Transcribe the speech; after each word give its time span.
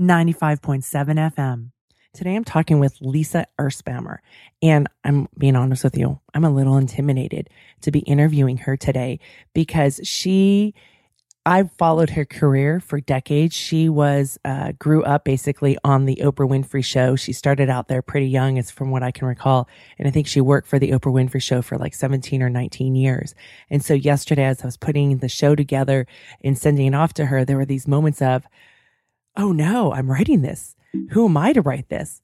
95.7 0.00 0.82
FM. 1.34 1.70
Today 2.12 2.34
I'm 2.34 2.44
talking 2.44 2.78
with 2.78 2.96
Lisa 3.00 3.46
Erspamer, 3.58 4.18
and 4.62 4.88
I'm 5.04 5.28
being 5.36 5.56
honest 5.56 5.82
with 5.82 5.96
you, 5.96 6.20
I'm 6.32 6.44
a 6.44 6.50
little 6.50 6.76
intimidated 6.76 7.50
to 7.82 7.90
be 7.90 8.00
interviewing 8.00 8.58
her 8.58 8.76
today 8.76 9.18
because 9.52 10.00
she 10.04 10.74
I've 11.46 11.70
followed 11.72 12.10
her 12.10 12.24
career 12.24 12.80
for 12.80 13.00
decades. 13.00 13.54
She 13.54 13.90
was 13.90 14.38
uh, 14.46 14.72
grew 14.78 15.02
up 15.04 15.24
basically 15.24 15.76
on 15.84 16.06
the 16.06 16.16
Oprah 16.22 16.48
Winfrey 16.48 16.82
Show. 16.82 17.16
She 17.16 17.34
started 17.34 17.68
out 17.68 17.88
there 17.88 18.00
pretty 18.00 18.28
young, 18.28 18.58
as 18.58 18.70
from 18.70 18.90
what 18.90 19.02
I 19.02 19.10
can 19.10 19.28
recall, 19.28 19.68
and 19.98 20.08
I 20.08 20.10
think 20.10 20.26
she 20.26 20.40
worked 20.40 20.66
for 20.66 20.78
the 20.78 20.92
Oprah 20.92 21.12
Winfrey 21.12 21.42
Show 21.42 21.60
for 21.60 21.76
like 21.76 21.94
seventeen 21.94 22.42
or 22.42 22.48
nineteen 22.48 22.94
years. 22.94 23.34
And 23.68 23.84
so 23.84 23.92
yesterday, 23.92 24.44
as 24.44 24.62
I 24.62 24.66
was 24.66 24.78
putting 24.78 25.18
the 25.18 25.28
show 25.28 25.54
together 25.54 26.06
and 26.42 26.56
sending 26.56 26.86
it 26.86 26.94
off 26.94 27.12
to 27.14 27.26
her, 27.26 27.44
there 27.44 27.58
were 27.58 27.66
these 27.66 27.86
moments 27.86 28.22
of, 28.22 28.46
"Oh 29.36 29.52
no, 29.52 29.92
I'm 29.92 30.10
writing 30.10 30.42
this. 30.42 30.76
Who 31.10 31.26
am 31.26 31.36
I 31.36 31.52
to 31.52 31.60
write 31.60 31.88
this? 31.88 32.22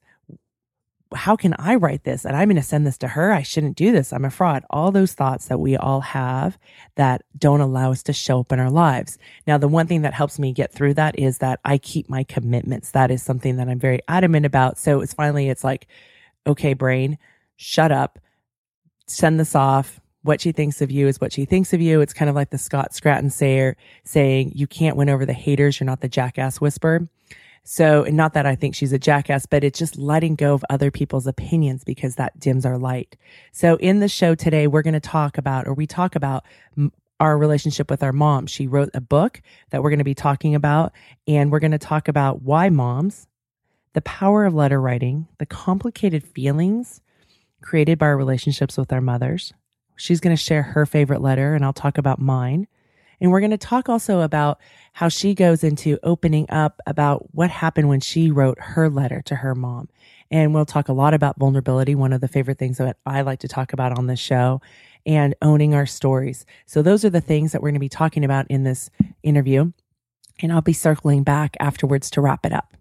how 1.13 1.35
can 1.35 1.53
I 1.59 1.75
write 1.75 2.03
this? 2.03 2.25
And 2.25 2.35
I'm 2.35 2.47
going 2.47 2.55
to 2.55 2.61
send 2.61 2.87
this 2.87 2.97
to 2.99 3.09
her. 3.09 3.31
I 3.31 3.41
shouldn't 3.41 3.77
do 3.77 3.91
this. 3.91 4.13
I'm 4.13 4.25
a 4.25 4.29
fraud. 4.29 4.63
All 4.69 4.91
those 4.91 5.13
thoughts 5.13 5.47
that 5.47 5.59
we 5.59 5.75
all 5.75 6.01
have 6.01 6.57
that 6.95 7.23
don't 7.37 7.61
allow 7.61 7.91
us 7.91 8.03
to 8.03 8.13
show 8.13 8.39
up 8.39 8.51
in 8.51 8.59
our 8.59 8.69
lives. 8.69 9.17
Now, 9.45 9.57
the 9.57 9.67
one 9.67 9.87
thing 9.87 10.03
that 10.03 10.13
helps 10.13 10.39
me 10.39 10.53
get 10.53 10.71
through 10.73 10.93
that 10.95 11.19
is 11.19 11.39
that 11.39 11.59
I 11.65 11.77
keep 11.77 12.09
my 12.09 12.23
commitments. 12.23 12.91
That 12.91 13.11
is 13.11 13.21
something 13.21 13.57
that 13.57 13.67
I'm 13.67 13.79
very 13.79 13.99
adamant 14.07 14.45
about. 14.45 14.77
So 14.77 15.01
it's 15.01 15.13
finally, 15.13 15.49
it's 15.49 15.63
like, 15.63 15.87
okay, 16.47 16.73
brain, 16.73 17.17
shut 17.57 17.91
up, 17.91 18.19
send 19.07 19.39
this 19.39 19.55
off. 19.55 19.99
What 20.23 20.41
she 20.41 20.51
thinks 20.51 20.81
of 20.81 20.91
you 20.91 21.07
is 21.07 21.19
what 21.19 21.33
she 21.33 21.45
thinks 21.45 21.73
of 21.73 21.81
you. 21.81 22.01
It's 22.01 22.13
kind 22.13 22.29
of 22.29 22.35
like 22.35 22.51
the 22.51 22.57
Scott 22.57 22.91
Stratten 22.91 23.31
sayer 23.31 23.75
saying, 24.03 24.51
you 24.55 24.67
can't 24.67 24.95
win 24.95 25.09
over 25.09 25.25
the 25.25 25.33
haters. 25.33 25.79
You're 25.79 25.85
not 25.85 26.01
the 26.01 26.09
jackass 26.09 26.61
whisperer. 26.61 27.07
So, 27.63 28.03
and 28.03 28.17
not 28.17 28.33
that 28.33 28.45
I 28.45 28.55
think 28.55 28.73
she's 28.73 28.91
a 28.91 28.99
jackass, 28.99 29.45
but 29.45 29.63
it's 29.63 29.77
just 29.77 29.97
letting 29.97 30.35
go 30.35 30.53
of 30.53 30.65
other 30.69 30.89
people's 30.89 31.27
opinions 31.27 31.83
because 31.83 32.15
that 32.15 32.39
dims 32.39 32.65
our 32.65 32.77
light. 32.77 33.15
So, 33.51 33.75
in 33.75 33.99
the 33.99 34.07
show 34.07 34.33
today, 34.33 34.65
we're 34.65 34.81
going 34.81 34.95
to 34.95 34.99
talk 34.99 35.37
about, 35.37 35.67
or 35.67 35.75
we 35.75 35.85
talk 35.85 36.15
about 36.15 36.43
our 37.19 37.37
relationship 37.37 37.91
with 37.91 38.01
our 38.01 38.11
mom. 38.11 38.47
She 38.47 38.65
wrote 38.65 38.89
a 38.95 39.01
book 39.01 39.43
that 39.69 39.83
we're 39.83 39.91
going 39.91 39.99
to 39.99 40.03
be 40.03 40.15
talking 40.15 40.55
about, 40.55 40.91
and 41.27 41.51
we're 41.51 41.59
going 41.59 41.71
to 41.71 41.77
talk 41.77 42.07
about 42.07 42.41
why 42.41 42.69
moms, 42.69 43.27
the 43.93 44.01
power 44.01 44.45
of 44.45 44.55
letter 44.55 44.81
writing, 44.81 45.27
the 45.37 45.45
complicated 45.45 46.23
feelings 46.23 46.99
created 47.61 47.99
by 47.99 48.07
our 48.07 48.17
relationships 48.17 48.75
with 48.75 48.91
our 48.91 49.01
mothers. 49.01 49.53
She's 49.95 50.19
going 50.19 50.35
to 50.35 50.41
share 50.41 50.63
her 50.63 50.85
favorite 50.85 51.21
letter, 51.21 51.53
and 51.53 51.63
I'll 51.63 51.73
talk 51.73 51.97
about 51.97 52.19
mine. 52.19 52.67
And 53.19 53.29
we're 53.29 53.39
going 53.39 53.51
to 53.51 53.57
talk 53.57 53.87
also 53.87 54.21
about 54.21 54.59
how 54.93 55.07
she 55.07 55.35
goes 55.35 55.63
into 55.63 55.99
opening 56.01 56.47
up 56.49 56.81
about 56.87 57.33
what 57.35 57.51
happened 57.51 57.87
when 57.87 57.99
she 57.99 58.31
wrote 58.31 58.59
her 58.59 58.89
letter 58.89 59.21
to 59.23 59.35
her 59.35 59.53
mom. 59.53 59.89
And 60.31 60.53
we'll 60.53 60.65
talk 60.65 60.89
a 60.89 60.93
lot 60.93 61.13
about 61.13 61.37
vulnerability, 61.37 61.93
one 61.93 62.13
of 62.13 62.21
the 62.21 62.27
favorite 62.27 62.57
things 62.57 62.77
that 62.77 62.97
I 63.05 63.21
like 63.21 63.39
to 63.39 63.47
talk 63.47 63.73
about 63.73 63.97
on 63.97 64.07
this 64.07 64.19
show, 64.19 64.61
and 65.05 65.35
owning 65.41 65.75
our 65.75 65.85
stories. 65.85 66.45
So 66.65 66.81
those 66.81 67.05
are 67.05 67.09
the 67.09 67.21
things 67.21 67.51
that 67.51 67.61
we're 67.61 67.69
going 67.69 67.75
to 67.75 67.79
be 67.79 67.89
talking 67.89 68.25
about 68.25 68.47
in 68.49 68.63
this 68.63 68.89
interview. 69.23 69.71
And 70.41 70.51
I'll 70.51 70.61
be 70.61 70.73
circling 70.73 71.23
back 71.23 71.55
afterwards 71.59 72.09
to 72.11 72.21
wrap 72.21 72.45
it 72.45 72.53
up. 72.53 72.75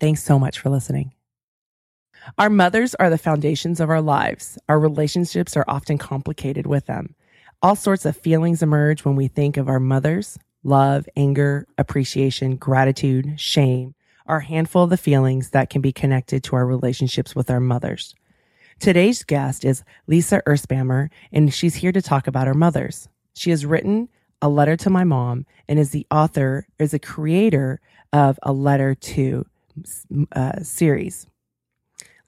Thanks 0.00 0.22
so 0.22 0.38
much 0.38 0.58
for 0.58 0.70
listening. 0.70 1.12
Our 2.36 2.50
mothers 2.50 2.94
are 2.96 3.10
the 3.10 3.18
foundations 3.18 3.80
of 3.80 3.88
our 3.88 4.02
lives. 4.02 4.58
Our 4.68 4.78
relationships 4.78 5.56
are 5.56 5.64
often 5.66 5.98
complicated 5.98 6.66
with 6.66 6.86
them. 6.86 7.14
All 7.62 7.76
sorts 7.76 8.04
of 8.04 8.16
feelings 8.16 8.62
emerge 8.62 9.04
when 9.04 9.16
we 9.16 9.28
think 9.28 9.56
of 9.56 9.68
our 9.68 9.80
mothers. 9.80 10.38
Love, 10.62 11.08
anger, 11.16 11.66
appreciation, 11.78 12.56
gratitude, 12.56 13.40
shame 13.40 13.94
are 14.26 14.38
a 14.38 14.44
handful 14.44 14.84
of 14.84 14.90
the 14.90 14.96
feelings 14.96 15.50
that 15.50 15.70
can 15.70 15.80
be 15.80 15.90
connected 15.90 16.44
to 16.44 16.56
our 16.56 16.66
relationships 16.66 17.34
with 17.34 17.50
our 17.50 17.60
mothers. 17.60 18.14
Today's 18.78 19.24
guest 19.24 19.64
is 19.64 19.82
Lisa 20.06 20.42
Erspamer, 20.46 21.08
and 21.32 21.52
she's 21.52 21.76
here 21.76 21.92
to 21.92 22.02
talk 22.02 22.26
about 22.26 22.46
her 22.46 22.54
mothers. 22.54 23.08
She 23.34 23.50
has 23.50 23.66
written 23.66 24.08
A 24.42 24.48
Letter 24.48 24.76
to 24.76 24.90
My 24.90 25.02
Mom 25.02 25.46
and 25.66 25.78
is 25.78 25.90
the 25.90 26.06
author, 26.10 26.66
is 26.78 26.92
a 26.92 26.98
creator 26.98 27.80
of 28.12 28.38
A 28.42 28.52
Letter 28.52 28.94
to 28.94 29.46
uh, 30.32 30.62
series. 30.62 31.26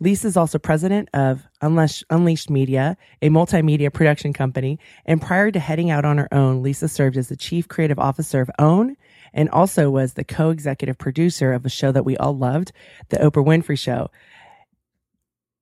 Lisa 0.01 0.29
is 0.29 0.37
also 0.37 0.59
president 0.59 1.11
of 1.13 1.47
Unleashed, 1.61 2.05
Unleashed 2.09 2.49
Media, 2.49 2.97
a 3.21 3.29
multimedia 3.29 3.93
production 3.93 4.33
company. 4.33 4.79
And 5.05 5.21
prior 5.21 5.51
to 5.51 5.61
heading 5.61 5.91
out 5.91 6.07
on 6.07 6.17
her 6.17 6.33
own, 6.33 6.63
Lisa 6.63 6.89
served 6.89 7.19
as 7.19 7.29
the 7.29 7.37
chief 7.37 7.69
creative 7.69 7.99
officer 7.99 8.41
of 8.41 8.51
OWN 8.59 8.97
and 9.35 9.51
also 9.51 9.91
was 9.91 10.15
the 10.15 10.25
co 10.25 10.51
executive 10.51 10.97
producer 10.97 11.53
of 11.53 11.67
a 11.67 11.69
show 11.69 11.93
that 11.93 12.07
we 12.07 12.17
all 12.17 12.37
loved, 12.37 12.73
The 13.11 13.19
Oprah 13.19 13.45
Winfrey 13.45 13.79
Show. 13.79 14.11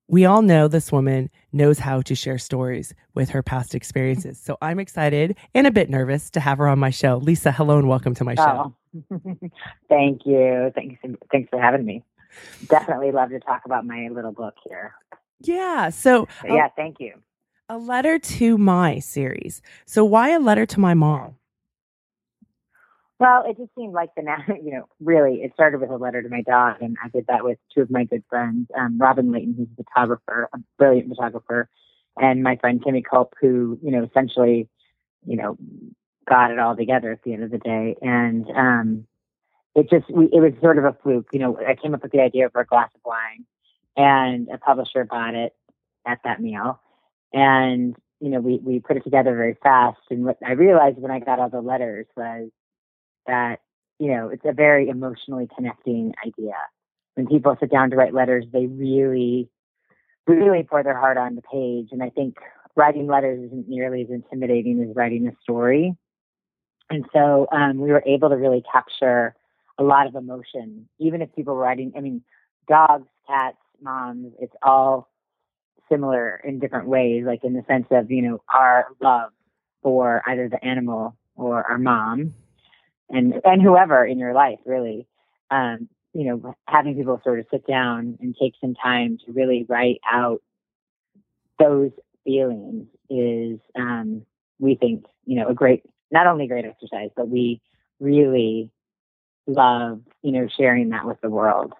We 0.07 0.25
all 0.25 0.41
know 0.41 0.67
this 0.67 0.91
woman 0.91 1.29
knows 1.51 1.77
how 1.77 2.01
to 2.01 2.15
share 2.15 2.39
stories 2.39 2.95
with 3.13 3.29
her 3.29 3.43
past 3.43 3.75
experiences. 3.75 4.39
So 4.39 4.57
I'm 4.61 4.79
excited 4.79 5.35
and 5.53 5.67
a 5.67 5.71
bit 5.71 5.89
nervous 5.89 6.31
to 6.31 6.39
have 6.39 6.57
her 6.57 6.67
on 6.67 6.79
my 6.79 6.89
show. 6.89 7.17
Lisa, 7.17 7.51
hello 7.51 7.77
and 7.77 7.87
welcome 7.87 8.15
to 8.15 8.23
my 8.23 8.33
show. 8.33 8.73
Oh. 9.11 9.19
Thank 9.89 10.21
you. 10.25 10.71
Thanks, 10.73 10.99
thanks 11.29 11.49
for 11.51 11.61
having 11.61 11.85
me 11.85 12.03
definitely 12.67 13.11
love 13.11 13.29
to 13.29 13.39
talk 13.39 13.63
about 13.65 13.85
my 13.85 14.09
little 14.11 14.31
book 14.31 14.55
here. 14.67 14.93
Yeah. 15.41 15.89
So, 15.89 16.27
so 16.41 16.53
yeah, 16.53 16.67
thank 16.75 16.97
you. 16.99 17.13
A 17.69 17.77
letter 17.77 18.17
to 18.17 18.57
my 18.57 18.99
series. 18.99 19.61
So 19.85 20.03
why 20.03 20.29
a 20.29 20.39
letter 20.39 20.65
to 20.65 20.79
my 20.79 20.93
mom? 20.93 21.35
Well, 23.19 23.43
it 23.45 23.57
just 23.57 23.75
seemed 23.77 23.93
like 23.93 24.09
the 24.15 24.23
now, 24.23 24.37
you 24.47 24.71
know, 24.71 24.85
really, 24.99 25.41
it 25.43 25.51
started 25.53 25.81
with 25.81 25.89
a 25.89 25.97
letter 25.97 26.21
to 26.21 26.29
my 26.29 26.41
dog, 26.41 26.77
and 26.81 26.95
I 27.03 27.09
did 27.09 27.27
that 27.27 27.43
with 27.43 27.57
two 27.73 27.81
of 27.81 27.91
my 27.91 28.05
good 28.05 28.23
friends, 28.29 28.67
um, 28.77 28.97
Robin 28.97 29.31
Layton, 29.31 29.55
who's 29.57 29.67
a 29.77 29.83
photographer, 29.83 30.49
a 30.53 30.57
brilliant 30.77 31.09
photographer, 31.09 31.69
and 32.17 32.43
my 32.43 32.55
friend 32.57 32.81
Timmy 32.83 33.01
Culp, 33.01 33.33
who, 33.41 33.77
you 33.83 33.91
know, 33.91 34.03
essentially, 34.03 34.69
you 35.25 35.35
know, 35.35 35.57
got 36.27 36.51
it 36.51 36.59
all 36.59 36.75
together 36.75 37.11
at 37.11 37.23
the 37.23 37.33
end 37.33 37.43
of 37.43 37.51
the 37.51 37.57
day. 37.57 37.95
And 38.01 38.45
um, 38.55 39.07
it 39.75 39.89
just 39.89 40.09
we, 40.09 40.25
it 40.25 40.39
was 40.41 40.53
sort 40.61 40.77
of 40.77 40.85
a 40.85 40.95
fluke. 41.03 41.27
You 41.31 41.39
know, 41.39 41.57
I 41.65 41.75
came 41.75 41.93
up 41.93 42.03
with 42.03 42.11
the 42.11 42.21
idea 42.21 42.49
for 42.49 42.61
a 42.61 42.65
glass 42.65 42.89
of 42.95 43.01
wine, 43.05 43.45
and 43.95 44.47
a 44.49 44.57
publisher 44.57 45.05
bought 45.05 45.35
it 45.35 45.53
at 46.07 46.19
that 46.23 46.41
meal, 46.41 46.79
and 47.33 47.95
you 48.19 48.29
know 48.29 48.39
we 48.39 48.59
we 48.63 48.79
put 48.79 48.97
it 48.97 49.03
together 49.03 49.35
very 49.35 49.57
fast. 49.61 49.99
And 50.09 50.25
what 50.25 50.37
I 50.45 50.51
realized 50.53 50.97
when 50.97 51.11
I 51.11 51.19
got 51.19 51.39
all 51.39 51.49
the 51.49 51.61
letters 51.61 52.07
was 52.15 52.49
that 53.27 53.59
you 53.99 54.11
know 54.11 54.29
it's 54.29 54.45
a 54.45 54.53
very 54.53 54.89
emotionally 54.89 55.47
connecting 55.55 56.13
idea. 56.25 56.55
When 57.15 57.27
people 57.27 57.55
sit 57.59 57.71
down 57.71 57.89
to 57.91 57.95
write 57.95 58.13
letters, 58.13 58.45
they 58.51 58.65
really 58.65 59.49
really 60.25 60.63
pour 60.63 60.83
their 60.83 60.97
heart 60.97 61.17
on 61.17 61.35
the 61.35 61.41
page, 61.41 61.89
and 61.91 62.01
I 62.01 62.09
think 62.09 62.37
writing 62.75 63.07
letters 63.07 63.43
isn't 63.45 63.67
nearly 63.67 64.03
as 64.03 64.09
intimidating 64.09 64.81
as 64.81 64.95
writing 64.95 65.27
a 65.27 65.31
story. 65.41 65.95
And 66.89 67.05
so 67.13 67.47
um, 67.51 67.77
we 67.79 67.91
were 67.91 68.03
able 68.07 68.29
to 68.29 68.35
really 68.35 68.63
capture 68.71 69.35
a 69.79 69.83
lot 69.83 70.05
of 70.05 70.15
emotion, 70.15 70.87
even 70.99 71.21
if 71.21 71.33
people 71.33 71.55
writing, 71.55 71.93
I 71.97 72.01
mean, 72.01 72.21
dogs, 72.67 73.07
cats, 73.27 73.57
moms, 73.81 74.33
it's 74.39 74.53
all 74.61 75.09
similar 75.89 76.35
in 76.43 76.59
different 76.59 76.87
ways, 76.87 77.23
like 77.25 77.43
in 77.43 77.53
the 77.53 77.63
sense 77.67 77.87
of, 77.89 78.11
you 78.11 78.21
know, 78.21 78.43
our 78.53 78.87
love 79.01 79.31
for 79.81 80.21
either 80.27 80.49
the 80.49 80.63
animal 80.63 81.15
or 81.35 81.63
our 81.63 81.77
mom 81.77 82.33
and, 83.09 83.33
and 83.45 83.61
whoever 83.61 84.05
in 84.05 84.19
your 84.19 84.33
life, 84.33 84.59
really. 84.65 85.07
Um, 85.49 85.87
you 86.13 86.25
know, 86.25 86.55
having 86.67 86.95
people 86.95 87.21
sort 87.23 87.39
of 87.39 87.45
sit 87.49 87.65
down 87.65 88.17
and 88.19 88.35
take 88.39 88.53
some 88.59 88.75
time 88.75 89.17
to 89.25 89.31
really 89.31 89.65
write 89.69 90.01
out 90.11 90.41
those 91.57 91.91
feelings 92.25 92.87
is, 93.09 93.59
um, 93.75 94.25
we 94.59 94.75
think, 94.75 95.05
you 95.25 95.39
know, 95.39 95.47
a 95.47 95.53
great, 95.53 95.83
not 96.11 96.27
only 96.27 96.47
great 96.47 96.65
exercise, 96.65 97.09
but 97.15 97.29
we 97.29 97.61
really 97.99 98.71
love, 99.49 100.01
you 100.21 100.31
know, 100.31 100.47
sharing 100.57 100.89
that 100.89 101.05
with 101.05 101.19
the 101.21 101.29
world. 101.29 101.73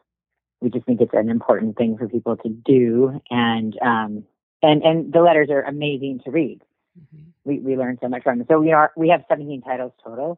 We 0.62 0.70
just 0.70 0.86
think 0.86 1.00
it's 1.02 1.14
an 1.14 1.30
important 1.30 1.78
thing 1.78 1.98
for 1.98 2.10
people 2.10 2.36
to 2.38 2.50
do, 2.50 3.22
and 3.30 3.78
um, 3.82 4.26
and 4.62 4.84
and 4.84 5.14
the 5.14 5.22
letters 5.22 5.50
are 5.50 5.62
amazing 5.62 6.22
to 6.26 6.32
read. 6.32 6.62
Mm-hmm. 7.00 7.30
We 7.46 7.60
we 7.60 7.78
learn 7.78 7.98
so 8.02 8.10
much 8.10 8.24
from 8.24 8.40
them. 8.40 8.48
So 8.50 8.60
we 8.60 8.74
are 8.74 8.92
we 8.98 9.10
have 9.10 9.24
17 9.30 9.62
titles 9.62 9.94
total, 10.04 10.38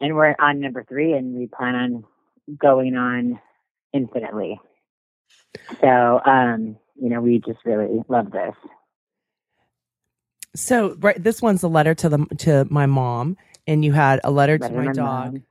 and 0.00 0.14
we're 0.14 0.36
on 0.38 0.60
number 0.60 0.84
three, 0.84 1.14
and 1.14 1.34
we 1.34 1.46
plan 1.46 1.74
on 1.74 2.04
going 2.56 2.96
on 2.96 3.40
infinitely. 3.92 4.60
So, 5.80 6.20
um, 6.24 6.76
you 7.00 7.08
know, 7.08 7.20
we 7.20 7.38
just 7.38 7.58
really 7.64 8.02
love 8.08 8.30
this. 8.30 8.54
So, 10.54 10.96
right, 11.00 11.22
this 11.22 11.42
one's 11.42 11.62
a 11.62 11.68
letter 11.68 11.94
to 11.96 12.08
the 12.08 12.26
to 12.38 12.66
my 12.70 12.86
mom, 12.86 13.36
and 13.66 13.84
you 13.84 13.92
had 13.92 14.20
a 14.24 14.30
letter, 14.30 14.58
Letter 14.58 14.74
to 14.74 14.80
my, 14.80 14.86
my 14.86 14.92
dog 14.92 15.32
mom. 15.32 15.42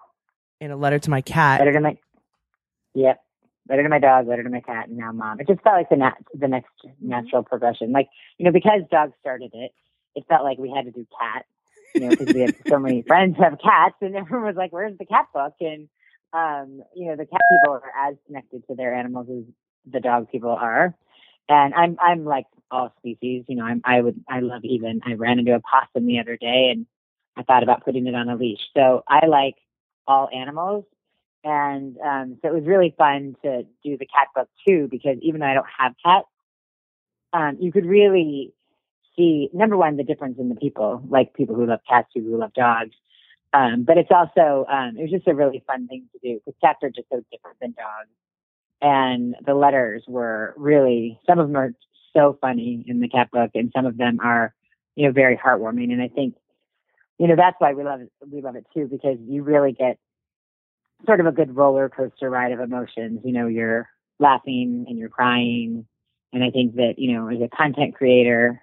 And 0.62 0.72
a 0.72 0.76
letter 0.76 1.00
to 1.00 1.10
my 1.10 1.22
cat. 1.22 1.60
Letter 1.60 1.74
to 1.74 1.80
my, 1.80 1.98
yep. 2.94 3.22
Letter 3.70 3.84
to 3.84 3.90
my 3.90 4.00
dog, 4.00 4.28
letter 4.28 4.44
to 4.44 4.50
my 4.50 4.62
cat, 4.62 4.88
and 4.88 4.98
now 4.98 5.12
mom. 5.12 5.40
It 5.40 5.48
just 5.48 5.62
felt 5.62 5.76
like 5.76 5.90
the 5.90 5.98
nat- 5.98 6.24
the 6.34 6.48
next 6.48 6.72
natural 7.02 7.44
progression. 7.44 7.92
Like 7.92 8.08
you 8.38 8.46
know, 8.46 8.52
because 8.52 8.82
dogs 8.90 9.14
started 9.20 9.52
it, 9.54 9.72
it 10.16 10.26
felt 10.30 10.44
like 10.44 10.58
we 10.58 10.72
had 10.74 10.86
to 10.86 10.92
do 10.92 11.06
cat. 11.20 11.46
You 11.94 12.02
know, 12.02 12.10
because 12.10 12.34
we 12.34 12.42
had 12.42 12.56
so 12.68 12.80
many 12.80 13.02
friends 13.08 13.36
who 13.36 13.44
have 13.44 13.58
cats, 13.62 13.96
and 14.02 14.16
everyone 14.16 14.46
was 14.46 14.56
like, 14.56 14.72
"Where's 14.72 14.98
the 14.98 15.06
cat 15.06 15.28
book?" 15.34 15.54
And 15.60 15.90
um, 16.32 16.82
you 16.96 17.08
know, 17.08 17.18
the 17.18 17.26
cat 17.26 17.42
people 17.52 17.74
are 17.74 18.10
as 18.10 18.16
connected 18.26 18.66
to 18.68 18.76
their 18.76 18.94
animals 18.94 19.28
as 19.30 19.44
the 19.92 20.00
dog 20.00 20.32
people 20.32 20.52
are. 20.52 20.96
And 21.50 21.74
I'm 21.74 21.98
I'm 22.02 22.24
like 22.24 22.46
all 22.72 22.94
species. 23.00 23.44
You 23.48 23.58
know, 23.58 23.66
I'm 23.66 23.82
I 23.84 24.00
would 24.00 24.24
I 24.30 24.40
love 24.40 24.64
even. 24.64 25.02
I 25.06 25.14
ran 25.14 25.40
into 25.40 25.56
a 25.56 25.60
possum 25.60 26.08
the 26.08 26.20
other 26.20 26.38
day, 26.38 26.70
and 26.72 26.86
I 27.36 27.44
thought 27.44 27.64
about 27.64 27.84
putting 27.84 28.08
it 28.08 28.16
on 28.16 28.30
a 28.30 28.36
leash. 28.36 28.60
So 28.76 29.04
I 29.08 29.26
like 29.26 29.56
all 30.08 30.30
animals. 30.34 30.86
And 31.44 31.98
um, 32.00 32.38
so 32.42 32.50
it 32.50 32.54
was 32.54 32.66
really 32.66 32.94
fun 32.98 33.36
to 33.44 33.64
do 33.84 33.98
the 33.98 34.06
cat 34.06 34.28
book 34.36 34.50
too, 34.68 34.88
because 34.90 35.18
even 35.22 35.40
though 35.40 35.48
I 35.48 35.54
don't 35.54 35.68
have 35.78 35.94
cats, 36.04 36.28
um, 37.34 37.58
you 37.60 37.72
could 37.72 37.86
really 37.86 38.54
see 39.16 39.50
number 39.54 39.78
one 39.78 39.98
the 39.98 40.04
difference 40.04 40.38
in 40.40 40.50
the 40.50 40.56
people, 40.56 41.02
like 41.10 41.34
people 41.34 41.56
who 41.56 41.66
love 41.66 41.80
cats, 41.88 42.08
people 42.14 42.32
who 42.32 42.40
love 42.40 42.54
dogs. 42.54 42.96
Um, 43.54 43.84
but 43.84 43.98
it's 43.98 44.12
also 44.12 44.66
um, 44.70 44.98
it 44.98 45.04
was 45.04 45.12
just 45.12 45.28
a 45.28 45.34
really 45.34 45.64
fun 45.66 45.88
thing 45.88 46.08
to 46.14 46.20
do 46.20 46.40
because 46.40 46.60
cats 46.62 46.80
are 46.84 46.90
just 46.90 47.08
so 47.10 47.24
different 47.32 47.58
than 47.60 47.72
dogs. 47.72 48.10
And 48.82 49.36
the 49.46 49.56
letters 49.56 50.04
were 50.08 50.54
really 50.58 51.20
some 51.26 51.40
of 51.40 51.48
them 51.48 51.56
are 51.56 51.74
so 52.16 52.38
funny 52.42 52.84
in 52.88 53.00
the 53.00 53.08
cat 53.08 53.32
book, 53.32 53.52
and 53.56 53.72
some 53.76 53.86
of 53.86 53.98
them 53.98 54.20
are 54.22 54.54
you 54.96 55.06
know 55.06 55.12
very 55.12 55.38
heartwarming. 55.38 55.92
And 55.92 56.02
I 56.02 56.10
think 56.10 56.36
you 57.20 57.28
know 57.28 57.36
that's 57.36 57.56
why 57.60 57.74
we 57.74 57.84
love 57.84 58.02
it. 58.02 58.12
We 58.30 58.42
love 58.42 58.56
it 58.56 58.66
too 58.74 58.88
because 58.88 59.18
you 59.28 59.44
really 59.44 59.72
get 59.72 59.98
sort 61.06 61.20
of 61.20 61.26
a 61.26 61.32
good 61.32 61.56
roller 61.56 61.90
coaster 61.90 62.30
ride 62.30 62.52
of 62.52 62.60
emotions. 62.60 63.22
You 63.24 63.34
know, 63.34 63.48
you're 63.48 63.90
laughing 64.20 64.86
and 64.88 64.98
you're 64.98 65.10
crying. 65.10 65.86
And 66.34 66.44
I 66.44 66.50
think 66.50 66.76
that, 66.76 66.96
you 66.98 67.14
know, 67.14 67.30
as 67.30 67.42
a 67.42 67.56
content 67.56 67.96
creator, 67.96 68.62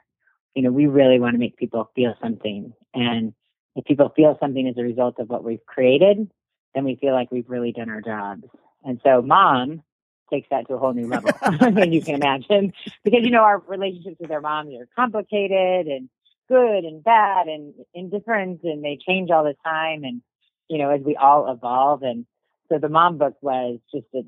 you 0.54 0.62
know, 0.62 0.70
we 0.70 0.86
really 0.86 1.18
want 1.18 1.34
to 1.34 1.38
make 1.38 1.56
people 1.56 1.90
feel 1.94 2.14
something. 2.22 2.72
And 2.92 3.34
if 3.76 3.84
people 3.84 4.12
feel 4.14 4.36
something 4.40 4.68
as 4.68 4.76
a 4.78 4.82
result 4.82 5.18
of 5.18 5.28
what 5.28 5.44
we've 5.44 5.64
created, 5.66 6.30
then 6.74 6.84
we 6.84 6.96
feel 6.96 7.12
like 7.12 7.30
we've 7.30 7.48
really 7.48 7.72
done 7.72 7.88
our 7.88 8.00
jobs. 8.00 8.44
And 8.84 9.00
so 9.02 9.22
mom 9.22 9.82
takes 10.30 10.48
that 10.50 10.66
to 10.68 10.74
a 10.74 10.78
whole 10.78 10.92
new 10.92 11.06
level, 11.06 11.30
and 11.42 11.94
you 11.94 12.02
can 12.02 12.14
imagine, 12.14 12.72
because, 13.02 13.20
you 13.22 13.30
know, 13.30 13.42
our 13.42 13.58
relationships 13.58 14.16
with 14.20 14.30
our 14.30 14.40
moms 14.40 14.74
are 14.74 14.88
complicated 14.94 15.86
and 15.86 16.08
good 16.48 16.84
and 16.84 17.02
bad 17.02 17.46
and 17.46 17.74
indifferent 17.94 18.62
and 18.64 18.84
they 18.84 18.98
change 19.06 19.30
all 19.30 19.44
the 19.44 19.56
time. 19.64 20.04
And, 20.04 20.22
you 20.68 20.78
know, 20.78 20.90
as 20.90 21.00
we 21.02 21.16
all 21.16 21.50
evolve. 21.50 22.02
And 22.02 22.26
so 22.70 22.78
the 22.78 22.88
mom 22.88 23.18
book 23.18 23.36
was 23.40 23.78
just 23.92 24.06
a 24.14 24.22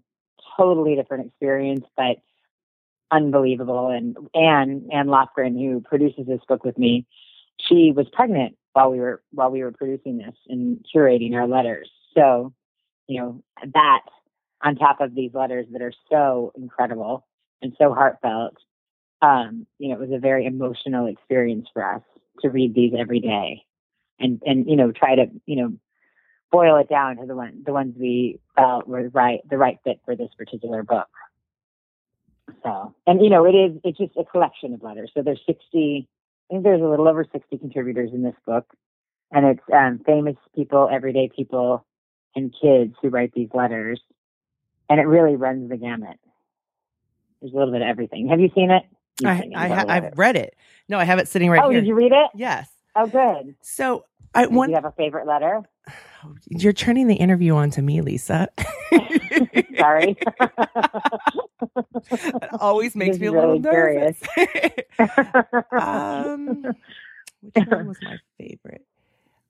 totally 0.56 0.94
different 0.94 1.26
experience, 1.26 1.84
but 1.96 2.16
unbelievable. 3.10 3.88
And 3.88 4.16
Anne, 4.34 4.88
Anne 4.92 5.06
Lofgren, 5.06 5.58
who 5.58 5.80
produces 5.80 6.26
this 6.26 6.40
book 6.48 6.64
with 6.64 6.78
me, 6.78 7.06
she 7.58 7.92
was 7.94 8.06
pregnant 8.12 8.56
while 8.72 8.90
we 8.90 8.98
were 8.98 9.22
while 9.32 9.50
we 9.50 9.62
were 9.62 9.72
producing 9.72 10.18
this 10.18 10.34
and 10.48 10.84
curating 10.94 11.34
our 11.34 11.48
letters. 11.48 11.90
So, 12.14 12.52
you 13.06 13.20
know, 13.20 13.42
that 13.72 14.00
on 14.62 14.76
top 14.76 15.00
of 15.00 15.14
these 15.14 15.32
letters 15.32 15.66
that 15.72 15.82
are 15.82 15.92
so 16.10 16.52
incredible 16.56 17.26
and 17.62 17.74
so 17.78 17.94
heartfelt, 17.94 18.56
um, 19.22 19.66
you 19.78 19.88
know, 19.88 19.94
it 19.94 20.00
was 20.00 20.12
a 20.12 20.20
very 20.20 20.46
emotional 20.46 21.06
experience 21.06 21.68
for 21.72 21.84
us 21.84 22.02
to 22.40 22.50
read 22.50 22.74
these 22.74 22.92
every 22.98 23.20
day 23.20 23.64
and 24.18 24.42
and 24.44 24.68
you 24.68 24.76
know 24.76 24.92
try 24.92 25.14
to 25.14 25.26
you 25.46 25.56
know 25.56 25.72
boil 26.50 26.76
it 26.76 26.88
down 26.88 27.16
to 27.16 27.26
the 27.26 27.34
one 27.34 27.62
the 27.64 27.72
ones 27.72 27.94
we 27.98 28.38
felt 28.54 28.86
were 28.86 29.08
right 29.10 29.40
the 29.48 29.58
right 29.58 29.78
fit 29.84 30.00
for 30.04 30.16
this 30.16 30.30
particular 30.36 30.82
book. 30.82 31.08
So 32.62 32.94
and 33.06 33.22
you 33.22 33.30
know 33.30 33.44
it 33.46 33.54
is 33.54 33.80
it's 33.84 33.98
just 33.98 34.16
a 34.16 34.24
collection 34.24 34.74
of 34.74 34.82
letters. 34.82 35.10
So 35.14 35.22
there's 35.22 35.40
sixty 35.46 36.08
I 36.48 36.54
think 36.54 36.64
there's 36.64 36.82
a 36.82 36.86
little 36.86 37.08
over 37.08 37.26
sixty 37.30 37.58
contributors 37.58 38.10
in 38.12 38.22
this 38.22 38.36
book. 38.46 38.66
And 39.32 39.44
it's 39.44 39.60
um, 39.74 40.00
famous 40.06 40.36
people, 40.54 40.88
everyday 40.90 41.28
people, 41.34 41.84
and 42.36 42.54
kids 42.62 42.94
who 43.02 43.08
write 43.08 43.32
these 43.34 43.48
letters. 43.52 44.00
And 44.88 45.00
it 45.00 45.02
really 45.02 45.34
runs 45.34 45.68
the 45.68 45.76
gamut. 45.76 46.20
There's 47.40 47.52
a 47.52 47.56
little 47.56 47.72
bit 47.72 47.82
of 47.82 47.88
everything. 47.88 48.28
Have 48.28 48.38
you 48.38 48.50
seen 48.54 48.70
it? 48.70 48.84
I. 49.24 49.30
I 49.30 49.42
You've 49.44 49.52
ha- 49.54 49.66
read 49.66 49.90
I've 49.90 50.04
it. 50.04 50.14
read 50.16 50.36
it. 50.36 50.56
No, 50.88 50.98
I 50.98 51.04
have 51.04 51.18
it 51.18 51.28
sitting 51.28 51.50
right 51.50 51.62
oh, 51.62 51.70
here. 51.70 51.80
did 51.80 51.86
you 51.88 51.94
read 51.94 52.12
it? 52.12 52.30
Yes. 52.34 52.68
Oh, 52.94 53.06
good. 53.06 53.54
So 53.62 54.04
I 54.34 54.42
Did 54.42 54.54
want 54.54 54.70
you 54.70 54.76
have 54.76 54.84
a 54.84 54.92
favorite 54.92 55.26
letter? 55.26 55.62
you're 56.48 56.72
turning 56.72 57.06
the 57.06 57.14
interview 57.14 57.54
on 57.54 57.70
to 57.70 57.82
me, 57.82 58.00
Lisa. 58.00 58.48
Sorry. 59.78 60.16
It 62.08 62.48
always 62.60 62.94
makes 62.94 63.18
me 63.18 63.26
a 63.26 63.30
is 63.30 63.34
little 63.34 63.58
really 63.58 63.58
nervous. 63.60 64.20
um, 65.72 66.64
which 67.40 67.66
one 67.66 67.88
was 67.88 67.98
my 68.02 68.16
favorite? 68.38 68.84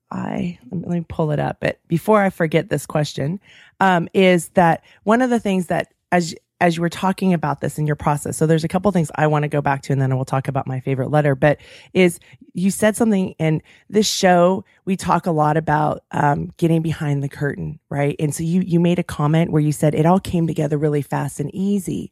I 0.09 0.57
let 0.71 0.81
me, 0.81 0.87
let 0.87 0.97
me 0.99 1.05
pull 1.07 1.31
it 1.31 1.39
up. 1.39 1.57
But 1.59 1.79
before 1.87 2.21
I 2.21 2.29
forget 2.29 2.69
this 2.69 2.85
question, 2.85 3.39
um, 3.79 4.07
is 4.13 4.49
that 4.49 4.83
one 5.03 5.21
of 5.21 5.29
the 5.29 5.39
things 5.39 5.67
that 5.67 5.93
as 6.11 6.33
as 6.59 6.75
you 6.75 6.81
were 6.81 6.89
talking 6.89 7.33
about 7.33 7.61
this 7.61 7.77
in 7.77 7.85
your 7.85 7.95
process, 7.95 8.37
so 8.37 8.47
there's 8.47 8.63
a 8.63 8.67
couple 8.67 8.91
things 8.91 9.11
I 9.15 9.27
want 9.27 9.43
to 9.43 9.47
go 9.47 9.61
back 9.61 9.83
to, 9.83 9.93
and 9.93 10.01
then 10.01 10.15
we'll 10.15 10.25
talk 10.25 10.47
about 10.47 10.65
my 10.65 10.79
favorite 10.79 11.11
letter. 11.11 11.35
But 11.35 11.59
is 11.93 12.19
you 12.53 12.71
said 12.71 12.95
something 12.95 13.35
in 13.39 13.61
this 13.89 14.07
show? 14.07 14.65
We 14.85 14.95
talk 14.95 15.27
a 15.27 15.31
lot 15.31 15.57
about 15.57 16.03
um, 16.11 16.51
getting 16.57 16.81
behind 16.81 17.23
the 17.23 17.29
curtain, 17.29 17.79
right? 17.89 18.15
And 18.19 18.33
so 18.33 18.43
you 18.43 18.61
you 18.61 18.79
made 18.79 18.99
a 18.99 19.03
comment 19.03 19.51
where 19.51 19.61
you 19.61 19.71
said 19.71 19.93
it 19.93 20.05
all 20.05 20.19
came 20.19 20.47
together 20.47 20.77
really 20.77 21.01
fast 21.01 21.39
and 21.39 21.53
easy. 21.53 22.11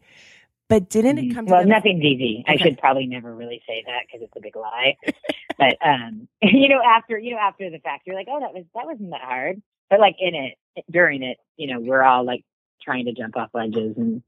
But 0.67 0.89
didn't 0.89 1.19
it 1.19 1.33
come 1.33 1.45
well, 1.45 1.61
together? 1.61 1.75
nothing's 1.75 2.03
easy. 2.03 2.43
I 2.47 2.55
should 2.57 2.79
probably 2.79 3.05
never 3.05 3.35
really 3.35 3.61
say 3.67 3.83
that 3.85 4.01
because 4.05 4.23
it's 4.23 4.35
a 4.35 4.41
big 4.41 4.55
lie. 4.55 4.97
but 5.57 5.77
um, 5.83 6.27
you 6.41 6.69
know, 6.69 6.81
after 6.83 7.17
you 7.17 7.31
know, 7.31 7.39
after 7.39 7.69
the 7.69 7.79
fact, 7.79 8.03
you're 8.05 8.15
like, 8.15 8.27
oh, 8.29 8.39
that 8.39 8.53
was 8.53 8.63
that 8.75 8.85
wasn't 8.85 9.11
that 9.11 9.21
hard. 9.21 9.61
But 9.89 9.99
like 9.99 10.15
in 10.19 10.35
it, 10.35 10.83
during 10.89 11.23
it, 11.23 11.37
you 11.57 11.71
know, 11.71 11.79
we're 11.79 12.01
all 12.01 12.25
like 12.25 12.43
trying 12.81 13.05
to 13.05 13.13
jump 13.13 13.37
off 13.37 13.49
ledges 13.53 13.97
and 13.97 14.23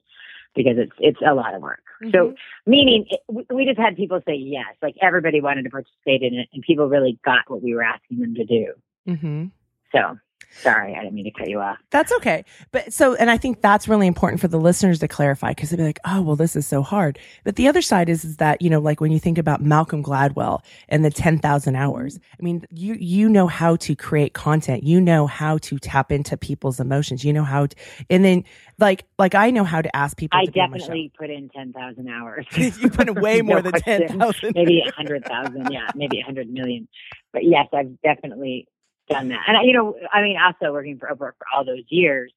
because 0.58 0.78
it's 0.78 0.92
it's 1.00 1.20
a 1.26 1.34
lot 1.34 1.54
of 1.54 1.62
work. 1.62 1.84
So 2.12 2.34
meaning 2.66 3.06
it, 3.10 3.22
we- 3.50 3.66
just 3.66 3.80
had 3.80 3.96
people 3.96 4.20
say 4.26 4.36
yes, 4.36 4.76
like 4.82 4.96
everybody 5.02 5.40
wanted 5.40 5.64
to 5.64 5.70
participate 5.70 6.22
in 6.24 6.34
it, 6.34 6.50
and 6.54 6.62
people 6.64 6.88
really 6.88 7.18
got 7.24 7.42
what 7.48 7.64
we 7.64 7.74
were 7.74 7.84
asking 7.84 8.20
them 8.20 8.36
to 8.36 8.46
do. 8.46 8.74
hmm 9.06 9.46
So 9.94 10.18
sorry, 10.62 10.96
I 10.96 11.00
didn't 11.02 11.14
mean 11.14 11.26
to 11.26 11.32
cut 11.32 11.50
you 11.50 11.60
off. 11.60 11.78
That's 11.92 12.12
okay. 12.14 12.44
But 12.72 12.94
so, 12.94 13.16
and 13.16 13.30
I 13.30 13.38
think 13.38 13.62
that's 13.62 13.88
really 13.88 14.08
important 14.08 14.42
for 14.42 14.48
the 14.48 14.60
listeners 14.60 15.00
to 15.00 15.08
clarify 15.08 15.52
because 15.52 15.70
they'd 15.70 15.78
be 15.78 15.84
like, 15.84 16.00
oh, 16.06 16.22
well, 16.22 16.36
this 16.36 16.56
is 16.56 16.68
so 16.68 16.82
hard. 16.82 17.20
But 17.44 17.56
the 17.56 17.68
other 17.68 17.82
side 17.82 18.10
is, 18.10 18.26
is 18.26 18.38
that, 18.38 18.62
you 18.62 18.70
know, 18.70 18.80
like 18.80 19.02
when 19.02 19.12
you 19.12 19.20
think 19.20 19.38
about 19.38 19.62
Malcolm 19.62 20.04
Gladwell 20.04 20.62
and 20.90 21.06
the 21.06 21.12
10,000 21.12 21.76
hours, 21.76 22.16
mm-hmm. 22.16 22.36
I 22.40 22.44
mean, 22.44 22.66
you, 22.72 22.96
you 23.00 23.30
know 23.30 23.48
how 23.48 23.76
to 23.78 23.96
create 23.96 24.34
content. 24.34 24.84
You 24.84 25.00
know 25.02 25.28
how 25.28 25.58
to 25.60 25.78
tap 25.80 26.12
into 26.12 26.38
people's 26.38 26.80
emotions. 26.80 27.24
You 27.24 27.34
know 27.34 27.44
how 27.44 27.68
to, 27.68 27.76
and 28.10 28.24
then 28.24 28.44
like, 28.80 29.06
like 29.18 29.36
I 29.36 29.52
know 29.52 29.64
how 29.64 29.82
to 29.82 29.96
ask 29.96 30.18
people 30.18 30.40
I 30.40 30.46
to 30.46 30.52
be 30.52 30.60
on 30.60 30.72
my 30.72 30.78
show. 30.78 30.82
definitely 30.82 31.12
put 31.18 31.30
in 31.30 31.50
ten 31.50 31.74
thousand 31.74 32.10
hours. 32.10 32.46
you 32.56 32.90
put 32.90 33.10
in 33.10 33.16
way 33.16 33.42
more 33.44 33.58
No 33.58 33.64
than 33.64 33.72
question. 33.72 34.08
10,000. 34.08 34.54
maybe 34.56 34.84
a 34.88 34.92
hundred 34.92 35.26
thousand, 35.26 35.72
yeah, 35.72 35.90
maybe 35.96 36.20
a 36.20 36.24
hundred 36.24 36.50
million. 36.50 36.88
But 37.34 37.44
yes, 37.44 37.68
I've 37.74 38.00
definitely 38.02 38.68
done 39.10 39.30
that. 39.30 39.44
And 39.48 39.58
I- 39.58 39.64
you 39.64 39.74
know, 39.74 39.98
I 40.12 40.22
mean, 40.22 40.38
also 40.38 40.72
working 40.72 40.98
for 40.98 41.08
Oprah 41.08 41.34
for 41.38 41.46
all 41.54 41.66
those 41.66 41.84
years, 41.90 42.32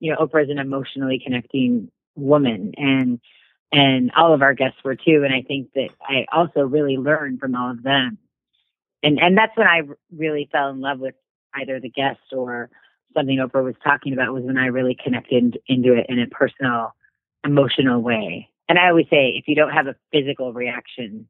you 0.00 0.12
know, 0.12 0.18
Oprah 0.18 0.44
is 0.44 0.50
an 0.50 0.58
emotionally 0.58 1.18
connecting 1.18 1.90
woman, 2.16 2.74
and 2.76 3.20
and 3.72 4.10
all 4.16 4.34
of 4.34 4.42
our 4.42 4.54
guests 4.54 4.82
were 4.84 4.96
too. 4.96 5.22
And 5.24 5.32
I 5.32 5.42
think 5.42 5.72
that 5.74 5.90
I 6.02 6.26
also 6.32 6.62
really 6.62 6.96
learned 6.96 7.40
from 7.40 7.54
all 7.54 7.70
of 7.70 7.82
them, 7.82 8.18
and 9.02 9.20
and 9.20 9.36
that's 9.36 9.56
when 9.56 9.68
I 9.68 9.82
really 10.14 10.48
fell 10.52 10.70
in 10.70 10.80
love 10.80 10.98
with 11.00 11.14
either 11.54 11.80
the 11.80 11.90
guest 11.90 12.20
or 12.32 12.70
something 13.14 13.38
Oprah 13.38 13.64
was 13.64 13.74
talking 13.82 14.12
about 14.12 14.32
was 14.32 14.44
when 14.44 14.58
I 14.58 14.66
really 14.66 14.94
connected 15.02 15.58
into 15.66 15.94
it 15.94 16.06
in 16.08 16.20
a 16.20 16.26
personal, 16.26 16.94
emotional 17.44 18.00
way. 18.00 18.48
And 18.68 18.78
I 18.78 18.88
always 18.88 19.06
say, 19.10 19.30
if 19.30 19.48
you 19.48 19.56
don't 19.56 19.72
have 19.72 19.88
a 19.88 19.96
physical 20.12 20.52
reaction, 20.52 21.28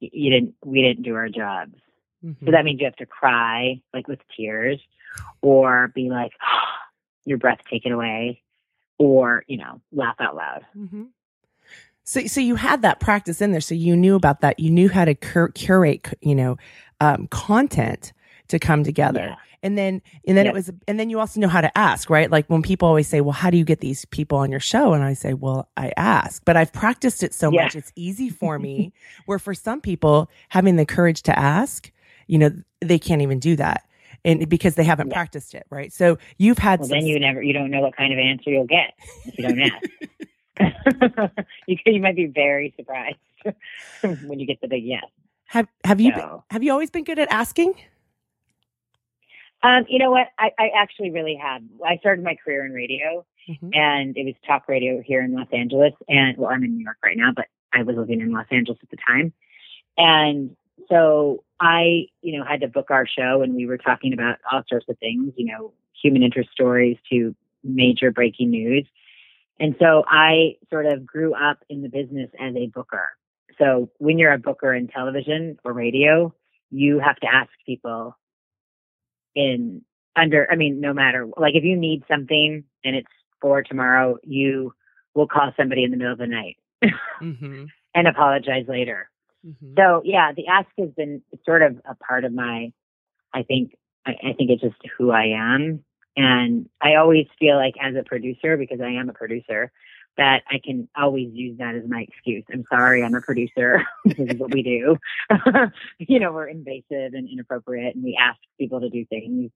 you 0.00 0.30
didn't, 0.30 0.54
we 0.64 0.82
didn't 0.82 1.04
do 1.04 1.14
our 1.14 1.28
jobs. 1.28 1.74
Mhm. 2.24 2.36
So 2.44 2.50
that 2.50 2.64
means 2.64 2.80
you 2.80 2.86
have 2.86 2.96
to 2.96 3.06
cry, 3.06 3.80
like 3.94 4.08
with 4.08 4.20
tears, 4.36 4.80
or 5.42 5.88
be 5.94 6.10
like, 6.10 6.32
your 7.24 7.38
breath 7.38 7.60
taken 7.70 7.92
away, 7.92 8.42
or, 8.98 9.44
you 9.46 9.56
know, 9.56 9.80
laugh 9.92 10.16
out 10.20 10.36
loud. 10.36 10.64
hmm 10.74 11.04
So, 12.04 12.26
so 12.26 12.40
you 12.40 12.56
had 12.56 12.82
that 12.82 12.98
practice 13.00 13.40
in 13.40 13.52
there. 13.52 13.60
So 13.60 13.74
you 13.74 13.96
knew 13.96 14.14
about 14.16 14.40
that. 14.40 14.58
You 14.58 14.70
knew 14.70 14.88
how 14.88 15.04
to 15.04 15.14
cur- 15.14 15.48
curate, 15.52 16.12
you 16.20 16.34
know, 16.34 16.56
um, 17.00 17.28
content 17.28 18.12
to 18.48 18.58
come 18.58 18.82
together. 18.84 19.20
Yeah. 19.30 19.36
And 19.62 19.76
then, 19.78 20.00
and 20.26 20.36
then 20.36 20.46
Yeah. 20.46 20.50
it 20.52 20.54
was, 20.54 20.70
and 20.88 20.98
then 20.98 21.10
you 21.10 21.20
also 21.20 21.38
know 21.38 21.46
how 21.48 21.60
to 21.60 21.78
ask, 21.78 22.08
right? 22.10 22.30
Like 22.30 22.46
when 22.48 22.62
people 22.62 22.88
always 22.88 23.06
say, 23.06 23.20
well, 23.20 23.32
how 23.32 23.50
do 23.50 23.58
you 23.58 23.64
get 23.64 23.80
these 23.80 24.06
people 24.06 24.38
on 24.38 24.50
your 24.50 24.58
show? 24.60 24.92
And 24.94 25.04
I 25.04 25.12
say, 25.12 25.34
well, 25.34 25.68
I 25.76 25.92
ask, 25.98 26.42
but 26.46 26.56
I've 26.56 26.72
practiced 26.72 27.22
it 27.22 27.32
so 27.34 27.52
Yeah. 27.52 27.64
much. 27.64 27.76
It's 27.76 27.92
easy 27.94 28.28
for 28.30 28.58
me 28.58 28.92
where 29.26 29.38
for 29.38 29.54
some 29.54 29.80
people 29.82 30.30
having 30.48 30.76
the 30.76 30.86
courage 30.86 31.22
to 31.24 31.38
ask, 31.38 31.90
you 32.30 32.38
know, 32.38 32.50
they 32.80 32.98
can't 32.98 33.22
even 33.22 33.38
do 33.38 33.56
that. 33.56 33.84
And 34.24 34.48
because 34.48 34.74
they 34.74 34.84
haven't 34.84 35.08
Yeah. 35.08 35.14
practiced 35.14 35.54
it, 35.54 35.66
right? 35.70 35.92
So 35.92 36.18
you've 36.38 36.58
had 36.58 36.80
Well, 36.80 36.88
some, 36.88 36.98
then 36.98 37.06
you 37.06 37.18
never, 37.18 37.42
you 37.42 37.52
don't 37.52 37.70
know 37.70 37.80
what 37.80 37.96
kind 37.96 38.12
of 38.12 38.18
answer 38.18 38.50
you'll 38.50 38.66
get 38.66 38.92
if 39.26 39.38
you 39.38 39.48
don't 39.48 39.60
ask. 39.60 41.32
you, 41.66 41.76
you 41.86 42.00
might 42.00 42.16
be 42.16 42.26
very 42.26 42.72
surprised 42.76 43.16
when 44.26 44.38
you 44.38 44.46
get 44.46 44.60
the 44.60 44.68
big 44.68 44.84
yes. 44.84 45.04
have, 45.46 45.66
have 45.84 46.00
you, 46.00 46.12
So- 46.14 46.44
have 46.50 46.62
you 46.62 46.70
always 46.70 46.90
been 46.90 47.04
good 47.04 47.18
at 47.18 47.32
asking? 47.32 47.74
Um, 49.62 49.84
you 49.88 49.98
know 49.98 50.10
what? 50.10 50.28
I, 50.38 50.50
I 50.58 50.70
actually 50.76 51.10
really 51.10 51.36
have. 51.40 51.62
I 51.86 51.96
started 51.98 52.24
my 52.24 52.34
career 52.42 52.64
in 52.64 52.72
radio, 52.72 53.24
Mhm. 53.48 53.74
and 53.76 54.16
it 54.16 54.24
was 54.24 54.34
talk 54.46 54.68
radio 54.68 55.02
here 55.04 55.22
in 55.22 55.34
Los 55.34 55.48
Angeles. 55.52 55.92
And 56.08 56.36
well, 56.38 56.50
I'm 56.50 56.62
in 56.64 56.76
New 56.76 56.84
York 56.84 56.96
right 57.04 57.16
now, 57.16 57.32
but 57.34 57.46
I 57.72 57.82
was 57.82 57.96
living 57.96 58.20
in 58.20 58.32
Los 58.32 58.46
Angeles 58.50 58.78
at 58.82 58.90
the 58.90 58.96
time. 59.06 59.32
And 59.98 60.56
so 60.90 61.44
I, 61.60 62.06
you 62.22 62.38
know, 62.38 62.44
had 62.44 62.60
to 62.62 62.68
book 62.68 62.90
our 62.90 63.06
show, 63.06 63.42
and 63.42 63.54
we 63.54 63.66
were 63.66 63.78
talking 63.78 64.12
about 64.12 64.38
all 64.50 64.62
sorts 64.68 64.86
of 64.88 64.98
things, 64.98 65.32
you 65.36 65.46
know, 65.46 65.72
human 66.02 66.22
interest 66.22 66.50
stories 66.52 66.96
to 67.10 67.34
major 67.62 68.10
breaking 68.10 68.50
news. 68.50 68.86
And 69.58 69.76
so 69.78 70.04
I 70.08 70.56
sort 70.70 70.86
of 70.86 71.04
grew 71.04 71.34
up 71.34 71.58
in 71.68 71.82
the 71.82 71.88
business 71.88 72.30
as 72.40 72.54
a 72.56 72.66
booker. 72.68 73.08
So 73.58 73.90
when 73.98 74.18
you're 74.18 74.32
a 74.32 74.38
booker 74.38 74.74
in 74.74 74.88
television 74.88 75.58
or 75.64 75.72
radio, 75.74 76.34
you 76.70 76.98
have 76.98 77.16
to 77.16 77.26
ask 77.30 77.50
people 77.66 78.16
in 79.34 79.82
under, 80.16 80.48
I 80.50 80.56
mean, 80.56 80.80
no 80.80 80.92
matter, 80.94 81.28
like 81.36 81.54
if 81.54 81.64
you 81.64 81.76
need 81.76 82.02
something 82.08 82.64
and 82.84 82.96
it's 82.96 83.08
for 83.40 83.62
tomorrow, 83.62 84.16
you 84.22 84.74
will 85.14 85.28
call 85.28 85.52
somebody 85.56 85.84
in 85.84 85.90
the 85.90 85.96
middle 85.96 86.12
of 86.12 86.18
the 86.18 86.26
night 86.26 86.56
Mm-hmm. 87.20 87.66
and 87.94 88.08
apologize 88.08 88.64
later. 88.66 89.10
Mm-hmm. 89.46 89.74
So 89.76 90.02
yeah, 90.04 90.32
the 90.32 90.46
ask 90.46 90.68
has 90.78 90.90
been 90.90 91.22
sort 91.44 91.62
of 91.62 91.80
a 91.88 91.94
part 91.94 92.24
of 92.24 92.32
my, 92.32 92.72
I 93.32 93.42
think, 93.42 93.76
I, 94.06 94.10
I 94.10 94.32
think 94.32 94.50
it's 94.50 94.62
just 94.62 94.76
who 94.98 95.10
I 95.10 95.26
am. 95.36 95.84
And 96.16 96.68
I 96.80 96.96
always 96.96 97.26
feel 97.38 97.56
like 97.56 97.74
as 97.80 97.94
a 97.94 98.02
producer, 98.02 98.56
because 98.56 98.80
I 98.80 98.90
am 98.90 99.08
a 99.08 99.12
producer, 99.12 99.72
that 100.16 100.42
I 100.50 100.60
can 100.62 100.88
always 100.96 101.30
use 101.32 101.58
that 101.58 101.76
as 101.76 101.88
my 101.88 102.02
excuse. 102.02 102.44
I'm 102.52 102.64
sorry, 102.68 103.02
I'm 103.02 103.14
a 103.14 103.20
producer. 103.20 103.86
this 104.04 104.18
is 104.18 104.38
what 104.38 104.52
we 104.52 104.62
do. 104.62 104.96
you 105.98 106.18
know, 106.18 106.32
we're 106.32 106.48
invasive 106.48 107.14
and 107.14 107.28
inappropriate 107.28 107.94
and 107.94 108.04
we 108.04 108.18
ask 108.20 108.38
people 108.58 108.80
to 108.80 108.90
do 108.90 109.06
things. 109.06 109.50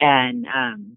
And, 0.00 0.46
um, 0.46 0.96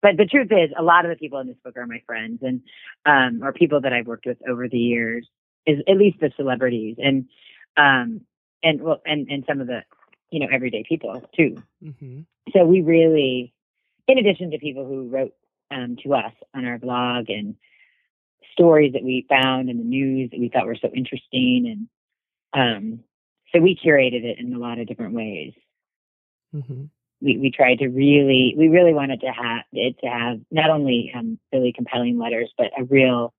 but 0.00 0.16
the 0.16 0.26
truth 0.26 0.48
is 0.50 0.70
a 0.76 0.82
lot 0.82 1.04
of 1.04 1.10
the 1.10 1.16
people 1.16 1.38
in 1.40 1.48
this 1.48 1.56
book 1.62 1.76
are 1.76 1.86
my 1.86 2.02
friends 2.06 2.40
and, 2.42 2.62
um, 3.04 3.44
or 3.44 3.52
people 3.52 3.82
that 3.82 3.92
I've 3.92 4.06
worked 4.06 4.26
with 4.26 4.38
over 4.48 4.68
the 4.68 4.78
years 4.78 5.28
is 5.66 5.80
at 5.88 5.96
least 5.96 6.20
the 6.20 6.32
celebrities 6.36 6.96
and, 6.98 7.26
um, 7.76 8.22
and 8.62 8.82
well, 8.82 9.00
and, 9.04 9.28
and 9.30 9.44
some 9.46 9.60
of 9.60 9.66
the, 9.66 9.82
you 10.30 10.40
know, 10.40 10.48
everyday 10.52 10.84
people 10.88 11.22
too. 11.36 11.62
Mm-hmm. 11.82 12.20
So 12.52 12.64
we 12.64 12.80
really, 12.80 13.52
in 14.08 14.18
addition 14.18 14.50
to 14.50 14.58
people 14.58 14.86
who 14.86 15.08
wrote 15.08 15.34
um, 15.70 15.96
to 16.02 16.14
us 16.14 16.32
on 16.54 16.64
our 16.64 16.78
blog 16.78 17.30
and 17.30 17.56
stories 18.52 18.92
that 18.92 19.04
we 19.04 19.26
found 19.28 19.70
in 19.70 19.78
the 19.78 19.84
news 19.84 20.30
that 20.30 20.40
we 20.40 20.48
thought 20.48 20.66
were 20.66 20.76
so 20.76 20.90
interesting, 20.94 21.88
and 22.54 22.92
um, 22.92 23.00
so 23.52 23.60
we 23.60 23.78
curated 23.82 24.24
it 24.24 24.38
in 24.38 24.52
a 24.54 24.58
lot 24.58 24.78
of 24.78 24.86
different 24.86 25.14
ways. 25.14 25.52
Mm-hmm. 26.54 26.84
We 27.20 27.38
we 27.38 27.50
tried 27.50 27.78
to 27.78 27.88
really, 27.88 28.54
we 28.56 28.68
really 28.68 28.92
wanted 28.92 29.20
to 29.20 29.28
have 29.28 29.64
it 29.72 29.98
to 30.00 30.06
have 30.06 30.40
not 30.50 30.70
only 30.70 31.12
um, 31.14 31.38
really 31.52 31.72
compelling 31.72 32.18
letters, 32.18 32.52
but 32.58 32.72
a 32.76 32.84
real, 32.84 33.32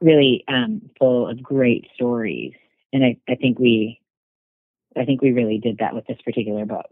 really 0.00 0.44
um, 0.48 0.88
full 0.98 1.28
of 1.28 1.42
great 1.42 1.88
stories. 1.94 2.54
And 2.96 3.04
I, 3.04 3.16
I 3.28 3.34
think 3.34 3.58
we, 3.58 4.00
I 4.96 5.04
think 5.04 5.20
we 5.20 5.32
really 5.32 5.58
did 5.58 5.76
that 5.78 5.94
with 5.94 6.06
this 6.06 6.16
particular 6.24 6.64
book. 6.64 6.86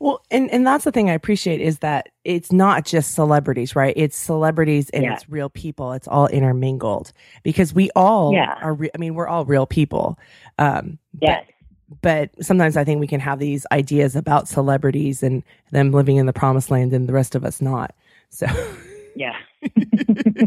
Well, 0.00 0.22
and, 0.30 0.50
and 0.50 0.66
that's 0.66 0.84
the 0.84 0.92
thing 0.92 1.10
I 1.10 1.12
appreciate 1.12 1.60
is 1.60 1.80
that 1.80 2.08
it's 2.24 2.50
not 2.50 2.86
just 2.86 3.12
celebrities, 3.14 3.76
right? 3.76 3.92
It's 3.98 4.16
celebrities 4.16 4.88
and 4.90 5.04
Yeah. 5.04 5.12
it's 5.12 5.28
real 5.28 5.50
people. 5.50 5.92
It's 5.92 6.08
all 6.08 6.26
intermingled 6.28 7.12
because 7.42 7.74
we 7.74 7.90
all 7.94 8.32
Yeah. 8.32 8.58
are, 8.62 8.72
re- 8.72 8.90
I 8.94 8.98
mean, 8.98 9.14
we're 9.14 9.28
all 9.28 9.44
real 9.44 9.66
people. 9.66 10.18
Um, 10.58 10.98
Yes. 11.20 11.44
but, 12.00 12.30
but 12.36 12.44
sometimes 12.44 12.78
I 12.78 12.84
think 12.84 12.98
we 12.98 13.06
can 13.06 13.20
have 13.20 13.38
these 13.38 13.66
ideas 13.70 14.16
about 14.16 14.48
celebrities 14.48 15.22
and 15.22 15.42
them 15.70 15.92
living 15.92 16.16
in 16.16 16.24
the 16.24 16.32
promised 16.32 16.70
land 16.70 16.94
and 16.94 17.06
the 17.06 17.12
rest 17.12 17.34
of 17.34 17.44
us 17.44 17.60
not. 17.60 17.94
So, 18.30 18.46
Yeah. 19.14 19.36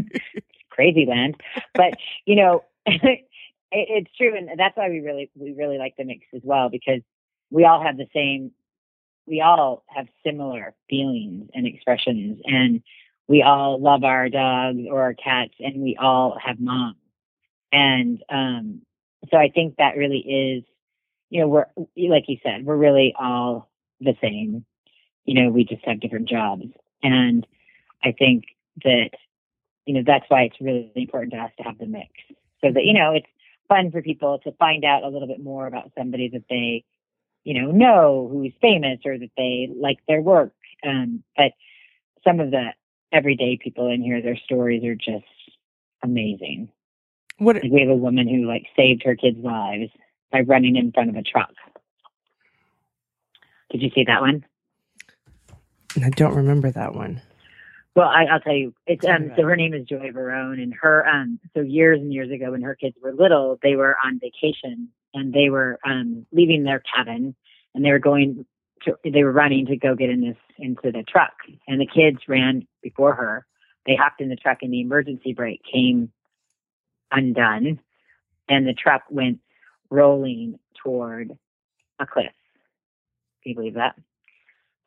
Crazy 0.70 1.06
land. 1.06 1.36
But, 1.74 1.94
you 2.26 2.34
know, 2.34 2.64
it, 3.72 3.88
it's 3.90 4.16
true. 4.16 4.36
And 4.36 4.58
that's 4.58 4.76
why 4.76 4.88
we 4.88 5.00
really, 5.00 5.30
we 5.34 5.52
really 5.52 5.78
like 5.78 5.96
the 5.96 6.04
mix 6.04 6.26
as 6.34 6.42
well, 6.44 6.68
because 6.68 7.00
we 7.50 7.64
all 7.64 7.82
have 7.82 7.96
the 7.96 8.08
same, 8.14 8.52
we 9.26 9.40
all 9.40 9.84
have 9.88 10.06
similar 10.24 10.74
feelings 10.88 11.50
and 11.54 11.66
expressions 11.66 12.40
and 12.44 12.82
we 13.26 13.42
all 13.42 13.80
love 13.80 14.04
our 14.04 14.28
dogs 14.28 14.80
or 14.90 15.02
our 15.02 15.14
cats 15.14 15.52
and 15.60 15.82
we 15.82 15.96
all 15.96 16.38
have 16.42 16.60
moms. 16.60 16.96
And, 17.72 18.22
um, 18.30 18.82
so 19.30 19.36
I 19.36 19.50
think 19.50 19.76
that 19.76 19.96
really 19.96 20.18
is, 20.18 20.64
you 21.28 21.40
know, 21.40 21.48
we're, 21.48 21.66
like 21.76 22.24
you 22.28 22.38
said, 22.42 22.64
we're 22.64 22.76
really 22.76 23.14
all 23.18 23.68
the 24.00 24.14
same. 24.22 24.64
You 25.26 25.34
know, 25.34 25.50
we 25.50 25.64
just 25.64 25.84
have 25.84 26.00
different 26.00 26.28
jobs. 26.28 26.64
And 27.02 27.46
I 28.02 28.12
think 28.12 28.44
that, 28.84 29.10
you 29.84 29.94
know, 29.94 30.02
that's 30.06 30.24
why 30.28 30.42
it's 30.42 30.60
really 30.60 30.90
important 30.94 31.32
to 31.34 31.40
us 31.40 31.50
to 31.58 31.64
have 31.64 31.78
the 31.78 31.86
mix 31.86 32.08
so 32.64 32.72
that, 32.72 32.84
you 32.84 32.94
know, 32.94 33.12
it's 33.12 33.26
fun 33.68 33.90
for 33.90 34.02
people 34.02 34.38
to 34.44 34.52
find 34.52 34.84
out 34.84 35.04
a 35.04 35.08
little 35.08 35.28
bit 35.28 35.42
more 35.42 35.66
about 35.66 35.92
somebody 35.96 36.28
that 36.30 36.44
they, 36.48 36.84
you 37.44 37.60
know, 37.60 37.70
know 37.70 38.28
who's 38.30 38.52
famous 38.60 38.98
or 39.04 39.18
that 39.18 39.30
they 39.36 39.68
like 39.74 39.98
their 40.06 40.20
work. 40.20 40.52
Um, 40.86 41.22
but 41.36 41.52
some 42.26 42.40
of 42.40 42.50
the 42.50 42.70
everyday 43.12 43.58
people 43.62 43.90
in 43.90 44.02
here, 44.02 44.22
their 44.22 44.36
stories 44.36 44.84
are 44.84 44.94
just 44.94 45.24
amazing. 46.02 46.70
what, 47.38 47.56
Like 47.56 47.72
we 47.72 47.80
have 47.80 47.90
a 47.90 47.94
woman 47.94 48.28
who 48.28 48.46
like 48.46 48.66
saved 48.76 49.02
her 49.04 49.16
kids' 49.16 49.38
lives 49.38 49.90
by 50.30 50.40
running 50.40 50.76
in 50.76 50.92
front 50.92 51.10
of 51.10 51.16
a 51.16 51.22
truck. 51.22 51.52
Did 53.70 53.82
you 53.82 53.90
see 53.94 54.04
that 54.06 54.20
one? 54.20 54.44
I 56.02 56.10
don't 56.10 56.34
remember 56.34 56.70
that 56.70 56.94
one. 56.94 57.20
Well, 57.98 58.10
I, 58.10 58.26
I'll 58.26 58.38
tell 58.38 58.54
you, 58.54 58.72
it's 58.86 59.04
um. 59.04 59.32
So 59.36 59.42
her 59.42 59.56
name 59.56 59.74
is 59.74 59.84
Joy 59.84 60.12
Barone, 60.12 60.60
and 60.60 60.72
her 60.80 61.04
um. 61.08 61.40
So 61.52 61.62
years 61.62 62.00
and 62.00 62.12
years 62.12 62.30
ago, 62.30 62.52
when 62.52 62.62
her 62.62 62.76
kids 62.76 62.94
were 63.02 63.12
little, 63.12 63.58
they 63.60 63.74
were 63.74 63.96
on 64.04 64.20
vacation 64.20 64.90
and 65.14 65.32
they 65.32 65.50
were 65.50 65.80
um 65.84 66.24
leaving 66.30 66.62
their 66.62 66.80
cabin, 66.94 67.34
and 67.74 67.84
they 67.84 67.90
were 67.90 67.98
going 67.98 68.46
to. 68.84 68.94
They 69.02 69.24
were 69.24 69.32
running 69.32 69.66
to 69.66 69.76
go 69.76 69.96
get 69.96 70.10
in 70.10 70.20
this 70.20 70.36
into 70.58 70.92
the 70.92 71.02
truck, 71.08 71.32
and 71.66 71.80
the 71.80 71.88
kids 71.92 72.18
ran 72.28 72.68
before 72.84 73.16
her. 73.16 73.44
They 73.84 73.96
hopped 73.96 74.20
in 74.20 74.28
the 74.28 74.36
truck, 74.36 74.58
and 74.62 74.72
the 74.72 74.80
emergency 74.80 75.32
brake 75.32 75.62
came 75.64 76.12
undone, 77.10 77.80
and 78.48 78.64
the 78.64 78.74
truck 78.74 79.02
went 79.10 79.40
rolling 79.90 80.60
toward 80.84 81.36
a 81.98 82.06
cliff. 82.06 82.26
Can 83.42 83.50
you 83.50 83.54
believe 83.56 83.74
that? 83.74 83.96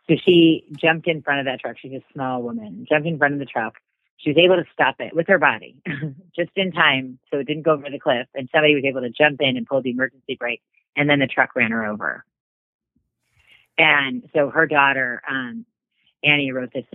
So 0.09 0.15
she 0.25 0.65
jumped 0.77 1.07
in 1.07 1.21
front 1.21 1.39
of 1.39 1.45
that 1.45 1.59
truck. 1.59 1.77
She's 1.79 1.93
a 1.93 2.03
small 2.13 2.41
woman, 2.41 2.85
jumped 2.89 3.07
in 3.07 3.17
front 3.17 3.33
of 3.33 3.39
the 3.39 3.45
truck. 3.45 3.75
She 4.17 4.29
was 4.29 4.37
able 4.37 4.55
to 4.55 4.65
stop 4.73 4.95
it 4.99 5.15
with 5.15 5.27
her 5.27 5.39
body 5.39 5.77
just 6.35 6.51
in 6.55 6.71
time 6.71 7.17
so 7.31 7.39
it 7.39 7.47
didn't 7.47 7.63
go 7.63 7.71
over 7.71 7.89
the 7.89 7.99
cliff. 7.99 8.27
And 8.35 8.49
somebody 8.51 8.75
was 8.75 8.83
able 8.85 9.01
to 9.01 9.09
jump 9.09 9.41
in 9.41 9.57
and 9.57 9.65
pull 9.65 9.81
the 9.81 9.91
emergency 9.91 10.35
brake. 10.39 10.61
And 10.95 11.09
then 11.09 11.19
the 11.19 11.27
truck 11.27 11.55
ran 11.55 11.71
her 11.71 11.85
over. 11.85 12.25
And 13.77 14.29
so 14.35 14.49
her 14.49 14.67
daughter, 14.67 15.21
um, 15.27 15.65
Annie, 16.23 16.51
wrote 16.51 16.71
this 16.73 16.85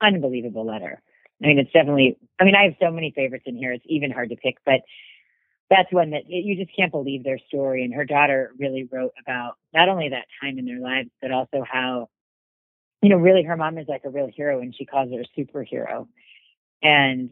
unbelievable 0.00 0.64
letter. 0.64 1.02
I 1.42 1.48
mean, 1.48 1.58
it's 1.58 1.72
definitely, 1.72 2.16
I 2.40 2.44
mean, 2.44 2.54
I 2.54 2.64
have 2.64 2.74
so 2.80 2.90
many 2.90 3.12
favorites 3.14 3.44
in 3.46 3.56
here. 3.56 3.72
It's 3.72 3.84
even 3.86 4.10
hard 4.10 4.30
to 4.30 4.36
pick, 4.36 4.56
but 4.64 4.80
that's 5.68 5.92
one 5.92 6.10
that 6.10 6.22
you 6.28 6.56
just 6.56 6.74
can't 6.76 6.92
believe 6.92 7.24
their 7.24 7.40
story. 7.48 7.84
And 7.84 7.92
her 7.94 8.04
daughter 8.04 8.52
really 8.58 8.88
wrote 8.90 9.12
about 9.20 9.56
not 9.74 9.88
only 9.88 10.08
that 10.10 10.26
time 10.40 10.58
in 10.58 10.64
their 10.64 10.80
lives, 10.80 11.10
but 11.20 11.32
also 11.32 11.64
how, 11.70 12.08
you 13.02 13.08
know, 13.08 13.16
really 13.16 13.42
her 13.42 13.56
mom 13.56 13.78
is 13.78 13.88
like 13.88 14.04
a 14.04 14.10
real 14.10 14.28
hero 14.34 14.60
and 14.60 14.74
she 14.74 14.84
calls 14.84 15.10
her 15.12 15.20
a 15.20 15.40
superhero. 15.40 16.08
And, 16.82 17.30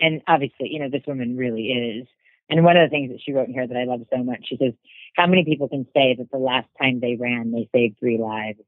and 0.00 0.22
obviously, 0.26 0.68
you 0.70 0.80
know, 0.80 0.88
this 0.90 1.06
woman 1.06 1.36
really 1.36 1.68
is. 1.68 2.06
And 2.48 2.64
one 2.64 2.76
of 2.76 2.88
the 2.88 2.90
things 2.90 3.10
that 3.10 3.20
she 3.22 3.32
wrote 3.32 3.48
in 3.48 3.54
here 3.54 3.66
that 3.66 3.76
I 3.76 3.84
love 3.84 4.02
so 4.10 4.22
much, 4.22 4.46
she 4.48 4.56
says, 4.56 4.72
how 5.14 5.26
many 5.26 5.44
people 5.44 5.68
can 5.68 5.86
say 5.94 6.14
that 6.18 6.30
the 6.30 6.38
last 6.38 6.68
time 6.80 7.00
they 7.00 7.16
ran, 7.16 7.52
they 7.52 7.68
saved 7.72 7.98
three 7.98 8.18
lives? 8.18 8.60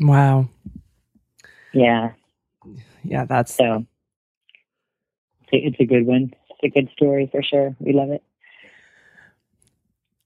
Wow. 0.00 0.48
Yeah. 1.72 2.12
Yeah, 3.02 3.24
that's 3.24 3.54
So 3.54 3.86
it's 5.42 5.52
a, 5.52 5.56
it's 5.68 5.80
a 5.80 5.84
good 5.84 6.06
one. 6.06 6.32
It's 6.50 6.64
a 6.64 6.68
good 6.68 6.90
story 6.92 7.28
for 7.30 7.42
sure. 7.42 7.76
We 7.78 7.92
love 7.92 8.10
it. 8.10 8.22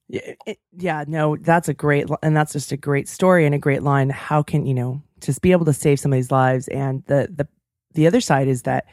Yeah, 0.08 0.34
it, 0.46 0.58
yeah, 0.76 1.04
no, 1.08 1.36
that's 1.36 1.68
a 1.68 1.74
great, 1.74 2.06
and 2.22 2.36
that's 2.36 2.52
just 2.52 2.70
a 2.72 2.76
great 2.76 3.08
story 3.08 3.44
and 3.44 3.54
a 3.54 3.58
great 3.58 3.82
line. 3.82 4.10
How 4.10 4.42
can 4.42 4.64
you 4.66 4.74
know 4.74 5.02
just 5.20 5.42
be 5.42 5.52
able 5.52 5.64
to 5.66 5.72
save 5.72 5.98
somebody's 5.98 6.30
lives? 6.30 6.68
And 6.68 7.02
the 7.06 7.28
the 7.34 7.48
the 7.94 8.06
other 8.06 8.20
side 8.20 8.46
is 8.46 8.62
that 8.62 8.86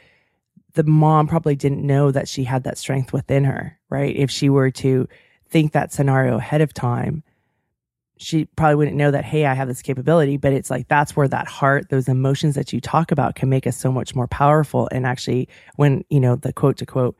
the 0.74 0.82
mom 0.84 1.28
probably 1.28 1.54
didn't 1.54 1.86
know 1.86 2.10
that 2.10 2.28
she 2.28 2.44
had 2.44 2.64
that 2.64 2.78
strength 2.78 3.12
within 3.12 3.44
her, 3.44 3.78
right? 3.90 4.14
If 4.16 4.30
she 4.30 4.48
were 4.48 4.70
to 4.72 5.08
think 5.48 5.72
that 5.72 5.92
scenario 5.92 6.38
ahead 6.38 6.60
of 6.60 6.74
time, 6.74 7.22
she 8.16 8.46
probably 8.56 8.74
wouldn't 8.76 8.96
know 8.96 9.12
that, 9.12 9.24
hey, 9.24 9.46
I 9.46 9.54
have 9.54 9.68
this 9.68 9.82
capability. 9.82 10.36
But 10.36 10.52
it's 10.52 10.70
like 10.70 10.88
that's 10.88 11.14
where 11.14 11.28
that 11.28 11.46
heart, 11.46 11.90
those 11.90 12.08
emotions 12.08 12.56
that 12.56 12.72
you 12.72 12.80
talk 12.80 13.12
about 13.12 13.36
can 13.36 13.48
make 13.48 13.66
us 13.68 13.76
so 13.76 13.92
much 13.92 14.16
more 14.16 14.26
powerful. 14.26 14.88
And 14.90 15.06
actually, 15.06 15.48
when, 15.76 16.04
you 16.10 16.18
know, 16.18 16.34
the 16.34 16.52
quote 16.52 16.76
to 16.78 16.86
quote, 16.86 17.16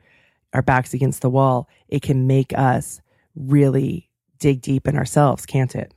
our 0.53 0.61
backs 0.61 0.93
against 0.93 1.21
the 1.21 1.29
wall, 1.29 1.69
it 1.87 2.01
can 2.01 2.27
make 2.27 2.51
us 2.57 3.01
really 3.35 4.09
dig 4.39 4.61
deep 4.61 4.87
in 4.87 4.95
ourselves, 4.95 5.45
can't 5.45 5.75
it? 5.75 5.93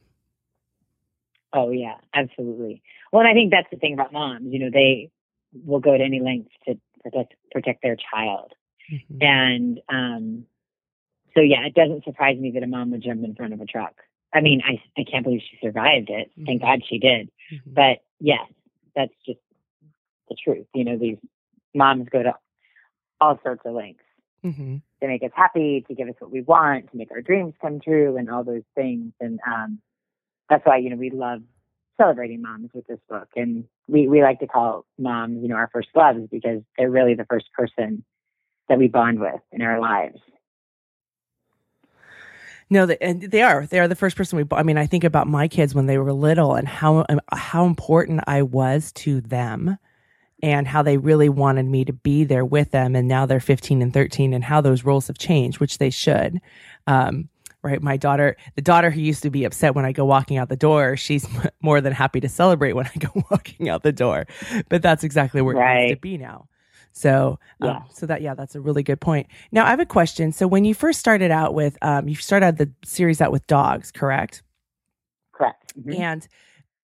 Oh, 1.53 1.71
yeah, 1.71 1.95
absolutely. 2.15 2.83
Well, 3.13 3.21
and 3.21 3.29
I 3.29 3.33
think 3.33 3.51
that's 3.51 3.69
the 3.71 3.79
thing 3.79 3.95
about 3.95 4.13
moms. 4.13 4.53
You 4.53 4.59
know, 4.59 4.71
they 4.73 5.11
will 5.65 5.81
go 5.81 5.97
to 5.97 6.05
any 6.05 6.21
lengths 6.21 6.53
to 6.67 6.79
protect 7.03 7.35
protect 7.51 7.83
their 7.83 7.97
child. 7.97 8.53
Mm-hmm. 8.93 9.17
And 9.21 9.81
um, 9.89 10.45
so, 11.35 11.41
yeah, 11.41 11.67
it 11.67 11.75
doesn't 11.75 12.05
surprise 12.05 12.39
me 12.39 12.53
that 12.53 12.63
a 12.63 12.67
mom 12.67 12.91
would 12.91 13.03
jump 13.03 13.25
in 13.25 13.35
front 13.35 13.55
of 13.55 13.61
a 13.61 13.67
truck. 13.67 13.95
I 14.33 14.41
mean, 14.41 14.61
I 14.65 14.83
I 15.01 15.05
can't 15.11 15.25
believe 15.25 15.41
she 15.41 15.59
survived 15.63 16.11
it. 16.11 16.31
Mm-hmm. 16.31 16.45
Thank 16.45 16.63
God 16.63 16.81
she 16.89 16.99
did. 16.99 17.31
Mm-hmm. 17.53 17.75
But 17.75 17.99
yes, 18.21 18.47
that's 18.95 19.15
just 19.25 19.41
the 20.29 20.37
truth. 20.43 20.67
You 20.75 20.85
know, 20.85 20.99
these 20.99 21.19
moms 21.75 22.09
go 22.11 22.23
to 22.23 22.35
all 23.21 23.39
sorts 23.43 23.63
of 23.65 23.75
lengths 23.75 24.05
mm-hmm. 24.45 24.77
to 25.01 25.09
make 25.09 25.23
us 25.23 25.31
happy, 25.35 25.85
to 25.89 25.95
give 25.95 26.09
us 26.09 26.15
what 26.19 26.31
we 26.31 26.43
want, 26.43 26.91
to 26.91 26.97
make 26.97 27.11
our 27.11 27.21
dreams 27.21 27.55
come 27.61 27.81
true, 27.81 28.17
and 28.17 28.31
all 28.31 28.45
those 28.45 28.63
things. 28.75 29.13
And 29.21 29.41
um, 29.47 29.81
that's 30.49 30.65
why 30.65 30.79
you 30.79 30.91
know 30.91 30.97
we 30.97 31.11
love 31.11 31.43
celebrating 31.99 32.41
moms 32.41 32.71
with 32.73 32.87
this 32.87 33.01
book. 33.09 33.29
And 33.37 33.65
we, 33.87 34.09
we 34.09 34.23
like 34.23 34.41
to 34.41 34.47
call 34.47 34.87
moms, 34.99 35.43
you 35.43 35.49
know, 35.49 35.57
our 35.57 35.69
first 35.73 35.89
loves 35.95 36.21
because 36.31 36.63
they're 36.77 36.91
really 36.91 37.15
the 37.15 37.27
first 37.27 37.53
person 37.53 38.05
that 38.69 38.79
we 38.79 38.89
bond 38.89 39.21
with 39.21 39.41
in 39.53 39.63
our 39.63 39.81
lives. 39.81 40.19
No, 42.71 42.87
they, 42.87 42.99
and 42.99 43.23
they 43.23 43.43
are. 43.43 43.67
They 43.67 43.81
are 43.81 43.89
the 43.89 43.97
first 43.97 44.17
person 44.17 44.37
we. 44.37 44.45
I 44.53 44.63
mean, 44.63 44.77
I 44.77 44.87
think 44.87 45.03
about 45.03 45.27
my 45.27 45.49
kids 45.49 45.75
when 45.75 45.87
they 45.87 45.97
were 45.97 46.13
little 46.13 46.55
and 46.55 46.69
how 46.69 47.07
um, 47.09 47.21
how 47.33 47.65
important 47.65 48.21
I 48.27 48.43
was 48.43 48.93
to 48.93 49.23
them, 49.23 49.79
and 50.43 50.69
how 50.69 50.83
they 50.83 50.97
really 50.97 51.29
wanted 51.29 51.67
me 51.67 51.85
to 51.85 51.93
be 51.93 52.25
there 52.25 52.45
with 52.45 52.71
them. 52.71 52.95
And 52.95 53.09
now 53.09 53.27
they're 53.27 53.41
15 53.41 53.83
and 53.83 53.93
13, 53.93 54.33
and 54.33 54.45
how 54.45 54.61
those 54.61 54.85
roles 54.85 55.09
have 55.09 55.19
changed, 55.19 55.61
which 55.61 55.79
they 55.79 55.91
should. 55.91 56.41
Um, 56.87 57.29
right? 57.63 57.83
My 57.83 57.97
daughter, 57.97 58.37
the 58.55 58.63
daughter 58.63 58.91
who 58.91 59.01
used 59.01 59.23
to 59.25 59.31
be 59.31 59.45
upset 59.45 59.75
when 59.75 59.85
I 59.85 59.93
go 59.93 60.05
walking 60.05 60.39
out 60.39 60.49
the 60.49 60.57
door, 60.57 60.97
she's 60.97 61.27
more 61.63 61.81
than 61.81 61.93
happy 61.93 62.21
to 62.21 62.29
celebrate 62.29 62.75
when 62.75 62.87
I 62.87 62.99
go 62.99 63.25
walking 63.31 63.69
out 63.69 63.83
the 63.83 63.93
door. 63.93 64.27
But 64.69 64.83
that's 64.83 65.05
exactly 65.05 65.43
where 65.43 65.57
right. 65.57 65.77
it 65.77 65.83
needs 65.87 65.97
to 65.97 66.01
be 66.01 66.19
now. 66.19 66.49
So, 66.93 67.39
um, 67.61 67.69
yeah. 67.69 67.83
so 67.93 68.07
that, 68.07 68.23
yeah, 68.23 68.35
that's 68.35 68.55
a 68.55 68.61
really 68.61 68.83
good 68.83 69.01
point. 69.01 69.29
Now 69.53 69.67
I 69.67 69.71
have 69.71 69.81
a 69.81 69.87
question. 69.87 70.33
So 70.33 70.47
when 70.49 70.65
you 70.65 70.75
first 70.75 70.99
started 70.99 71.31
out 71.31 71.55
with, 71.55 71.79
um, 71.83 72.09
you 72.09 72.17
started 72.17 72.59
the 72.59 72.71
series 72.85 73.21
out 73.21 73.31
with 73.31 73.47
dogs, 73.47 73.93
correct? 73.93 74.43
Correct. 75.33 75.75
Mm-hmm. 75.79 76.01
And 76.01 76.29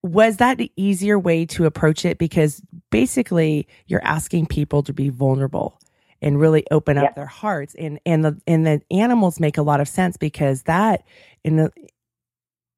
was 0.02 0.36
that 0.36 0.58
the 0.58 0.70
easier 0.76 1.18
way 1.18 1.46
to 1.46 1.64
approach 1.64 2.04
it? 2.04 2.18
Because 2.18 2.62
basically 2.94 3.66
you're 3.88 4.04
asking 4.04 4.46
people 4.46 4.80
to 4.80 4.92
be 4.92 5.08
vulnerable 5.08 5.80
and 6.22 6.40
really 6.40 6.64
open 6.70 6.96
up 6.96 7.16
their 7.16 7.26
hearts. 7.26 7.74
And 7.74 7.98
and 8.06 8.24
the 8.24 8.40
and 8.46 8.64
the 8.64 8.82
animals 8.88 9.40
make 9.40 9.58
a 9.58 9.62
lot 9.62 9.80
of 9.80 9.88
sense 9.88 10.16
because 10.16 10.62
that 10.62 11.02
in 11.42 11.56
the 11.56 11.72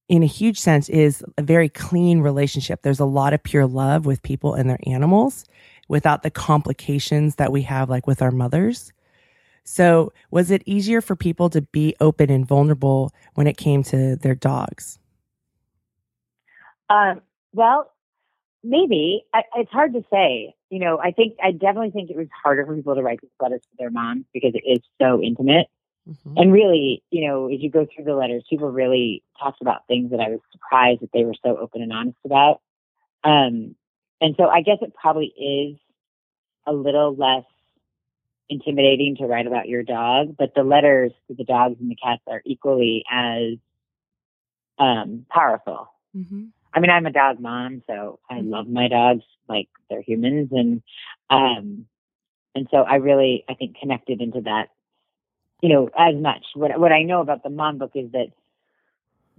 in 0.09 0.23
a 0.23 0.27
huge 0.27 0.59
sense 0.59 0.89
is 0.89 1.23
a 1.37 1.43
very 1.43 1.69
clean 1.69 2.21
relationship. 2.21 2.81
There's 2.81 2.99
a 2.99 3.05
lot 3.05 3.35
of 3.35 3.43
pure 3.43 3.67
love 3.67 4.07
with 4.07 4.23
people 4.23 4.55
and 4.55 4.71
their 4.71 4.81
animals 4.87 5.45
without 5.87 6.23
the 6.23 6.31
complications 6.31 7.35
that 7.35 7.53
we 7.53 7.61
have 7.63 7.91
like 7.91 8.07
with 8.07 8.23
our 8.23 8.31
mothers. 8.31 8.95
So 9.65 10.15
was 10.31 10.51
it 10.51 10.63
easier 10.65 11.03
for 11.03 11.15
people 11.15 11.51
to 11.51 11.61
be 11.61 11.95
open 12.01 12.31
and 12.31 12.49
vulnerable 12.49 13.13
when 13.35 13.47
it 13.47 13.59
came 13.59 13.83
to 13.83 14.17
their 14.17 14.35
dogs? 14.35 14.99
Um, 16.89 17.21
well 17.53 17.91
maybe 18.69 19.25
I, 19.33 19.43
it's 19.57 19.71
hard 19.71 19.93
to 19.95 20.05
say 20.11 20.55
you 20.71 20.81
know, 20.81 20.99
I 20.99 21.13
think 21.13 21.37
I 21.43 21.53
definitely 21.53 21.91
think 21.91 22.11
it 22.11 22.17
was 22.17 22.29
harder 22.43 22.67
for 22.67 22.75
people 22.75 22.95
to 22.95 23.03
write 23.03 23.21
these 23.21 23.31
letters 23.41 23.61
to 23.63 23.77
their 23.79 23.91
moms 23.91 24.25
because 24.33 24.53
it 24.55 24.69
is 24.69 24.81
so 25.01 25.23
intimate. 25.23 25.69
Mm-hmm. 26.09 26.35
And 26.37 26.53
really, 26.53 27.03
you 27.11 27.29
know, 27.29 27.49
as 27.53 27.61
you 27.61 27.71
go 27.71 27.87
through 27.87 28.05
the 28.05 28.15
letters, 28.15 28.45
people 28.49 28.71
really 28.71 29.23
talked 29.41 29.61
about 29.61 29.87
things 29.87 30.11
that 30.11 30.21
I 30.21 30.31
was 30.31 30.41
surprised 30.53 31.03
that 31.03 31.11
they 31.13 31.25
were 31.25 31.35
so 31.43 31.57
open 31.57 31.83
and 31.83 31.93
honest 31.93 32.19
about. 32.25 32.61
Um, 33.25 33.75
and 34.21 34.35
so 34.37 34.49
I 34.49 34.63
guess 34.63 34.79
it 34.83 34.95
probably 34.95 35.27
is 35.27 35.79
a 36.67 36.73
little 36.73 37.15
less 37.15 37.45
intimidating 38.49 39.17
to 39.17 39.27
write 39.27 39.47
about 39.47 39.69
your 39.69 39.83
dog, 39.83 40.37
but 40.37 40.55
the 40.55 40.63
letters 40.63 41.13
to 41.29 41.35
the 41.35 41.45
dogs 41.45 41.77
and 41.81 41.91
the 41.91 41.97
cats 41.97 42.23
are 42.29 42.43
equally 42.45 43.05
as 43.11 43.55
um, 44.79 45.27
powerful. 45.29 45.93
Mm-hmm. 46.17 46.47
I 46.77 46.81
mean, 46.81 46.91
I'm 46.91 47.07
a 47.07 47.11
dog 47.11 47.41
mom, 47.41 47.83
so 47.87 48.19
I 48.29 48.35
mm-hmm. 48.35 48.51
love 48.51 48.69
my 48.69 48.89
dogs 48.89 49.23
like 49.49 49.69
they're 49.89 50.03
humans, 50.03 50.51
and 50.53 50.83
um, 51.31 51.87
and 52.55 52.69
so 52.71 52.79
I 52.79 52.97
really, 52.97 53.45
I 53.49 53.55
think, 53.55 53.79
connected 53.79 54.21
into 54.21 54.43
that, 54.43 54.69
you 55.63 55.71
know, 55.71 55.89
as 55.99 56.15
much. 56.15 56.45
What 56.55 56.79
what 56.79 56.93
I 56.93 57.03
know 57.03 57.23
about 57.23 57.43
the 57.43 57.49
mom 57.49 57.79
book 57.79 57.93
is 57.95 58.13
that 58.13 58.27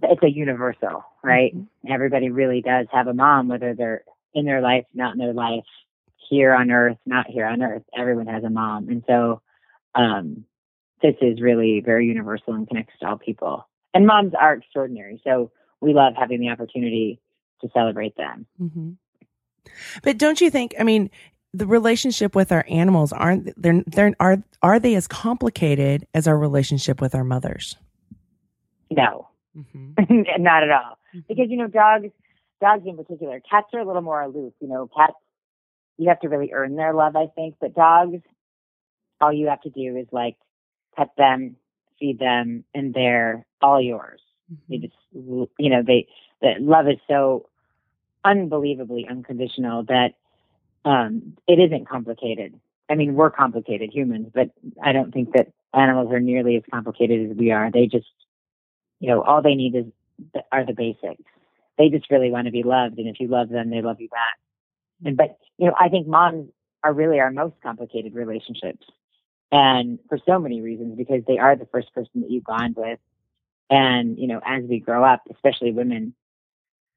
it's 0.02 0.22
a 0.22 0.30
universal, 0.30 1.04
right? 1.22 1.56
Mm-hmm. 1.56 1.92
Everybody 1.92 2.30
really 2.30 2.60
does 2.60 2.88
have 2.92 3.06
a 3.06 3.14
mom, 3.14 3.46
whether 3.46 3.72
they're 3.72 4.02
in 4.34 4.44
their 4.44 4.60
life, 4.60 4.86
not 4.92 5.12
in 5.12 5.18
their 5.18 5.32
life, 5.32 5.64
here 6.28 6.52
on 6.52 6.72
Earth, 6.72 6.98
not 7.06 7.28
here 7.28 7.46
on 7.46 7.62
Earth. 7.62 7.84
Everyone 7.96 8.26
has 8.26 8.42
a 8.42 8.50
mom, 8.50 8.88
and 8.88 9.04
so 9.06 9.42
um, 9.94 10.44
this 11.02 11.14
is 11.22 11.40
really 11.40 11.82
very 11.86 12.06
universal 12.06 12.54
and 12.54 12.66
connects 12.66 12.94
to 12.98 13.06
all 13.06 13.16
people. 13.16 13.68
And 13.94 14.08
moms 14.08 14.32
are 14.38 14.54
extraordinary, 14.54 15.20
so 15.22 15.52
we 15.80 15.94
love 15.94 16.14
having 16.18 16.40
the 16.40 16.48
opportunity 16.48 17.20
to 17.60 17.68
celebrate 17.74 18.16
them. 18.16 18.46
Mm-hmm. 18.60 18.90
But 20.02 20.18
don't 20.18 20.40
you 20.40 20.50
think? 20.50 20.74
I 20.78 20.82
mean, 20.82 21.10
the 21.52 21.66
relationship 21.66 22.34
with 22.34 22.52
our 22.52 22.64
animals 22.68 23.12
aren't 23.12 23.60
they're 23.60 23.82
they're 23.86 24.14
are 24.20 24.42
are 24.62 24.78
they 24.78 24.94
as 24.94 25.06
complicated 25.06 26.06
as 26.14 26.28
our 26.28 26.38
relationship 26.38 27.00
with 27.00 27.14
our 27.14 27.24
mothers? 27.24 27.76
No, 28.90 29.28
mm-hmm. 29.56 30.22
not 30.42 30.62
at 30.62 30.70
all. 30.70 30.98
Mm-hmm. 31.14 31.20
Because 31.28 31.46
you 31.48 31.56
know, 31.56 31.68
dogs, 31.68 32.08
dogs 32.60 32.82
in 32.86 32.96
particular, 32.96 33.40
cats 33.40 33.68
are 33.74 33.80
a 33.80 33.86
little 33.86 34.02
more 34.02 34.22
aloof. 34.22 34.52
You 34.60 34.68
know, 34.68 34.88
cats 34.96 35.14
you 35.98 36.08
have 36.08 36.20
to 36.20 36.28
really 36.28 36.52
earn 36.52 36.76
their 36.76 36.94
love, 36.94 37.16
I 37.16 37.26
think. 37.34 37.56
But 37.60 37.74
dogs, 37.74 38.22
all 39.20 39.32
you 39.32 39.48
have 39.48 39.60
to 39.62 39.70
do 39.70 39.96
is 39.96 40.06
like 40.12 40.36
pet 40.96 41.10
them, 41.18 41.56
feed 41.98 42.18
them, 42.18 42.64
and 42.74 42.94
they're 42.94 43.44
all 43.60 43.80
yours. 43.80 44.20
Mm-hmm. 44.52 44.72
They 44.72 44.78
just, 44.78 44.94
you 45.58 45.70
know, 45.70 45.82
they 45.86 46.06
that 46.42 46.60
love 46.60 46.88
is 46.88 46.98
so 47.08 47.48
unbelievably 48.24 49.06
unconditional 49.08 49.84
that 49.84 50.14
um, 50.84 51.36
it 51.46 51.58
isn't 51.58 51.88
complicated. 51.88 52.58
I 52.90 52.94
mean, 52.94 53.14
we're 53.14 53.30
complicated 53.30 53.90
humans, 53.92 54.28
but 54.34 54.50
I 54.82 54.92
don't 54.92 55.12
think 55.12 55.32
that 55.32 55.52
animals 55.74 56.12
are 56.12 56.20
nearly 56.20 56.56
as 56.56 56.62
complicated 56.72 57.30
as 57.30 57.36
we 57.36 57.50
are. 57.50 57.70
They 57.70 57.86
just, 57.86 58.06
you 59.00 59.08
know, 59.08 59.22
all 59.22 59.42
they 59.42 59.54
need 59.54 59.74
is 59.74 59.84
are 60.50 60.64
the 60.64 60.72
basics. 60.72 61.22
They 61.76 61.90
just 61.90 62.10
really 62.10 62.30
want 62.30 62.46
to 62.46 62.50
be 62.50 62.62
loved, 62.62 62.98
and 62.98 63.08
if 63.08 63.20
you 63.20 63.28
love 63.28 63.50
them, 63.50 63.70
they 63.70 63.82
love 63.82 64.00
you 64.00 64.08
back. 64.08 64.38
And 65.04 65.16
but 65.16 65.38
you 65.58 65.66
know, 65.66 65.74
I 65.78 65.88
think 65.88 66.06
moms 66.08 66.48
are 66.82 66.92
really 66.92 67.20
our 67.20 67.30
most 67.30 67.54
complicated 67.62 68.14
relationships, 68.14 68.84
and 69.52 69.98
for 70.08 70.18
so 70.26 70.38
many 70.38 70.60
reasons 70.60 70.96
because 70.96 71.22
they 71.26 71.38
are 71.38 71.54
the 71.54 71.66
first 71.66 71.92
person 71.94 72.22
that 72.22 72.30
you 72.30 72.42
bond 72.44 72.74
with, 72.76 72.98
and 73.70 74.18
you 74.18 74.26
know, 74.26 74.40
as 74.44 74.64
we 74.64 74.80
grow 74.80 75.04
up, 75.04 75.22
especially 75.30 75.72
women, 75.72 76.14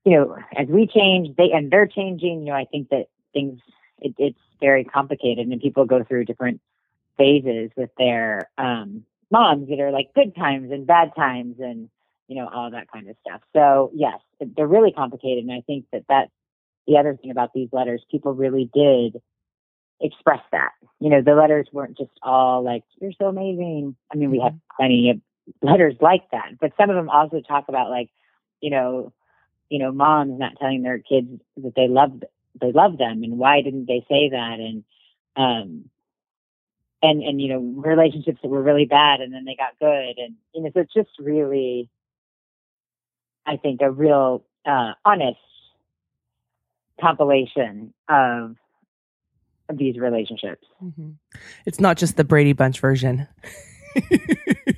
you 0.03 0.17
know, 0.17 0.35
as 0.57 0.67
we 0.67 0.87
change, 0.87 1.35
they 1.35 1.51
and 1.51 1.71
they're 1.71 1.87
changing. 1.87 2.41
You 2.41 2.51
know, 2.51 2.55
I 2.55 2.65
think 2.65 2.89
that 2.89 3.07
things 3.33 3.59
it, 3.99 4.15
it's 4.17 4.39
very 4.59 4.83
complicated, 4.83 5.47
and 5.47 5.61
people 5.61 5.85
go 5.85 6.03
through 6.03 6.25
different 6.25 6.61
phases 7.17 7.69
with 7.75 7.89
their 7.97 8.49
um, 8.57 9.03
moms 9.29 9.69
that 9.69 9.79
are 9.79 9.91
like 9.91 10.13
good 10.13 10.35
times 10.35 10.71
and 10.71 10.87
bad 10.87 11.11
times, 11.15 11.57
and 11.59 11.89
you 12.27 12.35
know 12.35 12.47
all 12.47 12.71
that 12.71 12.91
kind 12.91 13.09
of 13.09 13.15
stuff. 13.27 13.41
So 13.53 13.91
yes, 13.93 14.19
they're 14.55 14.67
really 14.67 14.91
complicated, 14.91 15.43
and 15.43 15.53
I 15.53 15.61
think 15.61 15.85
that 15.91 16.05
that's 16.09 16.31
the 16.87 16.97
other 16.97 17.15
thing 17.15 17.31
about 17.31 17.53
these 17.53 17.69
letters. 17.71 18.03
People 18.09 18.33
really 18.33 18.69
did 18.73 19.21
express 19.99 20.41
that. 20.51 20.71
You 20.99 21.09
know, 21.09 21.21
the 21.21 21.35
letters 21.35 21.67
weren't 21.71 21.97
just 21.97 22.11
all 22.23 22.63
like 22.63 22.83
"you're 22.99 23.13
so 23.19 23.27
amazing." 23.27 23.95
I 24.11 24.17
mean, 24.17 24.31
we 24.31 24.39
have 24.39 24.53
mm-hmm. 24.53 24.75
plenty 24.77 25.09
of 25.11 25.21
letters 25.61 25.95
like 26.01 26.23
that, 26.31 26.59
but 26.59 26.73
some 26.77 26.89
of 26.89 26.95
them 26.95 27.09
also 27.09 27.41
talk 27.41 27.65
about 27.67 27.89
like, 27.89 28.09
you 28.61 28.69
know, 28.69 29.11
you 29.71 29.79
know, 29.79 29.91
moms 29.91 30.38
not 30.38 30.57
telling 30.60 30.84
their 30.84 30.99
kids 30.99 31.29
that 31.57 31.73
they 31.75 31.88
love 31.88 32.21
they 32.60 32.71
love 32.71 32.97
them 32.97 33.23
and 33.23 33.38
why 33.38 33.62
didn't 33.62 33.86
they 33.86 34.05
say 34.10 34.29
that 34.29 34.57
and 34.60 34.84
um 35.38 35.86
and 37.01 37.23
and 37.23 37.41
you 37.41 37.47
know 37.47 37.81
relationships 37.81 38.39
that 38.43 38.49
were 38.49 38.62
really 38.62 38.86
bad 38.86 39.21
and 39.21 39.34
then 39.34 39.45
they 39.45 39.55
got 39.55 39.79
good 39.79 40.21
and 40.21 40.36
you 40.53 40.62
know 40.62 40.69
so 40.73 40.81
it's 40.81 40.93
just 40.93 41.10
really 41.17 41.89
I 43.45 43.57
think, 43.57 43.81
a 43.81 43.91
real 43.91 44.43
uh, 44.65 44.93
honest 45.03 45.39
compilation 46.99 47.93
of, 48.07 48.55
of 49.69 49.77
these 49.77 49.97
relationships. 49.97 50.65
Mm-hmm. 50.84 51.12
It's 51.65 51.79
not 51.79 51.97
just 51.97 52.17
the 52.17 52.23
Brady 52.23 52.53
Bunch 52.53 52.79
version. 52.79 53.27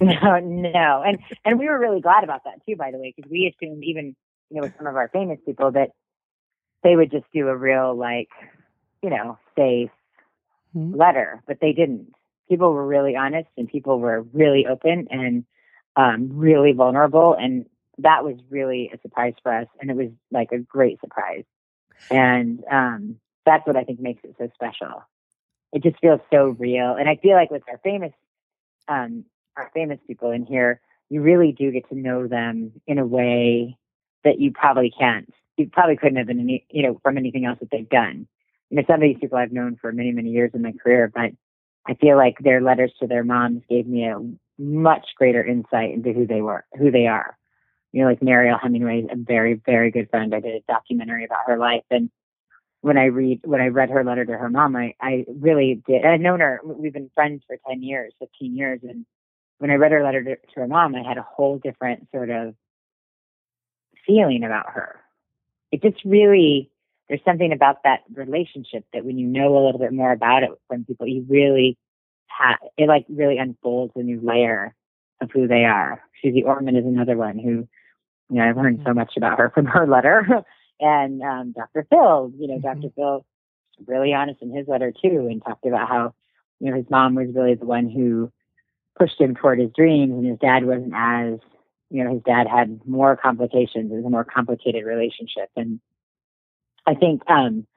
no, 0.01 0.39
no, 0.39 1.03
and 1.05 1.19
and 1.45 1.59
we 1.59 1.67
were 1.67 1.77
really 1.77 2.01
glad 2.01 2.23
about 2.23 2.45
that 2.45 2.65
too. 2.67 2.75
By 2.75 2.89
the 2.89 2.97
way, 2.97 3.13
because 3.15 3.29
we 3.29 3.53
assumed 3.53 3.83
even 3.83 4.15
you 4.53 4.61
know 4.61 4.67
with 4.67 4.77
some 4.77 4.87
of 4.87 4.95
our 4.95 5.09
famous 5.09 5.39
people 5.45 5.71
that 5.71 5.89
they 6.83 6.95
would 6.95 7.09
just 7.09 7.25
do 7.33 7.47
a 7.47 7.57
real 7.57 7.95
like 7.95 8.29
you 9.01 9.09
know 9.09 9.39
safe 9.57 9.89
mm-hmm. 10.75 10.95
letter, 10.95 11.41
but 11.47 11.57
they 11.59 11.73
didn't. 11.73 12.13
People 12.47 12.71
were 12.73 12.85
really 12.85 13.15
honest, 13.15 13.49
and 13.57 13.67
people 13.67 13.99
were 13.99 14.21
really 14.21 14.67
open 14.69 15.07
and 15.09 15.45
um, 15.95 16.29
really 16.33 16.71
vulnerable, 16.73 17.33
and 17.33 17.65
that 17.97 18.23
was 18.23 18.35
really 18.49 18.91
a 18.93 18.99
surprise 19.01 19.33
for 19.41 19.51
us, 19.51 19.67
and 19.81 19.89
it 19.89 19.95
was 19.95 20.09
like 20.31 20.51
a 20.51 20.59
great 20.59 20.99
surprise. 20.99 21.45
And 22.11 22.63
um, 22.69 23.15
that's 23.45 23.65
what 23.65 23.75
I 23.75 23.83
think 23.83 23.99
makes 23.99 24.23
it 24.23 24.35
so 24.37 24.49
special. 24.53 25.03
It 25.71 25.81
just 25.81 25.99
feels 25.99 26.19
so 26.31 26.55
real. 26.59 26.95
And 26.95 27.09
I 27.09 27.15
feel 27.15 27.33
like 27.33 27.49
with 27.49 27.63
our 27.69 27.79
famous, 27.83 28.11
um, 28.87 29.25
our 29.57 29.71
famous 29.73 29.99
people 30.05 30.31
in 30.31 30.45
here, 30.45 30.81
you 31.09 31.21
really 31.21 31.51
do 31.51 31.71
get 31.71 31.87
to 31.89 31.95
know 31.95 32.27
them 32.27 32.73
in 32.85 32.99
a 32.99 33.05
way 33.05 33.77
that 34.23 34.39
you 34.39 34.51
probably 34.51 34.91
can't. 34.97 35.31
You 35.57 35.69
probably 35.71 35.97
couldn't 35.97 36.17
have 36.17 36.27
been, 36.27 36.39
any, 36.39 36.65
you 36.69 36.83
know, 36.83 36.99
from 37.03 37.17
anything 37.17 37.45
else 37.45 37.59
that 37.59 37.69
they've 37.71 37.89
done. 37.89 38.27
You 38.69 38.77
know, 38.77 38.83
some 38.87 38.95
of 38.95 39.01
these 39.01 39.17
people 39.19 39.37
I've 39.37 39.51
known 39.51 39.77
for 39.79 39.91
many, 39.91 40.11
many 40.11 40.31
years 40.31 40.51
in 40.53 40.61
my 40.61 40.71
career, 40.71 41.11
but 41.13 41.31
I 41.85 41.93
feel 41.95 42.17
like 42.17 42.37
their 42.39 42.61
letters 42.61 42.91
to 42.99 43.07
their 43.07 43.23
moms 43.23 43.61
gave 43.69 43.85
me 43.85 44.05
a 44.05 44.19
much 44.57 45.07
greater 45.17 45.43
insight 45.43 45.91
into 45.93 46.13
who 46.13 46.25
they 46.25 46.41
were, 46.41 46.65
who 46.77 46.89
they 46.89 47.07
are 47.07 47.37
you 47.93 48.01
know, 48.01 48.09
like 48.09 48.21
Mariel 48.21 48.57
Hemingway, 48.61 49.01
is 49.01 49.09
a 49.11 49.15
very, 49.15 49.53
very 49.53 49.91
good 49.91 50.09
friend. 50.09 50.33
I 50.33 50.39
did 50.39 50.55
a 50.55 50.71
documentary 50.71 51.25
about 51.25 51.45
her 51.45 51.57
life. 51.57 51.83
And 51.91 52.09
when 52.81 52.97
I 52.97 53.05
read, 53.05 53.41
when 53.45 53.61
I 53.61 53.67
read 53.67 53.91
her 53.91 54.03
letter 54.03 54.25
to 54.25 54.33
her 54.33 54.49
mom, 54.49 54.75
I, 54.75 54.95
I 54.99 55.25
really 55.27 55.81
did. 55.87 56.03
I'd 56.03 56.19
known 56.19 56.39
her. 56.39 56.59
We've 56.65 56.91
been 56.91 57.11
friends 57.13 57.43
for 57.47 57.55
10 57.69 57.83
years, 57.83 58.11
15 58.19 58.57
years. 58.57 58.79
And 58.83 59.05
when 59.59 59.69
I 59.69 59.75
read 59.75 59.91
her 59.91 60.03
letter 60.03 60.23
to, 60.23 60.35
to 60.35 60.59
her 60.59 60.67
mom, 60.67 60.95
I 60.95 61.07
had 61.07 61.19
a 61.19 61.25
whole 61.35 61.59
different 61.59 62.07
sort 62.11 62.31
of 62.31 62.55
feeling 64.05 64.43
about 64.43 64.69
her. 64.69 64.99
It 65.71 65.81
just 65.81 66.03
really, 66.05 66.69
there's 67.09 67.23
something 67.25 67.51
about 67.51 67.83
that 67.83 68.01
relationship 68.13 68.85
that 68.93 69.05
when 69.05 69.17
you 69.17 69.27
know 69.27 69.57
a 69.57 69.63
little 69.65 69.79
bit 69.79 69.93
more 69.93 70.11
about 70.11 70.43
it 70.43 70.51
from 70.67 70.85
people, 70.85 71.07
you 71.07 71.25
really 71.27 71.77
have, 72.27 72.57
it 72.77 72.87
like 72.87 73.05
really 73.09 73.37
unfolds 73.37 73.93
a 73.95 74.03
new 74.03 74.19
layer 74.21 74.75
of 75.21 75.29
who 75.31 75.47
they 75.47 75.65
are. 75.65 76.01
Suze 76.21 76.43
Orman 76.45 76.75
is 76.75 76.85
another 76.85 77.17
one 77.17 77.39
who 77.39 77.67
you 78.29 78.39
know, 78.39 78.49
I've 78.49 78.57
learned 78.57 78.79
so 78.79 78.89
mm-hmm. 78.89 78.99
much 78.99 79.13
about 79.17 79.37
her 79.37 79.51
from 79.53 79.65
her 79.65 79.87
letter. 79.87 80.43
and 80.79 81.21
um, 81.21 81.51
Dr. 81.51 81.85
Phil, 81.89 82.31
you 82.37 82.47
know, 82.47 82.55
mm-hmm. 82.55 82.81
Dr. 82.81 82.93
Phil, 82.95 83.25
really 83.85 84.13
honest 84.13 84.41
in 84.41 84.55
his 84.55 84.67
letter 84.67 84.91
too, 84.91 85.27
and 85.29 85.43
talked 85.43 85.65
about 85.65 85.87
how, 85.87 86.13
you 86.59 86.69
know, 86.69 86.77
his 86.77 86.89
mom 86.89 87.15
was 87.15 87.27
really 87.33 87.55
the 87.55 87.65
one 87.65 87.89
who 87.89 88.31
pushed 88.97 89.19
him 89.19 89.35
toward 89.35 89.59
his 89.59 89.71
dreams, 89.75 90.13
and 90.13 90.25
his 90.25 90.39
dad 90.39 90.65
wasn't 90.65 90.93
as, 90.95 91.39
you 91.89 92.03
know, 92.03 92.13
his 92.13 92.23
dad 92.23 92.47
had 92.47 92.81
more 92.85 93.15
complications. 93.15 93.91
It 93.91 93.95
was 93.95 94.05
a 94.05 94.09
more 94.09 94.23
complicated 94.23 94.85
relationship, 94.85 95.49
and 95.55 95.79
I 96.85 96.95
think 96.95 97.21
um, 97.29 97.67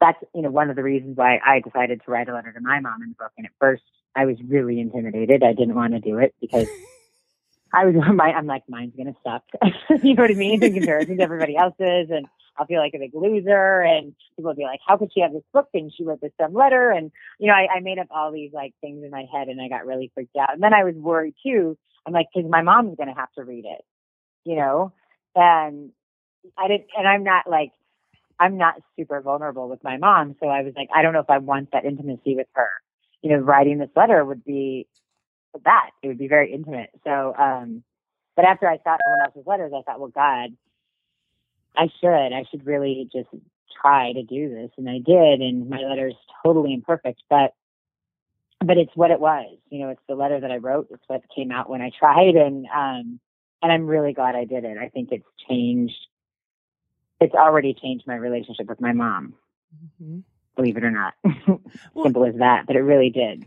that's 0.00 0.18
you 0.34 0.42
know 0.42 0.50
one 0.50 0.70
of 0.70 0.76
the 0.76 0.82
reasons 0.82 1.16
why 1.16 1.38
I 1.44 1.60
decided 1.60 2.02
to 2.04 2.10
write 2.10 2.28
a 2.28 2.34
letter 2.34 2.52
to 2.52 2.60
my 2.60 2.80
mom 2.80 3.02
in 3.02 3.10
the 3.10 3.14
book. 3.14 3.32
And 3.36 3.46
at 3.46 3.52
first, 3.60 3.82
I 4.14 4.26
was 4.26 4.36
really 4.46 4.80
intimidated. 4.80 5.42
I 5.42 5.52
didn't 5.52 5.74
want 5.74 5.92
to 5.94 6.00
do 6.00 6.18
it 6.18 6.34
because 6.40 6.68
I 7.72 7.86
was, 7.86 7.94
my, 8.14 8.32
I'm 8.32 8.46
like, 8.46 8.64
mine's 8.68 8.94
gonna 8.96 9.14
suck. 9.24 9.44
you 10.02 10.14
know 10.14 10.22
what 10.22 10.30
I 10.30 10.34
mean? 10.34 10.62
In 10.62 10.74
comparison 10.74 11.16
to 11.18 11.22
everybody 11.22 11.56
else's, 11.56 12.10
and 12.10 12.26
I'll 12.56 12.66
feel 12.66 12.80
like 12.80 12.94
a 12.94 12.98
big 12.98 13.14
loser. 13.14 13.80
And 13.80 14.14
people 14.36 14.50
will 14.50 14.54
be 14.54 14.64
like, 14.64 14.80
"How 14.86 14.96
could 14.96 15.12
she 15.12 15.20
have 15.20 15.32
this 15.32 15.42
book?" 15.52 15.68
And 15.74 15.92
she 15.92 16.04
wrote 16.04 16.20
this 16.20 16.32
dumb 16.38 16.54
letter. 16.54 16.90
And 16.90 17.10
you 17.38 17.48
know, 17.48 17.54
I, 17.54 17.76
I 17.76 17.80
made 17.80 17.98
up 17.98 18.08
all 18.10 18.32
these 18.32 18.52
like 18.52 18.74
things 18.80 19.04
in 19.04 19.10
my 19.10 19.24
head, 19.32 19.48
and 19.48 19.60
I 19.60 19.68
got 19.68 19.86
really 19.86 20.10
freaked 20.14 20.36
out. 20.36 20.52
And 20.52 20.62
then 20.62 20.74
I 20.74 20.84
was 20.84 20.94
worried 20.94 21.34
too. 21.42 21.76
I'm 22.06 22.12
like, 22.12 22.28
because 22.34 22.50
my 22.50 22.62
mom's 22.62 22.96
gonna 22.96 23.14
have 23.14 23.32
to 23.34 23.44
read 23.44 23.64
it, 23.64 23.84
you 24.44 24.56
know. 24.56 24.92
And 25.34 25.90
I 26.58 26.68
didn't, 26.68 26.86
and 26.96 27.06
I'm 27.06 27.24
not 27.24 27.48
like, 27.48 27.72
I'm 28.38 28.56
not 28.58 28.74
super 28.96 29.20
vulnerable 29.20 29.68
with 29.68 29.82
my 29.84 29.96
mom. 29.96 30.36
So 30.40 30.48
I 30.48 30.62
was 30.62 30.74
like, 30.76 30.88
I 30.94 31.02
don't 31.02 31.12
know 31.12 31.20
if 31.20 31.30
I 31.30 31.38
want 31.38 31.70
that 31.72 31.84
intimacy 31.84 32.34
with 32.34 32.48
her. 32.54 32.68
You 33.22 33.30
know, 33.30 33.36
writing 33.36 33.78
this 33.78 33.90
letter 33.94 34.24
would 34.24 34.44
be 34.44 34.88
that. 35.64 35.90
It 36.02 36.08
would 36.08 36.18
be 36.18 36.28
very 36.28 36.52
intimate. 36.52 36.90
So, 37.04 37.34
um, 37.38 37.84
but 38.34 38.44
after 38.44 38.68
I 38.68 38.78
saw 38.78 38.96
someone 39.04 39.20
else's 39.24 39.46
letters, 39.46 39.72
I 39.76 39.82
thought, 39.82 40.00
well, 40.00 40.08
God, 40.08 40.50
I 41.76 41.88
should, 42.00 42.32
I 42.32 42.44
should 42.50 42.66
really 42.66 43.08
just 43.12 43.28
try 43.80 44.12
to 44.12 44.22
do 44.22 44.48
this. 44.48 44.70
And 44.76 44.88
I 44.88 44.98
did. 44.98 45.40
And 45.40 45.68
my 45.68 45.78
letter 45.78 46.08
is 46.08 46.14
totally 46.44 46.72
imperfect, 46.74 47.22
but, 47.28 47.54
but 48.64 48.76
it's 48.76 48.94
what 48.94 49.10
it 49.10 49.20
was. 49.20 49.56
You 49.70 49.80
know, 49.80 49.88
it's 49.90 50.02
the 50.08 50.14
letter 50.14 50.40
that 50.40 50.50
I 50.50 50.56
wrote. 50.56 50.88
It's 50.90 51.02
what 51.06 51.22
came 51.34 51.50
out 51.50 51.68
when 51.68 51.80
I 51.80 51.90
tried. 51.98 52.36
And, 52.36 52.66
um, 52.66 53.20
and 53.62 53.72
I'm 53.72 53.86
really 53.86 54.12
glad 54.12 54.34
I 54.34 54.44
did 54.44 54.64
it. 54.64 54.76
I 54.78 54.88
think 54.88 55.10
it's 55.12 55.26
changed. 55.48 55.94
It's 57.20 57.34
already 57.34 57.74
changed 57.74 58.06
my 58.06 58.16
relationship 58.16 58.68
with 58.68 58.80
my 58.80 58.92
mom. 58.92 59.34
Mm-hmm. 60.02 60.20
Believe 60.56 60.76
it 60.76 60.84
or 60.84 60.90
not. 60.90 61.14
Simple 62.02 62.26
as 62.26 62.34
that, 62.36 62.66
but 62.66 62.76
it 62.76 62.80
really 62.80 63.10
did. 63.10 63.46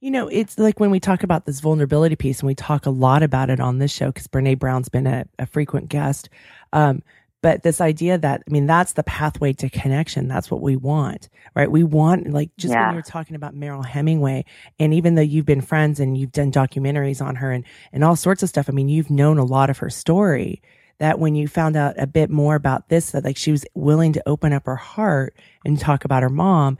You 0.00 0.10
know, 0.10 0.28
it's 0.28 0.58
like 0.58 0.78
when 0.78 0.90
we 0.90 1.00
talk 1.00 1.22
about 1.22 1.46
this 1.46 1.60
vulnerability 1.60 2.16
piece, 2.16 2.40
and 2.40 2.46
we 2.46 2.54
talk 2.54 2.84
a 2.84 2.90
lot 2.90 3.22
about 3.22 3.48
it 3.48 3.60
on 3.60 3.78
this 3.78 3.90
show 3.90 4.08
because 4.08 4.26
Brene 4.26 4.58
Brown's 4.58 4.90
been 4.90 5.06
a, 5.06 5.24
a 5.38 5.46
frequent 5.46 5.88
guest. 5.88 6.28
Um, 6.74 7.02
but 7.46 7.62
this 7.62 7.80
idea 7.80 8.18
that, 8.18 8.42
I 8.44 8.50
mean, 8.50 8.66
that's 8.66 8.94
the 8.94 9.04
pathway 9.04 9.52
to 9.52 9.70
connection. 9.70 10.26
That's 10.26 10.50
what 10.50 10.62
we 10.62 10.74
want, 10.74 11.28
right? 11.54 11.70
We 11.70 11.84
want, 11.84 12.32
like, 12.32 12.50
just 12.56 12.74
yeah. 12.74 12.86
when 12.86 12.94
you 12.94 12.96
were 12.96 13.02
talking 13.02 13.36
about 13.36 13.54
Mariel 13.54 13.84
Hemingway, 13.84 14.44
and 14.80 14.92
even 14.92 15.14
though 15.14 15.22
you've 15.22 15.46
been 15.46 15.60
friends 15.60 16.00
and 16.00 16.18
you've 16.18 16.32
done 16.32 16.50
documentaries 16.50 17.24
on 17.24 17.36
her 17.36 17.52
and, 17.52 17.64
and 17.92 18.02
all 18.02 18.16
sorts 18.16 18.42
of 18.42 18.48
stuff, 18.48 18.68
I 18.68 18.72
mean, 18.72 18.88
you've 18.88 19.10
known 19.10 19.38
a 19.38 19.44
lot 19.44 19.70
of 19.70 19.78
her 19.78 19.90
story. 19.90 20.60
That 20.98 21.20
when 21.20 21.36
you 21.36 21.46
found 21.46 21.76
out 21.76 21.94
a 21.98 22.08
bit 22.08 22.30
more 22.30 22.56
about 22.56 22.88
this, 22.88 23.12
that 23.12 23.22
like 23.22 23.36
she 23.36 23.52
was 23.52 23.64
willing 23.74 24.12
to 24.14 24.28
open 24.28 24.52
up 24.52 24.66
her 24.66 24.74
heart 24.74 25.36
and 25.64 25.78
talk 25.78 26.04
about 26.04 26.24
her 26.24 26.28
mom, 26.28 26.78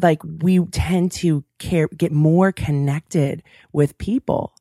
like 0.00 0.22
we 0.22 0.60
tend 0.66 1.10
to 1.12 1.42
care, 1.58 1.88
get 1.88 2.12
more 2.12 2.52
connected 2.52 3.42
with 3.72 3.98
people. 3.98 4.54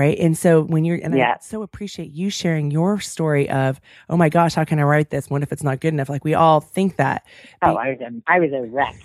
Right. 0.00 0.18
And 0.18 0.34
so 0.36 0.62
when 0.62 0.86
you're, 0.86 0.98
and 1.02 1.14
yeah. 1.14 1.32
I 1.32 1.42
so 1.42 1.62
appreciate 1.62 2.10
you 2.10 2.30
sharing 2.30 2.70
your 2.70 3.00
story 3.00 3.50
of, 3.50 3.82
oh 4.08 4.16
my 4.16 4.30
gosh, 4.30 4.54
how 4.54 4.64
can 4.64 4.78
I 4.78 4.84
write 4.84 5.10
this? 5.10 5.28
What 5.28 5.42
if 5.42 5.52
it's 5.52 5.62
not 5.62 5.80
good 5.80 5.92
enough? 5.92 6.08
Like 6.08 6.24
we 6.24 6.32
all 6.32 6.60
think 6.60 6.96
that. 6.96 7.26
Oh, 7.60 7.74
I 7.74 7.90
was, 7.90 7.98
a, 8.00 8.22
I 8.26 8.40
was 8.40 8.50
a 8.50 8.62
wreck. 8.62 8.96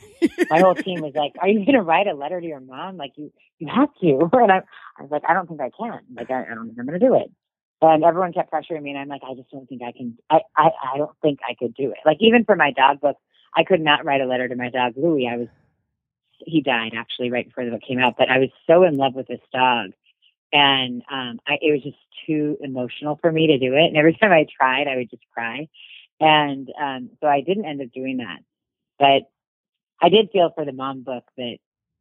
my 0.50 0.62
whole 0.62 0.74
team 0.74 1.02
was 1.02 1.12
like, 1.14 1.34
are 1.42 1.50
you 1.50 1.66
going 1.66 1.74
to 1.74 1.82
write 1.82 2.08
a 2.08 2.14
letter 2.14 2.40
to 2.40 2.48
your 2.48 2.62
mom? 2.62 2.96
Like 2.96 3.12
you, 3.18 3.30
you 3.60 3.68
have 3.68 3.90
to. 4.00 4.30
And 4.42 4.50
I, 4.50 4.62
I 4.98 5.02
was 5.02 5.12
like, 5.12 5.24
I 5.28 5.34
don't 5.34 5.50
think 5.50 5.60
I 5.60 5.70
can. 5.78 6.00
Like, 6.16 6.32
I, 6.32 6.44
I 6.44 6.56
don't 6.56 6.68
think 6.68 6.80
I'm 6.80 6.86
going 6.86 6.98
to 6.98 7.06
do 7.06 7.16
it. 7.16 7.30
And 7.82 8.06
everyone 8.06 8.32
kept 8.32 8.50
pressuring 8.50 8.82
me. 8.82 8.92
And 8.92 9.00
I'm 9.00 9.10
like, 9.10 9.24
I 9.30 9.34
just 9.34 9.52
don't 9.52 9.68
think 9.68 9.82
I 9.82 9.92
can. 9.92 10.18
I, 10.30 10.40
I, 10.56 10.70
I 10.94 10.98
don't 10.98 11.12
think 11.22 11.40
I 11.46 11.56
could 11.56 11.74
do 11.74 11.92
it. 11.92 11.98
Like 12.06 12.20
even 12.22 12.46
for 12.46 12.56
my 12.56 12.72
dog 12.72 13.02
book, 13.02 13.18
I 13.54 13.66
could 13.66 13.82
not 13.82 14.06
write 14.06 14.22
a 14.22 14.26
letter 14.26 14.48
to 14.48 14.56
my 14.56 14.70
dog 14.70 14.94
Louie. 14.96 15.28
I 15.30 15.36
was 15.36 15.50
he 16.40 16.62
died 16.62 16.94
actually 16.96 17.32
right 17.32 17.46
before 17.46 17.66
the 17.66 17.72
book 17.72 17.82
came 17.86 18.00
out, 18.00 18.16
but 18.18 18.30
I 18.30 18.38
was 18.40 18.50
so 18.66 18.84
in 18.84 18.96
love 18.96 19.14
with 19.14 19.28
this 19.28 19.42
dog. 19.52 19.92
And 20.56 21.02
um, 21.12 21.42
I, 21.46 21.58
it 21.62 21.74
was 21.74 21.84
just 21.84 21.98
too 22.26 22.58
emotional 22.62 23.20
for 23.22 23.30
me 23.30 23.48
to 23.48 23.60
do 23.60 23.76
it. 23.76 23.88
And 23.88 23.98
every 23.98 24.14
time 24.22 24.32
I 24.32 24.48
tried, 24.58 24.88
I 24.88 24.96
would 24.96 25.10
just 25.10 25.24
cry. 25.34 25.68
And 26.22 26.72
um, 26.82 27.10
so 27.20 27.28
I 27.28 27.42
didn't 27.42 27.66
end 27.66 27.82
up 27.82 27.92
doing 27.94 28.18
that. 28.18 28.40
But 28.98 29.30
I 30.02 30.08
did 30.08 30.30
feel 30.32 30.52
for 30.56 30.64
the 30.64 30.72
mom 30.72 31.04
book 31.04 31.26
that, 31.36 31.58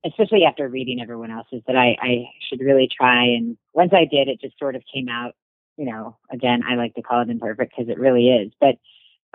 especially 0.07 0.45
after 0.45 0.69
reading 0.69 1.01
everyone 1.01 1.33
else's, 1.33 1.63
that 1.67 1.75
I, 1.75 1.97
I 2.01 2.31
should 2.49 2.61
really 2.61 2.89
try. 2.97 3.25
And 3.25 3.57
once 3.73 3.93
I 3.93 4.05
did, 4.05 4.29
it 4.29 4.41
just 4.41 4.57
sort 4.57 4.77
of 4.77 4.83
came 4.93 5.09
out. 5.09 5.35
You 5.77 5.87
know, 5.87 6.17
again, 6.31 6.63
I 6.65 6.77
like 6.77 6.95
to 6.95 7.03
call 7.03 7.23
it 7.23 7.31
imperfect 7.31 7.73
because 7.77 7.91
it 7.91 7.99
really 7.99 8.29
is. 8.29 8.53
But 8.61 8.77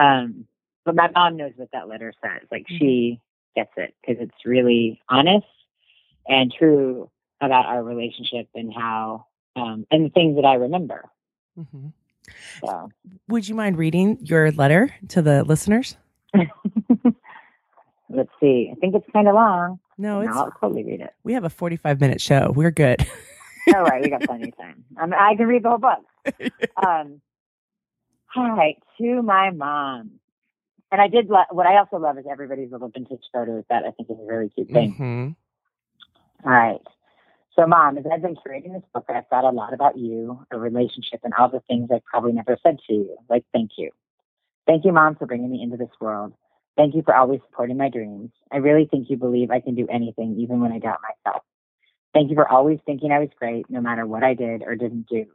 um, 0.01 0.45
but 0.85 0.95
my 0.95 1.09
mom 1.13 1.35
knows 1.35 1.51
what 1.57 1.71
that 1.73 1.89
letter 1.89 2.13
says. 2.23 2.47
Like 2.49 2.61
mm-hmm. 2.61 2.77
she 2.77 3.21
gets 3.53 3.71
it 3.75 3.93
because 3.99 4.23
it's 4.23 4.45
really 4.45 5.01
honest 5.09 5.45
and 6.25 6.53
true 6.57 7.09
about 7.41 7.65
our 7.65 7.83
relationship 7.83 8.47
and 8.55 8.73
how 8.73 9.25
um, 9.55 9.85
and 9.91 10.05
the 10.05 10.09
things 10.09 10.35
that 10.35 10.45
I 10.45 10.55
remember. 10.55 11.05
Mm-hmm. 11.57 11.87
So, 12.63 12.89
would 13.27 13.47
you 13.47 13.55
mind 13.55 13.77
reading 13.77 14.19
your 14.21 14.51
letter 14.51 14.93
to 15.09 15.21
the 15.21 15.43
listeners? 15.43 15.97
Let's 18.09 18.29
see. 18.39 18.71
I 18.71 18.75
think 18.79 18.95
it's 18.95 19.05
kind 19.11 19.27
of 19.27 19.35
long. 19.35 19.79
No, 19.97 20.21
it's. 20.21 20.33
No, 20.33 20.43
I'll 20.43 20.51
totally 20.59 20.83
read 20.83 21.01
it. 21.01 21.13
We 21.23 21.33
have 21.33 21.43
a 21.43 21.49
forty-five 21.49 21.99
minute 21.99 22.21
show. 22.21 22.51
We're 22.55 22.71
good. 22.71 23.05
All 23.73 23.83
right, 23.83 24.01
we 24.01 24.09
got 24.09 24.21
plenty 24.21 24.49
of 24.49 24.57
time. 24.57 24.83
Um, 24.99 25.13
I 25.13 25.35
can 25.35 25.47
read 25.47 25.63
the 25.63 25.69
whole 25.69 25.77
book. 25.77 26.05
Um, 26.85 27.21
all 28.35 28.51
right, 28.51 28.77
to 28.99 29.21
my 29.23 29.49
mom 29.49 30.19
and 30.91 31.01
I 31.01 31.07
did 31.07 31.29
lo- 31.29 31.43
what 31.51 31.67
I 31.67 31.77
also 31.77 31.97
love 31.97 32.17
is 32.17 32.25
everybody's 32.29 32.71
little 32.71 32.89
vintage 32.89 33.21
photos. 33.31 33.63
That 33.69 33.83
I 33.83 33.91
think 33.91 34.09
is 34.09 34.17
a 34.19 34.25
really 34.25 34.49
cute 34.49 34.69
thing. 34.69 34.93
Mm-hmm. 34.93 36.49
All 36.49 36.51
right. 36.51 36.81
So, 37.59 37.67
Mom, 37.67 37.97
as 37.97 38.05
I've 38.09 38.21
been 38.21 38.37
creating 38.37 38.71
this 38.71 38.83
book, 38.93 39.03
I've 39.09 39.27
thought 39.27 39.43
a 39.43 39.49
lot 39.49 39.73
about 39.73 39.97
you, 39.97 40.45
a 40.49 40.57
relationship, 40.57 41.19
and 41.25 41.33
all 41.37 41.49
the 41.49 41.59
things 41.67 41.89
I 41.91 41.99
probably 42.09 42.31
never 42.31 42.57
said 42.63 42.77
to 42.87 42.93
you, 42.93 43.17
like 43.29 43.43
thank 43.51 43.71
you. 43.77 43.91
Thank 44.65 44.85
you, 44.85 44.93
Mom, 44.93 45.17
for 45.17 45.25
bringing 45.25 45.51
me 45.51 45.61
into 45.61 45.75
this 45.75 45.89
world. 45.99 46.31
Thank 46.77 46.95
you 46.95 47.01
for 47.03 47.13
always 47.13 47.41
supporting 47.49 47.75
my 47.75 47.89
dreams. 47.89 48.29
I 48.49 48.57
really 48.57 48.87
think 48.89 49.09
you 49.09 49.17
believe 49.17 49.51
I 49.51 49.59
can 49.59 49.75
do 49.75 49.85
anything, 49.91 50.37
even 50.39 50.61
when 50.61 50.71
I 50.71 50.79
doubt 50.79 50.99
myself. 51.25 51.43
Thank 52.13 52.29
you 52.29 52.35
for 52.35 52.47
always 52.47 52.79
thinking 52.85 53.11
I 53.11 53.19
was 53.19 53.29
great, 53.37 53.69
no 53.69 53.81
matter 53.81 54.05
what 54.05 54.23
I 54.23 54.35
did 54.35 54.63
or 54.63 54.75
didn't 54.77 55.09
do. 55.09 55.25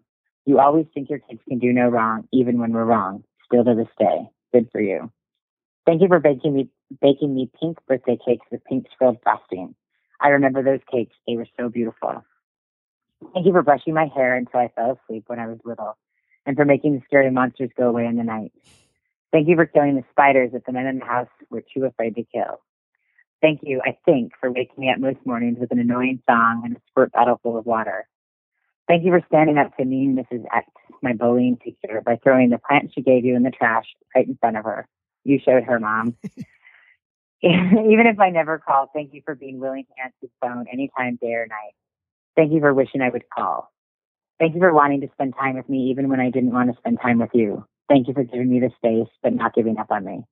You 0.47 0.61
always 0.61 0.87
think 0.95 1.11
your 1.11 1.19
kids 1.19 1.43
can 1.47 1.59
do 1.59 1.75
no 1.75 1.89
wrong, 1.89 2.27
even 2.33 2.59
when 2.59 2.73
we're 2.73 2.85
wrong. 2.85 3.25
Still 3.45 3.65
to 3.65 3.75
this 3.75 3.93
day. 3.99 4.31
Good 4.51 4.71
for 4.73 4.81
you. 4.81 5.13
Thank 5.85 6.01
you 6.01 6.09
for 6.09 6.21
baking 6.21 6.55
me 6.55 6.71
baking 7.03 7.35
me 7.35 7.51
pink 7.61 7.77
birthday 7.87 8.17
cakes 8.25 8.47
with 8.51 8.65
pink 8.65 8.87
filled 8.99 9.19
frosting. 9.23 9.75
I 10.25 10.29
remember 10.29 10.63
those 10.63 10.81
cakes. 10.91 11.15
They 11.29 11.37
were 11.37 11.47
so 11.59 11.69
beautiful. 11.69 12.25
Thank 13.35 13.47
you 13.47 13.53
for 13.53 13.63
brushing 13.63 13.93
my 13.93 14.07
hair 14.07 14.35
until 14.35 14.61
I 14.61 14.69
fell 14.75 14.99
asleep 14.99 15.25
when 15.27 15.39
I 15.39 15.47
was 15.47 15.59
little, 15.65 15.99
and 16.47 16.57
for 16.57 16.65
making 16.65 16.95
the 16.95 17.03
scary 17.05 17.31
monsters 17.31 17.71
go 17.77 17.89
away 17.89 18.07
in 18.07 18.17
the 18.17 18.25
night. 18.25 18.53
Thank 19.33 19.49
you 19.49 19.57
for 19.57 19.67
killing 19.67 19.97
the 19.97 20.05
spiders 20.11 20.53
that 20.53 20.65
the 20.65 20.73
men 20.73 20.87
in 20.87 20.99
the 20.99 21.05
house 21.05 21.29
were 21.51 21.63
too 21.63 21.85
afraid 21.85 22.15
to 22.15 22.25
kill. 22.25 22.61
Thank 23.43 23.61
you, 23.63 23.83
I 23.85 23.99
think, 24.07 24.33
for 24.41 24.51
waking 24.51 24.77
me 24.79 24.91
up 24.91 24.99
most 24.99 25.19
mornings 25.27 25.59
with 25.61 25.71
an 25.73 25.79
annoying 25.79 26.23
song 26.27 26.63
and 26.65 26.77
a 26.77 26.81
squirt 26.89 27.13
bottle 27.13 27.39
full 27.43 27.59
of 27.59 27.67
water. 27.67 28.09
Thank 28.89 29.05
you 29.05 29.11
for 29.11 29.23
standing 29.27 29.59
up 29.59 29.77
to 29.77 29.85
me, 29.85 30.07
Mrs. 30.07 30.45
X, 30.55 30.67
my 31.03 31.13
bullying 31.13 31.59
teacher, 31.59 32.01
by 32.05 32.17
throwing 32.23 32.49
the 32.49 32.59
plant 32.59 32.93
she 32.95 33.03
gave 33.03 33.27
you 33.27 33.37
in 33.37 33.43
the 33.43 33.51
trash 33.51 33.85
right 34.15 34.27
in 34.27 34.39
front 34.41 34.57
of 34.57 34.65
her. 34.65 34.89
You 35.25 35.39
showed 35.45 35.65
her, 35.65 35.79
Mom. 35.79 36.17
Even 37.91 38.07
if 38.07 38.19
I 38.19 38.31
never 38.31 38.59
call, 38.59 38.91
thank 38.95 39.13
you 39.13 39.21
for 39.23 39.35
being 39.35 39.61
willing 39.61 39.85
to 39.85 40.03
answer 40.03 40.17
the 40.23 40.31
phone 40.41 40.65
anytime, 40.73 41.19
day 41.21 41.35
or 41.35 41.47
night. 41.47 41.75
Thank 42.37 42.53
you 42.53 42.61
for 42.61 42.73
wishing 42.73 43.03
I 43.03 43.11
would 43.11 43.25
call. 43.29 43.71
Thank 44.41 44.55
you 44.55 44.61
for 44.61 44.73
wanting 44.73 45.03
to 45.03 45.11
spend 45.13 45.35
time 45.39 45.57
with 45.57 45.69
me 45.69 45.91
even 45.91 46.09
when 46.09 46.21
I 46.21 46.31
didn't 46.31 46.53
want 46.53 46.73
to 46.73 46.79
spend 46.79 47.01
time 47.03 47.19
with 47.19 47.31
you. 47.35 47.67
Thank 47.89 48.09
you 48.09 48.15
for 48.15 48.25
giving 48.25 48.49
me 48.49 48.61
the 48.61 48.71
space, 48.77 49.13
but 49.23 49.35
not 49.35 49.55
giving 49.55 49.77
up 49.77 49.91
on 49.91 50.07
me. 50.07 50.23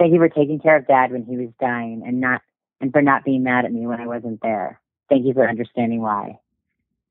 Thank 0.00 0.12
you 0.12 0.18
for 0.18 0.28
taking 0.28 0.58
care 0.58 0.76
of 0.76 0.88
dad 0.88 1.12
when 1.12 1.24
he 1.24 1.36
was 1.36 1.50
dying 1.60 2.02
and 2.04 2.20
not 2.20 2.42
and 2.80 2.92
for 2.92 3.02
not 3.02 3.24
being 3.24 3.44
mad 3.44 3.64
at 3.64 3.72
me 3.72 3.86
when 3.86 4.00
I 4.00 4.06
wasn't 4.08 4.40
there. 4.42 4.80
Thank 5.08 5.24
you 5.26 5.32
for 5.32 5.48
understanding 5.48 6.02
why. 6.02 6.40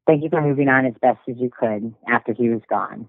Thank 0.05 0.23
you 0.23 0.29
for 0.29 0.41
moving 0.41 0.67
on 0.67 0.85
as 0.85 0.93
best 1.01 1.19
as 1.29 1.37
you 1.37 1.49
could 1.49 1.95
after 2.07 2.33
he 2.33 2.49
was 2.49 2.61
gone. 2.69 3.07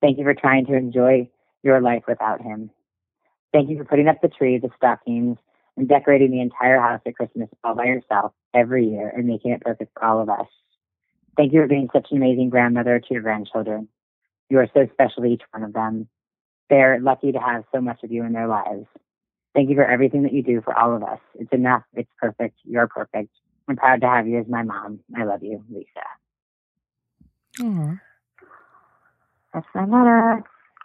Thank 0.00 0.16
you 0.18 0.24
for 0.24 0.34
trying 0.34 0.64
to 0.66 0.74
enjoy 0.74 1.28
your 1.62 1.82
life 1.82 2.04
without 2.08 2.40
him. 2.40 2.70
Thank 3.54 3.70
you 3.70 3.78
for 3.78 3.84
putting 3.84 4.08
up 4.08 4.20
the 4.20 4.26
tree, 4.26 4.58
the 4.58 4.68
stockings, 4.76 5.38
and 5.76 5.88
decorating 5.88 6.32
the 6.32 6.40
entire 6.40 6.80
house 6.80 7.00
at 7.06 7.14
Christmas 7.14 7.48
all 7.62 7.76
by 7.76 7.84
yourself 7.84 8.32
every 8.52 8.88
year 8.88 9.08
and 9.08 9.28
making 9.28 9.52
it 9.52 9.60
perfect 9.60 9.92
for 9.94 10.04
all 10.04 10.20
of 10.20 10.28
us. 10.28 10.48
Thank 11.36 11.52
you 11.52 11.60
for 11.60 11.68
being 11.68 11.88
such 11.92 12.08
an 12.10 12.16
amazing 12.16 12.50
grandmother 12.50 12.98
to 12.98 13.06
your 13.14 13.22
grandchildren. 13.22 13.86
You 14.50 14.58
are 14.58 14.68
so 14.74 14.88
special 14.92 15.22
to 15.22 15.28
each 15.28 15.42
one 15.52 15.62
of 15.62 15.72
them. 15.72 16.08
They're 16.68 16.98
lucky 17.00 17.30
to 17.30 17.38
have 17.38 17.62
so 17.72 17.80
much 17.80 18.02
of 18.02 18.10
you 18.10 18.24
in 18.24 18.32
their 18.32 18.48
lives. 18.48 18.86
Thank 19.54 19.70
you 19.70 19.76
for 19.76 19.86
everything 19.86 20.24
that 20.24 20.32
you 20.32 20.42
do 20.42 20.60
for 20.60 20.76
all 20.76 20.96
of 20.96 21.04
us. 21.04 21.20
It's 21.38 21.52
enough. 21.52 21.84
It's 21.94 22.10
perfect. 22.20 22.58
You're 22.64 22.88
perfect. 22.88 23.30
I'm 23.68 23.76
proud 23.76 24.00
to 24.00 24.08
have 24.08 24.26
you 24.26 24.40
as 24.40 24.48
my 24.48 24.64
mom. 24.64 24.98
I 25.16 25.22
love 25.22 25.44
you, 25.44 25.62
Lisa. 25.70 25.86
Aww. 27.60 28.00
That's 29.52 29.66
my 29.76 29.84
letter. 29.84 30.42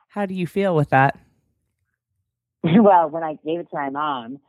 How 0.09 0.27
do 0.27 0.35
you 0.35 0.45
feel 0.45 0.75
with 0.75 0.89
that? 0.89 1.17
well, 2.81 3.09
when 3.09 3.23
I 3.23 3.37
gave 3.45 3.59
it 3.59 3.69
to 3.69 3.75
my 3.75 3.89
mom, 3.89 4.39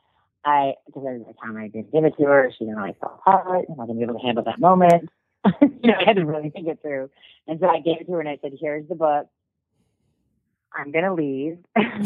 I 0.45 0.75
because 0.87 1.05
at 1.07 1.27
the 1.27 1.35
time 1.43 1.57
I 1.57 1.69
didn't 1.69 1.93
give 1.93 2.05
it 2.05 2.15
to 2.19 2.25
her, 2.25 2.51
she 2.57 2.65
didn't 2.65 2.79
really 2.79 2.97
feel 3.01 3.21
apart. 3.27 3.67
I'm 3.69 3.77
not 3.77 3.87
gonna 3.87 3.99
be 3.99 4.03
able 4.03 4.19
to 4.19 4.25
handle 4.27 4.45
that 4.45 4.59
moment. 4.59 5.11
you 5.61 5.91
know, 5.91 5.95
I 5.99 6.05
had 6.05 6.17
to 6.17 6.25
really 6.25 6.51
think 6.51 6.69
it 6.69 6.81
through. 6.83 7.11
And 7.47 7.61
so 7.61 7.69
I 7.69 7.81
gave 7.81 8.01
it 8.01 8.07
to 8.07 8.13
her 8.13 8.21
and 8.21 8.29
I 8.29 8.39
said, 8.43 8.53
Here's 8.61 8.89
the 8.89 8.95
book. 8.95 9.27
I'm 10.73 10.93
gonna 10.93 11.15
leave, 11.15 11.59
and 11.75 12.05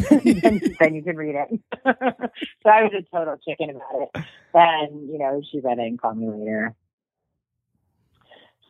then 0.81 0.95
you 0.95 1.03
can 1.03 1.17
read 1.17 1.35
it. 1.35 1.61
so 1.85 2.71
I 2.71 2.83
was 2.83 2.93
a 2.97 3.03
total 3.15 3.37
chicken 3.47 3.71
about 3.71 4.03
it. 4.03 4.25
Then 4.55 5.09
you 5.11 5.19
know 5.19 5.43
she 5.51 5.61
read 5.61 5.79
it 5.79 5.83
and 5.83 6.01
called 6.01 6.17
me 6.17 6.29
later. 6.29 6.75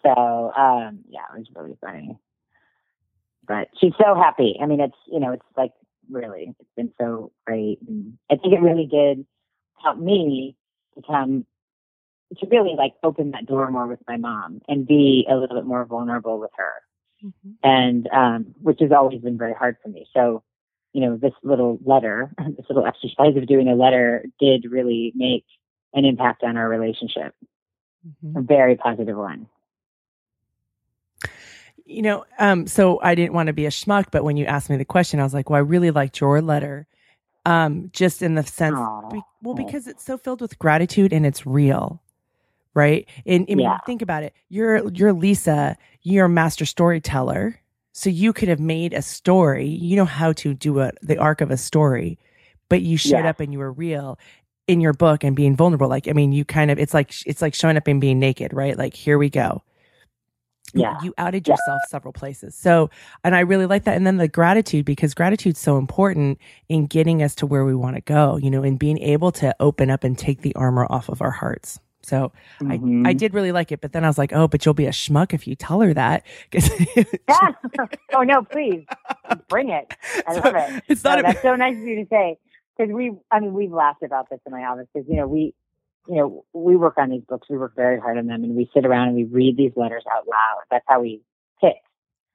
So 0.03 0.11
um, 0.11 1.01
yeah, 1.09 1.23
it 1.35 1.39
was 1.39 1.47
really 1.55 1.77
funny. 1.81 2.19
But 3.47 3.69
she's 3.81 3.93
so 3.99 4.15
happy. 4.15 4.59
I 4.61 4.67
mean, 4.67 4.81
it's 4.81 4.97
you 5.07 5.21
know, 5.21 5.33
it's 5.33 5.45
like 5.57 5.73
really, 6.11 6.55
it's 6.59 6.71
been 6.77 6.93
so 7.01 7.33
great. 7.47 7.79
And 7.87 8.19
I 8.31 8.37
think 8.37 8.55
it 8.55 8.61
really 8.61 8.87
did 8.87 9.27
help 9.83 9.99
me 9.99 10.57
become 10.95 11.47
to 12.39 12.47
really 12.51 12.75
like 12.77 12.95
open 13.03 13.33
that 13.33 13.47
door 13.47 13.71
more 13.71 13.87
with 13.87 14.01
my 14.09 14.17
mom 14.17 14.61
and 14.67 14.87
be 14.87 15.27
a 15.31 15.37
little 15.37 15.57
bit 15.57 15.67
more 15.67 15.85
vulnerable 15.85 16.41
with 16.41 16.51
her 16.57 16.73
mm-hmm. 17.25 17.51
and 17.63 18.09
um, 18.09 18.55
which 18.61 18.79
has 18.81 18.93
always 18.93 19.21
been 19.21 19.39
very 19.39 19.55
hard 19.55 19.77
for 19.83 19.89
me. 19.89 20.07
So, 20.15 20.43
you 20.93 21.01
know, 21.01 21.17
this 21.17 21.33
little 21.43 21.79
letter, 21.85 22.33
this 22.39 22.67
little 22.69 22.87
exercise 22.87 23.37
of 23.37 23.47
doing 23.47 23.69
a 23.69 23.75
letter 23.75 24.25
did 24.41 24.67
really 24.71 25.13
make 25.15 25.45
an 25.93 26.05
impact 26.05 26.43
on 26.43 26.57
our 26.57 26.69
relationship. 26.69 27.35
Mm-hmm. 28.07 28.39
A 28.39 28.43
very 28.43 28.77
positive 28.77 29.17
one. 29.17 29.49
You 31.87 32.03
know, 32.03 32.25
um, 32.39 32.67
so 32.67 32.99
I 33.03 33.15
didn't 33.15 33.35
want 33.35 33.49
to 33.49 33.53
be 33.53 33.67
a 33.67 33.71
schmuck, 33.71 34.07
but 34.11 34.25
when 34.25 34.37
you 34.37 34.47
asked 34.47 34.71
me 34.71 34.77
the 34.77 34.85
question, 34.85 35.21
I 35.21 35.25
was 35.25 35.35
like, 35.35 35.51
well, 35.51 35.59
I 35.59 35.61
really 35.61 35.91
liked 35.91 36.19
your 36.19 36.41
letter. 36.41 36.87
Um, 37.45 37.91
just 37.93 38.23
in 38.23 38.37
the 38.37 38.43
sense, 38.43 38.79
be, 39.13 39.21
well, 39.43 39.55
because 39.55 39.87
it's 39.87 40.03
so 40.03 40.17
filled 40.17 40.41
with 40.41 40.59
gratitude 40.59 41.13
and 41.13 41.27
it's 41.27 41.45
real 41.45 42.01
right? 42.75 43.09
And 43.25 43.47
I 43.49 43.55
mean, 43.55 43.67
yeah. 43.67 43.79
think 43.87 44.03
about 44.03 44.23
it. 44.23 44.35
You're 44.49 44.89
you're 44.91 45.13
Lisa. 45.13 45.77
You're 46.03 46.27
a 46.27 46.29
master 46.29 46.67
storyteller, 46.67 47.61
so 47.93 48.11
you 48.11 48.33
could 48.33 48.49
have 48.49 48.61
made 48.61 48.93
a 48.93 49.03
story. 49.03 49.67
You 49.67 49.97
know 49.97 50.05
how 50.05 50.33
to 50.35 50.55
do 50.55 50.81
a, 50.81 50.93
the 51.01 51.17
arc 51.17 51.41
of 51.41 51.51
a 51.51 51.57
story, 51.57 52.19
but 52.69 52.83
you 52.83 52.97
showed 52.97 53.25
yeah. 53.25 53.31
up 53.31 53.41
and 53.41 53.53
you 53.53 53.59
were 53.59 53.73
real 53.73 54.19
in 54.67 54.81
your 54.81 54.93
book 54.93 55.25
and 55.25 55.37
being 55.37 55.57
vulnerable. 55.57 55.89
Like, 55.89 56.09
I 56.09 56.13
mean, 56.13 56.33
you 56.33 56.45
kind 56.45 56.71
of 56.71 56.79
it's 56.79 56.93
like 56.93 57.13
it's 57.27 57.41
like 57.41 57.55
showing 57.55 57.77
up 57.77 57.87
and 57.87 58.01
being 58.01 58.19
naked, 58.19 58.53
right? 58.53 58.77
Like, 58.77 58.95
here 58.95 59.19
we 59.19 59.31
go. 59.31 59.63
Yeah. 60.75 60.99
You 61.03 61.15
outed 61.19 61.47
yourself 61.47 61.81
yeah. 61.85 61.91
several 61.91 62.13
places. 62.13 62.55
So, 62.55 62.91
and 63.23 63.35
I 63.35 63.41
really 63.41 63.67
like 63.67 63.85
that. 63.85 63.97
And 63.97 64.07
then 64.07 64.17
the 64.17 64.29
gratitude, 64.29 64.85
because 64.85 65.15
gratitude's 65.15 65.61
so 65.61 65.79
important 65.79 66.39
in 66.69 66.87
getting 66.87 67.23
us 67.23 67.35
to 67.37 67.47
where 67.47 67.65
we 67.65 67.75
want 67.75 67.97
to 67.97 68.03
go, 68.03 68.37
you 68.37 68.51
know, 68.51 68.63
and 68.63 68.79
being 68.79 68.99
able 68.99 69.33
to 69.33 69.55
open 69.61 69.91
up 69.91 70.05
and 70.05 70.19
take 70.19 70.43
the 70.43 70.55
armor 70.55 70.87
off 70.91 71.09
of 71.09 71.23
our 71.23 71.31
hearts. 71.31 71.79
So 72.05 72.33
mm-hmm. 72.61 72.71
I, 72.71 72.75
I 72.75 72.79
mm-hmm. 72.79 73.17
did 73.17 73.35
really 73.35 73.53
like 73.53 73.73
it, 73.73 73.81
but 73.81 73.93
then 73.93 74.05
I 74.05 74.09
was 74.09 74.19
like, 74.19 74.33
oh, 74.33 74.47
but 74.47 74.65
you'll 74.65 74.75
be 74.75 74.87
a 74.87 74.91
schmuck 74.91 75.33
if 75.33 75.47
you 75.47 75.55
tell 75.55 75.81
her 75.81 75.95
that. 75.95 76.25
yeah. 76.53 77.53
oh 78.15 78.23
no, 78.23 78.43
please 78.43 78.85
bring 79.49 79.71
it. 79.71 79.95
I 80.27 80.35
love 80.35 80.55
it. 80.55 80.83
It's 80.89 81.05
not. 81.05 81.15
No, 81.15 81.21
a- 81.21 81.23
that's 81.33 81.43
so 81.43 81.57
nice 81.57 81.77
of 81.77 81.83
you 81.83 81.97
to 81.97 82.07
say 82.09 82.39
because 82.77 82.93
we, 82.93 83.13
I 83.31 83.41
mean, 83.41 83.55
we've 83.55 83.73
laughed 83.73 84.03
about 84.03 84.29
this 84.31 84.41
in 84.47 84.53
my 84.53 84.65
office 84.65 84.87
because 84.93 85.09
you 85.09 85.17
know 85.17 85.27
we, 85.27 85.55
you 86.07 86.17
know, 86.17 86.45
we 86.53 86.77
work 86.77 86.99
on 86.99 87.11
these 87.11 87.25
books. 87.27 87.49
We 87.49 87.57
work 87.57 87.75
very 87.75 87.99
hard 87.99 88.19
on 88.19 88.27
them, 88.27 88.45
and 88.45 88.55
we 88.55 88.71
sit 88.75 88.85
around 88.85 89.09
and 89.09 89.17
we 89.17 89.25
read 89.25 89.57
these 89.57 89.73
letters 89.77 90.05
out 90.15 90.29
loud. 90.29 90.63
That's 90.71 90.85
how 90.87 91.01
we 91.01 91.23
pick. 91.61 91.77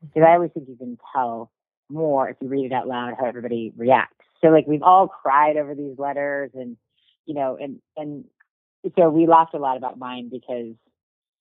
Because 0.02 0.28
I 0.28 0.34
always 0.34 0.52
think 0.54 0.68
you 0.68 0.76
can 0.76 0.98
tell 1.14 1.52
more 1.90 2.30
if 2.30 2.38
you 2.42 2.48
read 2.48 2.66
it 2.66 2.74
out 2.74 2.88
loud 2.88 3.14
how 3.20 3.26
everybody 3.26 3.74
reacts. 3.76 4.16
So 4.42 4.48
like 4.48 4.66
we've 4.68 4.84
all 4.84 5.08
cried 5.08 5.58
over 5.58 5.76
these 5.76 5.98
letters 5.98 6.52
and 6.54 6.78
you 7.26 7.34
know 7.34 7.58
and 7.60 7.80
and 7.98 8.24
so 8.98 9.10
we 9.10 9.28
laughed 9.28 9.54
a 9.54 9.60
lot 9.60 9.76
about 9.76 9.98
mine 9.98 10.30
because 10.30 10.76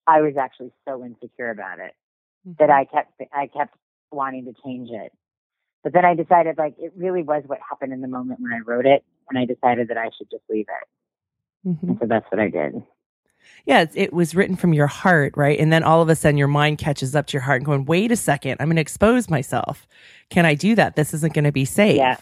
I 0.07 0.23
was 0.23 0.37
actually 0.37 0.73
so 0.87 1.05
insecure 1.05 1.51
about 1.51 1.79
it 1.79 1.93
mm-hmm. 2.47 2.53
that 2.59 2.71
I 2.71 2.85
kept 2.85 3.13
I 3.33 3.47
kept 3.47 3.75
wanting 4.11 4.47
to 4.47 4.55
change 4.65 4.89
it. 4.91 5.13
But 5.85 5.93
then 5.93 6.05
I 6.05 6.15
decided 6.15 6.59
like 6.59 6.75
it 6.79 6.93
really 6.97 7.23
was 7.23 7.45
what 7.47 7.59
happened 7.69 7.93
in 7.93 8.01
the 8.01 8.09
moment 8.09 8.41
when 8.41 8.53
I 8.53 8.61
wrote 8.67 8.87
it, 8.87 9.05
and 9.31 9.39
I 9.39 9.45
decided 9.45 9.89
that 9.89 9.97
I 9.97 10.11
should 10.17 10.31
just 10.31 10.43
leave 10.51 10.67
it. 10.69 10.89
Mm-hmm. 11.67 11.89
And 11.89 11.99
so 12.01 12.07
that's 12.07 12.27
what 12.31 12.41
I 12.41 12.49
did. 12.49 12.83
Yeah, 13.65 13.87
it 13.95 14.13
was 14.13 14.35
written 14.35 14.57
from 14.57 14.73
your 14.73 14.87
heart, 14.87 15.35
right? 15.37 15.59
And 15.59 15.73
then 15.73 15.83
all 15.83 16.03
of 16.03 16.09
a 16.09 16.17
sudden 16.17 16.39
your 16.39 16.49
mind 16.49 16.79
catches 16.79 17.15
up 17.15 17.27
to 17.27 17.33
your 17.35 17.43
heart 17.43 17.61
and 17.61 17.67
going, 17.67 17.85
wait 17.85 18.13
a 18.13 18.17
second, 18.17 18.57
I'm 18.61 18.69
going 18.69 18.77
to 18.77 18.83
expose 18.83 19.29
myself. 19.29 19.87
Can 20.31 20.47
I 20.47 20.55
do 20.55 20.75
that? 20.75 20.97
This 20.97 21.15
isn't 21.15 21.35
going 21.35 21.45
to 21.45 21.53
be 21.53 21.65
safe. 21.65 21.97
Yeah 21.97 22.19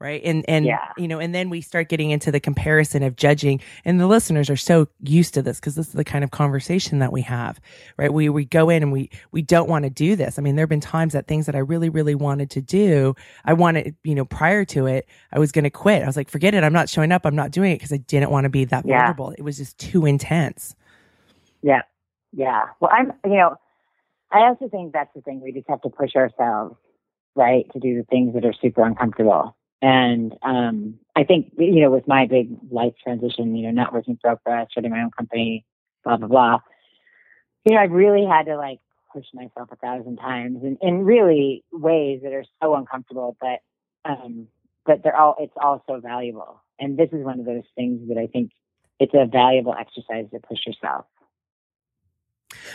right? 0.00 0.22
And 0.24 0.44
and 0.48 0.64
yeah. 0.64 0.92
you 0.96 1.08
know 1.08 1.18
and 1.18 1.34
then 1.34 1.50
we 1.50 1.60
start 1.60 1.88
getting 1.88 2.10
into 2.10 2.30
the 2.30 2.40
comparison 2.40 3.02
of 3.02 3.16
judging. 3.16 3.60
And 3.84 4.00
the 4.00 4.06
listeners 4.06 4.50
are 4.50 4.56
so 4.56 4.88
used 5.02 5.34
to 5.34 5.42
this 5.42 5.58
because 5.60 5.74
this 5.74 5.88
is 5.88 5.92
the 5.94 6.04
kind 6.04 6.24
of 6.24 6.30
conversation 6.30 6.98
that 7.00 7.12
we 7.12 7.22
have 7.22 7.60
right? 7.96 8.12
We 8.12 8.28
we 8.28 8.44
go 8.44 8.70
in 8.70 8.82
and 8.82 8.92
we 8.92 9.10
we 9.32 9.42
don't 9.42 9.68
want 9.68 9.84
to 9.84 9.90
do 9.90 10.16
this. 10.16 10.38
I 10.38 10.42
mean 10.42 10.56
there 10.56 10.64
have 10.64 10.70
been 10.70 10.80
times 10.80 11.12
that 11.12 11.26
things 11.26 11.46
that 11.46 11.54
i 11.54 11.58
really 11.58 11.88
really 11.88 12.14
wanted 12.14 12.50
to 12.50 12.60
do 12.60 13.14
i 13.44 13.52
wanted 13.52 13.94
you 14.04 14.14
know 14.14 14.24
prior 14.24 14.64
to 14.64 14.86
it 14.86 15.06
i 15.32 15.38
was 15.38 15.52
going 15.52 15.64
to 15.64 15.70
quit. 15.70 16.02
I 16.02 16.06
was 16.06 16.16
like 16.16 16.28
forget 16.28 16.54
it. 16.54 16.64
I'm 16.64 16.72
not 16.72 16.88
showing 16.88 17.12
up. 17.12 17.26
I'm 17.26 17.36
not 17.36 17.50
doing 17.50 17.72
it 17.72 17.76
because 17.76 17.92
i 17.92 17.98
didn't 17.98 18.30
want 18.30 18.44
to 18.44 18.50
be 18.50 18.64
that 18.66 18.86
yeah. 18.86 18.98
vulnerable. 18.98 19.30
It 19.30 19.42
was 19.42 19.56
just 19.58 19.78
too 19.78 20.06
intense. 20.06 20.74
Yeah 21.62 21.82
yeah. 22.32 22.66
Well 22.80 22.90
i'm 22.92 23.12
you 23.24 23.36
know 23.36 23.56
i 24.30 24.40
also 24.40 24.68
think 24.68 24.92
that's 24.92 25.12
the 25.14 25.22
thing. 25.22 25.40
We 25.40 25.52
just 25.52 25.68
have 25.68 25.80
to 25.82 25.90
push 25.90 26.14
ourselves 26.16 26.76
right 27.34 27.70
to 27.72 27.78
do 27.78 27.96
the 27.96 28.04
things 28.04 28.34
that 28.34 28.44
are 28.44 28.54
super 28.60 28.84
uncomfortable 28.84 29.56
and 29.80 30.34
um, 30.42 30.98
I 31.14 31.24
think, 31.24 31.52
you 31.58 31.80
know, 31.82 31.90
with 31.90 32.08
my 32.08 32.26
big 32.26 32.48
life 32.70 32.94
transition, 33.02 33.54
you 33.54 33.64
know, 33.64 33.70
not 33.70 33.92
working 33.92 34.18
for 34.20 34.34
Oprah, 34.34 34.68
starting 34.70 34.90
my 34.90 35.02
own 35.02 35.10
company, 35.10 35.64
blah, 36.04 36.16
blah, 36.16 36.28
blah, 36.28 36.58
you 37.64 37.74
know, 37.74 37.80
I've 37.80 37.92
really 37.92 38.24
had 38.24 38.46
to 38.46 38.56
like 38.56 38.80
push 39.12 39.26
myself 39.34 39.68
a 39.70 39.76
thousand 39.76 40.16
times 40.16 40.62
and 40.62 40.78
in 40.80 41.04
really 41.04 41.64
ways 41.72 42.20
that 42.22 42.32
are 42.32 42.44
so 42.62 42.74
uncomfortable, 42.74 43.36
but, 43.40 43.60
um, 44.04 44.48
but 44.84 45.02
they're 45.02 45.16
all, 45.16 45.36
it's 45.38 45.54
all 45.60 45.82
so 45.86 46.00
valuable. 46.00 46.62
And 46.78 46.96
this 46.96 47.10
is 47.12 47.24
one 47.24 47.40
of 47.40 47.46
those 47.46 47.64
things 47.74 48.08
that 48.08 48.18
I 48.18 48.26
think 48.26 48.52
it's 48.98 49.14
a 49.14 49.26
valuable 49.26 49.74
exercise 49.78 50.26
to 50.32 50.40
push 50.40 50.66
yourself. 50.66 51.06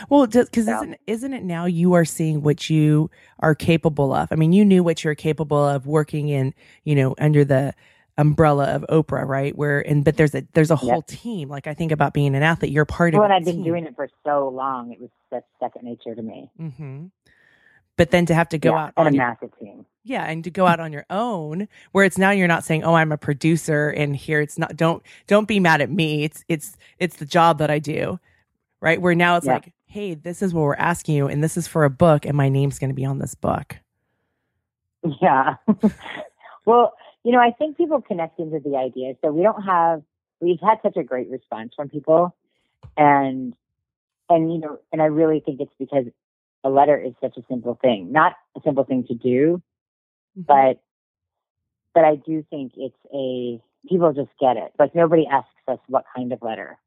Well, 0.08 0.26
because 0.26 0.48
isn't 0.68 0.96
isn't 1.06 1.32
it 1.32 1.42
now 1.42 1.66
you 1.66 1.94
are 1.94 2.04
seeing 2.04 2.42
what 2.42 2.68
you 2.70 3.10
are 3.40 3.54
capable 3.54 4.12
of? 4.12 4.28
I 4.30 4.36
mean, 4.36 4.52
you 4.52 4.64
knew 4.64 4.82
what 4.82 5.04
you're 5.04 5.14
capable 5.14 5.64
of 5.64 5.86
working 5.86 6.28
in, 6.28 6.54
you 6.84 6.94
know, 6.94 7.14
under 7.18 7.44
the 7.44 7.74
umbrella 8.16 8.66
of 8.66 8.84
Oprah, 8.88 9.26
right? 9.26 9.56
Where 9.56 9.80
and 9.80 10.04
but 10.04 10.16
there's 10.16 10.34
a 10.34 10.46
there's 10.52 10.70
a 10.70 10.76
whole 10.76 11.02
team. 11.02 11.48
Like 11.48 11.66
I 11.66 11.74
think 11.74 11.92
about 11.92 12.14
being 12.14 12.34
an 12.34 12.42
athlete, 12.42 12.72
you're 12.72 12.84
part 12.84 13.14
well, 13.14 13.24
of. 13.24 13.28
Well, 13.28 13.36
I've 13.36 13.44
been 13.44 13.56
team. 13.56 13.64
doing 13.64 13.86
it 13.86 13.94
for 13.96 14.08
so 14.24 14.48
long; 14.48 14.92
it 14.92 15.00
was 15.00 15.10
such 15.30 15.44
second 15.60 15.84
nature 15.84 16.14
to 16.14 16.22
me. 16.22 16.50
Mm-hmm. 16.60 17.06
But 17.96 18.10
then 18.10 18.26
to 18.26 18.34
have 18.34 18.48
to 18.48 18.58
go 18.58 18.70
yeah, 18.70 18.84
out 18.86 18.92
on 18.96 19.06
a 19.06 19.12
massive 19.12 19.56
team, 19.58 19.86
yeah, 20.02 20.24
and 20.24 20.42
to 20.44 20.50
go 20.50 20.66
out 20.66 20.80
on 20.80 20.92
your 20.92 21.06
own, 21.10 21.68
where 21.92 22.04
it's 22.04 22.18
now 22.18 22.30
you're 22.30 22.48
not 22.48 22.64
saying, 22.64 22.82
"Oh, 22.84 22.94
I'm 22.94 23.12
a 23.12 23.18
producer," 23.18 23.90
and 23.90 24.16
here 24.16 24.40
it's 24.40 24.58
not. 24.58 24.76
Don't 24.76 25.02
don't 25.26 25.46
be 25.46 25.60
mad 25.60 25.80
at 25.80 25.90
me. 25.90 26.24
It's 26.24 26.44
it's 26.48 26.76
it's 26.98 27.16
the 27.16 27.26
job 27.26 27.58
that 27.58 27.70
I 27.70 27.78
do, 27.78 28.18
right? 28.84 29.00
Where 29.00 29.14
now 29.14 29.38
it's 29.38 29.46
like, 29.46 29.72
hey, 29.86 30.12
this 30.12 30.42
is 30.42 30.52
what 30.52 30.60
we're 30.60 30.74
asking 30.74 31.14
you, 31.14 31.26
and 31.26 31.42
this 31.42 31.56
is 31.56 31.66
for 31.66 31.84
a 31.84 31.90
book, 31.90 32.26
and 32.26 32.36
my 32.36 32.50
name's 32.50 32.78
going 32.78 32.90
to 32.90 32.94
be 32.94 33.06
on 33.06 33.18
this 33.18 33.34
book. 33.34 33.76
Yeah. 35.22 35.54
well, 36.66 36.92
you 37.24 37.32
know, 37.32 37.40
I 37.40 37.50
think 37.50 37.78
people 37.78 38.02
connect 38.02 38.38
into 38.38 38.60
the 38.60 38.76
idea. 38.76 39.14
So 39.22 39.32
we 39.32 39.42
don't 39.42 39.62
have, 39.62 40.02
we've 40.40 40.60
had 40.60 40.80
such 40.82 40.98
a 40.98 41.02
great 41.02 41.30
response 41.30 41.72
from 41.74 41.88
people. 41.88 42.36
And, 42.94 43.54
and, 44.28 44.52
you 44.52 44.58
know, 44.58 44.78
and 44.92 45.00
I 45.00 45.06
really 45.06 45.40
think 45.40 45.62
it's 45.62 45.72
because 45.78 46.04
a 46.62 46.68
letter 46.68 47.00
is 47.00 47.14
such 47.22 47.38
a 47.38 47.42
simple 47.48 47.78
thing, 47.80 48.12
not 48.12 48.34
a 48.54 48.60
simple 48.62 48.84
thing 48.84 49.06
to 49.08 49.14
do, 49.14 49.62
mm-hmm. 50.38 50.42
but, 50.42 50.82
but 51.94 52.04
I 52.04 52.16
do 52.16 52.44
think 52.50 52.72
it's 52.76 52.94
a, 53.14 53.62
people 53.88 54.12
just 54.12 54.30
get 54.38 54.58
it. 54.58 54.72
Like 54.78 54.94
nobody 54.94 55.26
asks 55.26 55.48
us 55.68 55.78
what 55.88 56.04
kind 56.14 56.30
of 56.34 56.42
letter. 56.42 56.78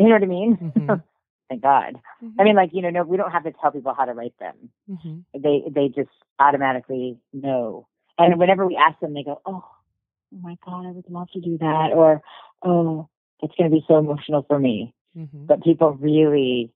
You 0.00 0.08
know 0.08 0.14
what 0.14 0.22
I 0.22 0.26
mean? 0.26 0.56
Mm-hmm. 0.56 0.94
Thank 1.48 1.62
God. 1.62 2.00
Mm-hmm. 2.22 2.40
I 2.40 2.44
mean, 2.44 2.56
like, 2.56 2.70
you 2.72 2.82
know, 2.82 2.90
no, 2.90 3.02
we 3.02 3.16
don't 3.16 3.32
have 3.32 3.44
to 3.44 3.52
tell 3.52 3.72
people 3.72 3.92
how 3.92 4.04
to 4.04 4.12
write 4.12 4.34
them. 4.38 4.54
Mm-hmm. 4.88 5.40
They, 5.42 5.62
they 5.68 5.88
just 5.88 6.10
automatically 6.38 7.18
know 7.32 7.88
and 8.20 8.38
whenever 8.38 8.66
we 8.66 8.76
ask 8.76 9.00
them, 9.00 9.14
they 9.14 9.22
go, 9.22 9.40
"Oh, 9.46 9.64
oh 9.64 10.38
my 10.40 10.56
God, 10.64 10.86
I 10.86 10.90
would 10.90 11.08
love 11.08 11.30
to 11.32 11.40
do 11.40 11.56
that," 11.58 11.90
or 11.94 12.20
"Oh, 12.62 13.08
it's 13.42 13.54
going 13.56 13.70
to 13.70 13.74
be 13.74 13.84
so 13.88 13.98
emotional 13.98 14.44
for 14.46 14.58
me." 14.58 14.94
Mm-hmm. 15.16 15.46
But 15.46 15.62
people 15.62 15.92
really, 15.94 16.70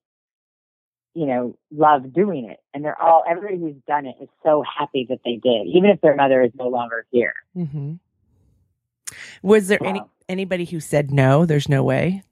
you 1.13 1.27
know, 1.27 1.57
love 1.71 2.11
doing 2.13 2.49
it, 2.49 2.59
and 2.73 2.83
they're 2.83 2.99
all 2.99 3.23
everybody 3.29 3.59
who's 3.59 3.75
done 3.87 4.07
it 4.07 4.15
is 4.19 4.29
so 4.43 4.63
happy 4.63 5.05
that 5.09 5.19
they 5.23 5.35
did, 5.35 5.67
even 5.67 5.91
if 5.91 6.01
their 6.01 6.15
mother 6.15 6.41
is 6.41 6.51
no 6.57 6.67
longer 6.67 7.05
here. 7.11 7.35
Mm-hmm. 7.55 7.93
Was 9.43 9.67
there 9.67 9.83
any 9.85 10.01
anybody 10.27 10.65
who 10.65 10.79
said 10.79 11.11
no? 11.11 11.45
There's 11.45 11.69
no 11.69 11.83
way. 11.83 12.23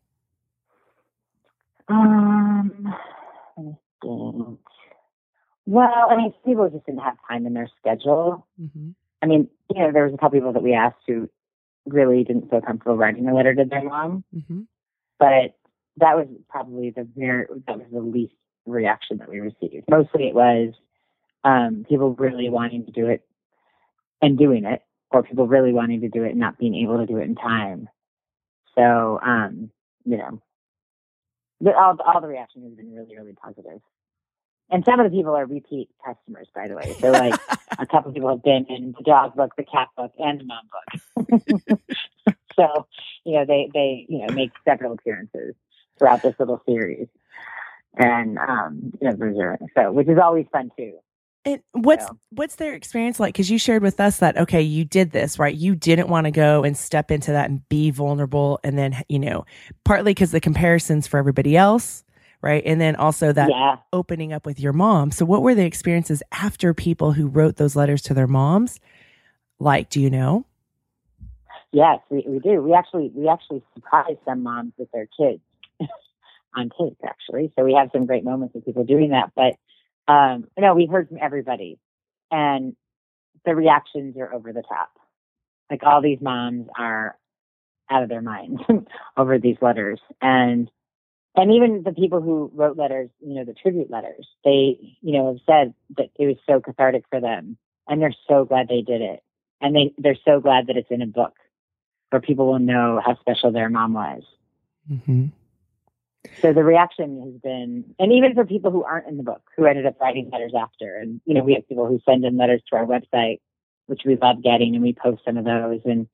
Um, 1.87 2.95
Well, 5.65 6.07
I 6.09 6.17
mean, 6.17 6.33
people 6.45 6.69
just 6.69 6.85
didn't 6.85 7.01
have 7.01 7.17
time 7.29 7.45
in 7.45 7.53
their 7.53 7.69
schedule. 7.79 8.45
Mm-hmm. 8.61 8.89
I 9.21 9.25
mean, 9.25 9.47
you 9.73 9.81
know, 9.81 9.91
there 9.91 10.05
was 10.05 10.13
a 10.13 10.17
couple 10.17 10.37
people 10.37 10.53
that 10.53 10.63
we 10.63 10.73
asked 10.73 10.97
who 11.07 11.29
really 11.85 12.23
didn't 12.23 12.49
feel 12.49 12.61
comfortable 12.61 12.97
writing 12.97 13.27
a 13.27 13.33
letter 13.33 13.55
to 13.55 13.65
their 13.65 13.83
mom, 13.83 14.23
mm-hmm. 14.35 14.61
but 15.19 15.55
that 15.97 16.15
was 16.15 16.27
probably 16.49 16.89
the 16.89 17.07
very 17.15 17.45
that 17.67 17.77
was 17.77 17.87
the 17.91 18.01
least 18.01 18.33
reaction 18.65 19.17
that 19.17 19.29
we 19.29 19.39
received. 19.39 19.85
Mostly, 19.89 20.27
it 20.27 20.35
was 20.35 20.73
um, 21.43 21.85
people 21.87 22.13
really 22.15 22.49
wanting 22.49 22.85
to 22.85 22.91
do 22.91 23.07
it 23.07 23.25
and 24.21 24.37
doing 24.37 24.65
it, 24.65 24.81
or 25.11 25.23
people 25.23 25.47
really 25.47 25.71
wanting 25.71 26.01
to 26.01 26.09
do 26.09 26.23
it 26.23 26.31
and 26.31 26.39
not 26.39 26.57
being 26.57 26.75
able 26.75 26.97
to 26.97 27.05
do 27.05 27.17
it 27.17 27.23
in 27.23 27.35
time. 27.35 27.87
So, 28.75 29.19
um, 29.23 29.69
you 30.05 30.17
know, 30.17 30.41
the, 31.63 31.75
all 31.75 31.97
all 32.05 32.21
the 32.21 32.27
reaction 32.27 32.63
has 32.63 32.73
been 32.73 32.93
really, 32.93 33.15
really 33.15 33.33
positive. 33.33 33.79
And 34.69 34.83
some 34.85 34.99
of 34.99 35.09
the 35.09 35.15
people 35.15 35.35
are 35.35 35.45
repeat 35.45 35.89
customers, 36.03 36.47
by 36.55 36.67
the 36.67 36.75
way. 36.75 36.95
So, 36.99 37.11
like, 37.11 37.39
a 37.79 37.85
couple 37.85 38.09
of 38.09 38.15
people 38.15 38.29
have 38.29 38.43
been 38.43 38.65
in 38.69 38.93
the 38.97 39.03
dog 39.03 39.35
book, 39.35 39.51
the 39.57 39.63
cat 39.63 39.89
book, 39.95 40.11
and 40.17 40.39
the 40.39 40.45
mom 40.45 40.69
book. 40.71 41.79
so, 42.55 42.87
you 43.23 43.33
know, 43.33 43.45
they 43.45 43.69
they 43.73 44.05
you 44.09 44.19
know 44.19 44.33
make 44.33 44.51
several 44.65 44.93
appearances 44.93 45.55
throughout 45.97 46.21
this 46.21 46.35
little 46.39 46.61
series, 46.65 47.07
and 47.97 48.37
um, 48.37 48.93
you 49.01 49.09
know, 49.09 49.57
so 49.77 49.91
which 49.91 50.07
is 50.07 50.17
always 50.21 50.45
fun 50.51 50.71
too. 50.77 50.93
And 51.45 51.61
what's 51.73 52.05
so. 52.05 52.17
what's 52.29 52.55
their 52.55 52.73
experience 52.73 53.19
like? 53.19 53.33
Because 53.33 53.51
you 53.51 53.57
shared 53.57 53.83
with 53.83 53.99
us 53.99 54.17
that 54.17 54.37
okay, 54.37 54.61
you 54.61 54.85
did 54.85 55.11
this 55.11 55.37
right. 55.37 55.53
You 55.53 55.75
didn't 55.75 56.07
want 56.07 56.25
to 56.25 56.31
go 56.31 56.63
and 56.63 56.77
step 56.77 57.11
into 57.11 57.31
that 57.31 57.49
and 57.49 57.67
be 57.67 57.91
vulnerable, 57.91 58.59
and 58.63 58.77
then 58.77 59.03
you 59.09 59.19
know, 59.19 59.45
partly 59.83 60.11
because 60.11 60.31
the 60.31 60.39
comparisons 60.39 61.05
for 61.05 61.17
everybody 61.17 61.57
else, 61.57 62.05
right? 62.41 62.63
And 62.65 62.79
then 62.79 62.95
also 62.95 63.33
that 63.33 63.49
yeah. 63.49 63.77
opening 63.91 64.31
up 64.31 64.45
with 64.45 64.59
your 64.59 64.71
mom. 64.71 65.11
So, 65.11 65.25
what 65.25 65.41
were 65.41 65.53
the 65.53 65.65
experiences 65.65 66.23
after 66.31 66.73
people 66.73 67.11
who 67.11 67.27
wrote 67.27 67.57
those 67.57 67.75
letters 67.75 68.01
to 68.03 68.13
their 68.13 68.27
moms 68.27 68.79
like? 69.59 69.89
Do 69.89 69.99
you 69.99 70.09
know? 70.09 70.45
Yes, 71.73 71.99
we, 72.09 72.23
we 72.25 72.39
do. 72.39 72.61
We 72.61 72.73
actually 72.73 73.11
we 73.13 73.27
actually 73.27 73.63
surprise 73.73 74.15
some 74.23 74.43
moms 74.43 74.71
with 74.77 74.89
their 74.91 75.07
kids 75.17 75.41
on 76.55 76.69
tape, 76.79 76.99
actually. 77.03 77.51
So 77.57 77.65
we 77.65 77.73
have 77.73 77.89
some 77.91 78.05
great 78.05 78.23
moments 78.23 78.55
with 78.55 78.63
people 78.63 78.85
doing 78.85 79.09
that. 79.09 79.31
But 79.35 79.55
um, 80.07 80.47
no, 80.57 80.73
we 80.75 80.85
heard 80.85 81.07
from 81.07 81.17
everybody, 81.21 81.79
and 82.31 82.75
the 83.45 83.55
reactions 83.55 84.17
are 84.17 84.33
over 84.33 84.53
the 84.53 84.63
top. 84.63 84.91
Like 85.69 85.83
all 85.83 86.01
these 86.01 86.21
moms 86.21 86.67
are 86.77 87.17
out 87.89 88.03
of 88.03 88.09
their 88.09 88.21
minds 88.21 88.61
over 89.17 89.39
these 89.39 89.57
letters, 89.61 89.99
and 90.21 90.69
and 91.35 91.51
even 91.51 91.83
the 91.83 91.93
people 91.93 92.21
who 92.21 92.51
wrote 92.53 92.77
letters, 92.77 93.09
you 93.19 93.33
know, 93.33 93.43
the 93.43 93.53
tribute 93.53 93.89
letters, 93.89 94.27
they, 94.43 94.77
you 95.01 95.17
know, 95.17 95.27
have 95.27 95.41
said 95.47 95.73
that 95.97 96.09
it 96.19 96.27
was 96.27 96.35
so 96.47 96.59
cathartic 96.59 97.05
for 97.09 97.19
them 97.19 97.57
and 97.87 98.01
they're 98.01 98.15
so 98.27 98.45
glad 98.45 98.67
they 98.67 98.81
did 98.81 99.01
it. 99.01 99.23
And 99.59 99.75
they, 99.75 99.93
they're 99.97 100.17
so 100.25 100.39
glad 100.39 100.67
that 100.67 100.77
it's 100.77 100.91
in 100.91 101.01
a 101.01 101.07
book 101.07 101.33
where 102.09 102.21
people 102.21 102.47
will 102.47 102.59
know 102.59 103.01
how 103.03 103.17
special 103.19 103.51
their 103.51 103.69
mom 103.69 103.93
was. 103.93 104.21
Mm-hmm. 104.91 105.27
So 106.41 106.53
the 106.53 106.63
reaction 106.63 107.21
has 107.21 107.41
been, 107.41 107.95
and 107.99 108.13
even 108.13 108.33
for 108.33 108.45
people 108.45 108.71
who 108.71 108.83
aren't 108.83 109.07
in 109.07 109.17
the 109.17 109.23
book, 109.23 109.41
who 109.57 109.65
ended 109.65 109.85
up 109.85 109.99
writing 109.99 110.29
letters 110.31 110.53
after, 110.57 110.97
and 110.97 111.19
you 111.25 111.33
know, 111.33 111.43
we 111.43 111.53
have 111.53 111.67
people 111.67 111.87
who 111.87 111.99
send 112.05 112.23
in 112.23 112.37
letters 112.37 112.61
to 112.69 112.77
our 112.77 112.85
website, 112.85 113.39
which 113.87 114.01
we 114.05 114.15
love 114.15 114.41
getting, 114.41 114.73
and 114.73 114.83
we 114.83 114.93
post 114.93 115.21
some 115.25 115.37
of 115.37 115.45
those. 115.45 115.81
And 115.85 116.07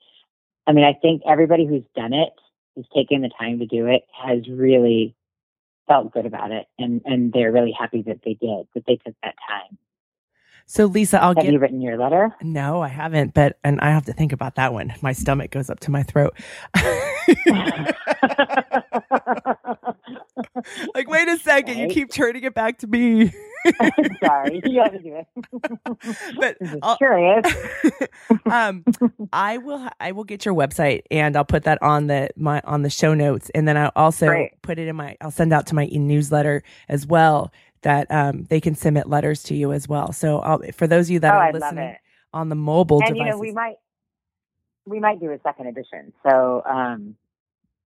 I 0.66 0.72
mean, 0.72 0.84
I 0.84 0.94
think 0.94 1.22
everybody 1.28 1.66
who's 1.66 1.84
done 1.96 2.14
it 2.14 2.34
who's 2.76 2.88
taken 2.96 3.22
the 3.22 3.30
time 3.40 3.60
to 3.60 3.66
do 3.66 3.88
it 3.88 4.04
has 4.12 4.48
really 4.50 5.16
felt 5.88 6.14
good 6.14 6.26
about 6.26 6.52
it. 6.52 6.66
And 6.78 7.02
and 7.06 7.32
they're 7.32 7.52
really 7.52 7.76
happy 7.78 8.02
that 8.04 8.22
they 8.24 8.34
did 8.34 8.68
that 8.74 8.86
they 8.88 8.96
took 8.96 9.16
that 9.24 9.36
time 9.48 9.78
so 10.70 10.86
lisa 10.86 11.20
i'll 11.22 11.30
have 11.30 11.44
get 11.44 11.52
you 11.52 11.58
written 11.58 11.82
your 11.82 11.98
letter 11.98 12.30
no 12.42 12.82
i 12.82 12.88
haven't 12.88 13.34
but 13.34 13.58
and 13.64 13.82
i 13.82 13.90
have 13.90 14.06
to 14.06 14.14
think 14.14 14.32
about 14.32 14.54
that 14.56 14.72
one 14.72 14.94
my 15.02 15.12
stomach 15.12 15.50
goes 15.50 15.68
up 15.70 15.80
to 15.80 15.90
my 15.90 16.04
throat 16.04 16.38
like 20.94 21.10
wait 21.10 21.28
a 21.28 21.38
second 21.40 21.78
right. 21.78 21.90
you 21.90 21.94
keep 21.94 22.12
turning 22.12 22.44
it 22.44 22.54
back 22.54 22.78
to 22.78 22.86
me 22.88 23.32
Sorry, 24.24 24.62
you 24.66 24.82
have 24.82 24.92
to 24.94 25.00
do 25.00 25.16
it. 25.16 25.28
but 26.40 26.58
i 26.82 26.96
curious. 26.98 27.46
um, 28.46 28.84
I 29.34 29.58
will. 29.58 29.88
I 30.00 30.12
will 30.12 30.24
get 30.24 30.46
your 30.46 30.54
website, 30.54 31.02
and 31.12 31.36
I'll 31.36 31.46
put 31.46 31.64
that 31.64 31.82
on 31.82 32.08
the 32.08 32.30
my 32.36 32.62
on 32.64 32.84
the 32.84 32.90
show 32.90 33.14
notes, 33.14 33.52
and 33.54 33.68
then 33.68 33.78
I'll 33.78 33.92
also 33.96 34.28
Great. 34.28 34.62
put 34.62 34.80
it 34.80 34.88
in 34.88 34.96
my. 34.96 35.18
I'll 35.22 35.32
send 35.32 35.54
out 35.54 35.68
to 35.68 35.76
my 35.76 35.86
e 35.86 36.00
newsletter 36.00 36.64
as 36.88 37.06
well 37.06 37.52
that 37.82 38.10
um, 38.12 38.44
they 38.50 38.60
can 38.60 38.76
submit 38.76 39.08
letters 39.08 39.44
to 39.44 39.56
you 39.56 39.72
as 39.72 39.88
well. 39.88 40.12
So 40.12 40.40
I'll, 40.40 40.62
for 40.74 40.88
those 40.88 41.08
of 41.08 41.12
you 41.12 41.20
that 41.22 41.34
oh, 41.34 41.38
are 41.38 41.54
listening 41.54 41.96
on 42.34 42.50
the 42.50 42.56
mobile 42.56 43.00
and 43.00 43.14
devices, 43.14 43.26
you 43.26 43.32
know 43.32 43.38
we 43.38 43.52
might 43.52 43.76
we 44.86 45.00
might 45.00 45.20
do 45.20 45.32
a 45.32 45.40
second 45.44 45.68
edition. 45.68 46.14
So 46.24 46.64
um, 46.66 47.16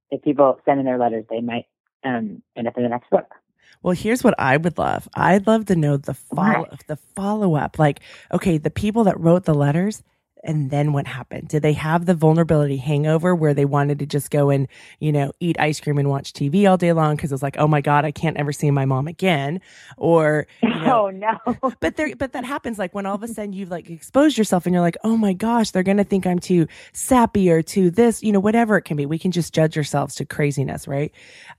if 0.09 0.21
people 0.21 0.59
send 0.65 0.79
in 0.79 0.85
their 0.85 0.97
letters, 0.97 1.25
they 1.29 1.41
might 1.41 1.65
um, 2.03 2.41
end 2.55 2.67
up 2.67 2.77
in 2.77 2.83
the 2.83 2.89
next 2.89 3.09
book. 3.09 3.33
Well, 3.81 3.93
here's 3.93 4.23
what 4.23 4.35
I 4.39 4.57
would 4.57 4.77
love. 4.77 5.09
I'd 5.13 5.45
love 5.45 5.65
to 5.65 5.75
know 5.75 5.97
the 5.97 6.13
follow 6.13 6.67
the 6.87 6.95
follow 6.95 7.55
up. 7.55 7.77
Like, 7.77 7.99
okay, 8.31 8.57
the 8.57 8.69
people 8.69 9.03
that 9.05 9.19
wrote 9.19 9.43
the 9.43 9.53
letters, 9.53 10.03
and 10.43 10.71
then 10.71 10.93
what 10.93 11.07
happened? 11.07 11.47
Did 11.47 11.63
they 11.63 11.73
have 11.73 12.05
the 12.05 12.13
vulnerability 12.15 12.77
hangover 12.77 13.33
where 13.35 13.53
they 13.53 13.65
wanted 13.65 13.99
to 13.99 14.05
just 14.05 14.29
go 14.31 14.49
and, 14.49 14.67
you 14.99 15.11
know, 15.11 15.31
eat 15.39 15.57
ice 15.59 15.79
cream 15.79 15.97
and 15.97 16.09
watch 16.09 16.33
TV 16.33 16.69
all 16.69 16.77
day 16.77 16.93
long 16.93 17.15
because 17.15 17.31
it 17.31 17.35
was 17.35 17.43
like, 17.43 17.57
oh 17.57 17.67
my 17.67 17.81
God, 17.81 18.05
I 18.05 18.11
can't 18.11 18.37
ever 18.37 18.51
see 18.51 18.69
my 18.71 18.85
mom 18.85 19.07
again? 19.07 19.61
Or, 19.97 20.47
you 20.61 20.79
know, 20.81 21.01
oh 21.01 21.09
no. 21.11 21.37
but 21.79 21.95
there, 21.95 22.15
but 22.15 22.33
that 22.33 22.45
happens 22.45 22.77
like 22.79 22.93
when 22.93 23.05
all 23.05 23.15
of 23.15 23.23
a 23.23 23.27
sudden 23.27 23.53
you've 23.53 23.71
like 23.71 23.89
exposed 23.89 24.37
yourself 24.37 24.65
and 24.65 24.73
you're 24.73 24.81
like, 24.81 24.97
oh 25.03 25.17
my 25.17 25.33
gosh, 25.33 25.71
they're 25.71 25.83
going 25.83 25.97
to 25.97 26.03
think 26.03 26.27
I'm 26.27 26.39
too 26.39 26.67
sappy 26.93 27.49
or 27.51 27.61
too 27.61 27.89
this, 27.89 28.21
you 28.23 28.31
know, 28.31 28.39
whatever 28.39 28.77
it 28.77 28.83
can 28.83 28.97
be. 28.97 29.05
We 29.05 29.19
can 29.19 29.31
just 29.31 29.53
judge 29.53 29.77
ourselves 29.77 30.15
to 30.15 30.25
craziness, 30.25 30.87
right? 30.87 31.11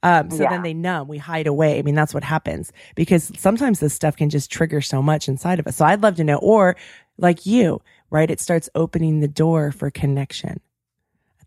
Um, 0.03 0.31
so 0.31 0.45
Yeah. 0.45 0.49
then 0.49 0.63
they 0.63 0.75
numb, 0.75 1.09
we 1.09 1.19
hide 1.19 1.47
away. 1.47 1.79
I 1.79 1.83
mean, 1.83 1.95
that's 1.95 2.15
what 2.15 2.25
happens 2.25 2.73
because 2.95 3.33
sometimes 3.39 3.81
this 3.81 3.95
stuff 3.95 4.17
can 4.17 4.31
just 4.31 4.51
trigger 4.51 4.81
so 4.81 5.03
much 5.03 5.29
inside 5.29 5.59
of 5.59 5.67
us. 5.67 5.77
So 5.77 5.85
I'd 5.85 6.03
love 6.03 6.17
to 6.17 6.25
know, 6.25 6.37
or 6.39 6.77
like 7.19 7.47
you, 7.47 7.81
right? 8.15 8.31
It 8.31 8.41
starts 8.41 8.71
opening 8.77 9.19
the 9.19 9.27
door 9.27 9.73
for 9.73 9.91
connection. 9.91 10.61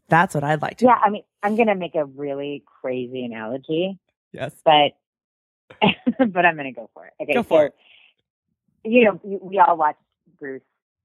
That's 0.10 0.36
what 0.36 0.44
I'd 0.44 0.62
like 0.62 0.80
to. 0.80 0.86
Yeah, 0.86 1.00
I 1.02 1.10
mean, 1.10 1.24
I'm 1.42 1.56
going 1.56 1.70
to 1.70 1.76
make 1.76 1.96
a 1.96 2.04
really 2.04 2.62
crazy 2.82 3.24
analogy, 3.24 3.98
Yes. 4.34 4.52
but 4.66 4.92
but 6.20 6.46
I'm 6.46 6.56
going 6.56 6.66
to 6.66 6.72
go 6.74 6.90
for 6.94 7.06
it. 7.06 7.14
Okay, 7.22 7.34
Go 7.34 7.44
for 7.44 7.62
so, 7.62 7.66
it. 7.68 7.76
You 8.84 9.06
know, 9.06 9.40
we, 9.42 9.60
all 9.60 9.78
watched 9.78 10.00
Bruce 10.40 10.62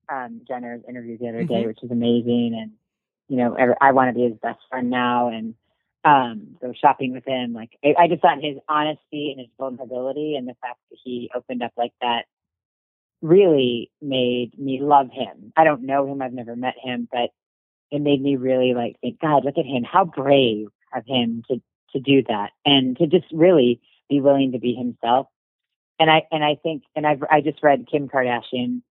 um, 0.09 0.41
Jenner's 0.49 0.83
interview 0.89 1.17
the 1.17 1.29
other 1.29 1.45
day, 1.45 1.63
Mhm. 1.63 1.67
which 1.69 1.83
is 1.83 1.93
amazing, 1.93 2.59
and 2.61 2.73
you 3.29 3.37
know, 3.37 3.57
I 3.81 3.93
want 3.93 4.09
to 4.09 4.15
be 4.15 4.29
his 4.29 4.39
best 4.43 4.59
friend 4.69 4.91
now, 4.91 5.29
and 5.29 5.55
um, 6.05 6.57
go 6.61 6.73
shopping 6.73 7.13
with 7.13 7.25
him. 7.25 7.53
Like, 7.53 7.79
I, 7.85 7.95
I 7.97 8.09
just 8.09 8.21
thought 8.21 8.43
his 8.43 8.59
honesty 8.69 9.31
and 9.31 9.39
his 9.39 9.49
vulnerability, 9.59 10.35
and 10.35 10.49
the 10.49 10.57
fact 10.61 10.81
that 10.91 10.99
he 11.05 11.31
opened 11.35 11.63
up 11.63 11.73
like 11.77 11.93
that, 12.01 12.27
really 13.23 13.91
made 14.03 14.59
me 14.59 14.81
love 14.83 15.11
him. 15.11 15.53
I 15.57 15.65
don't 15.65 15.85
know 15.85 16.07
him; 16.07 16.21
I've 16.21 16.33
never 16.33 16.57
met 16.57 16.75
him, 16.83 17.09
but 17.11 17.31
it 17.91 18.01
made 18.01 18.21
me 18.21 18.37
really 18.37 18.75
like 18.75 18.97
think, 19.01 19.21
God, 19.21 19.45
look 19.45 19.59
at 19.59 19.67
him, 19.67 19.85
how 19.85 20.05
brave 20.05 20.69
of 20.95 21.05
him 21.07 21.45
to 21.49 21.63
to 21.93 22.01
do 22.01 22.23
that, 22.29 22.51
and 22.65 22.97
to 22.99 23.07
just 23.07 23.27
really 23.33 23.81
be 24.09 24.21
willing 24.21 24.53
to 24.53 24.59
be 24.59 24.75
himself. 24.75 25.29
And 25.99 26.11
I 26.11 26.23
and 26.33 26.43
I 26.45 26.57
think, 26.63 26.83
and 26.97 27.07
I've 27.07 27.23
I 27.31 27.41
just 27.41 27.63
read 27.63 27.87
Kim 27.91 28.09
Kardashian 28.09 28.83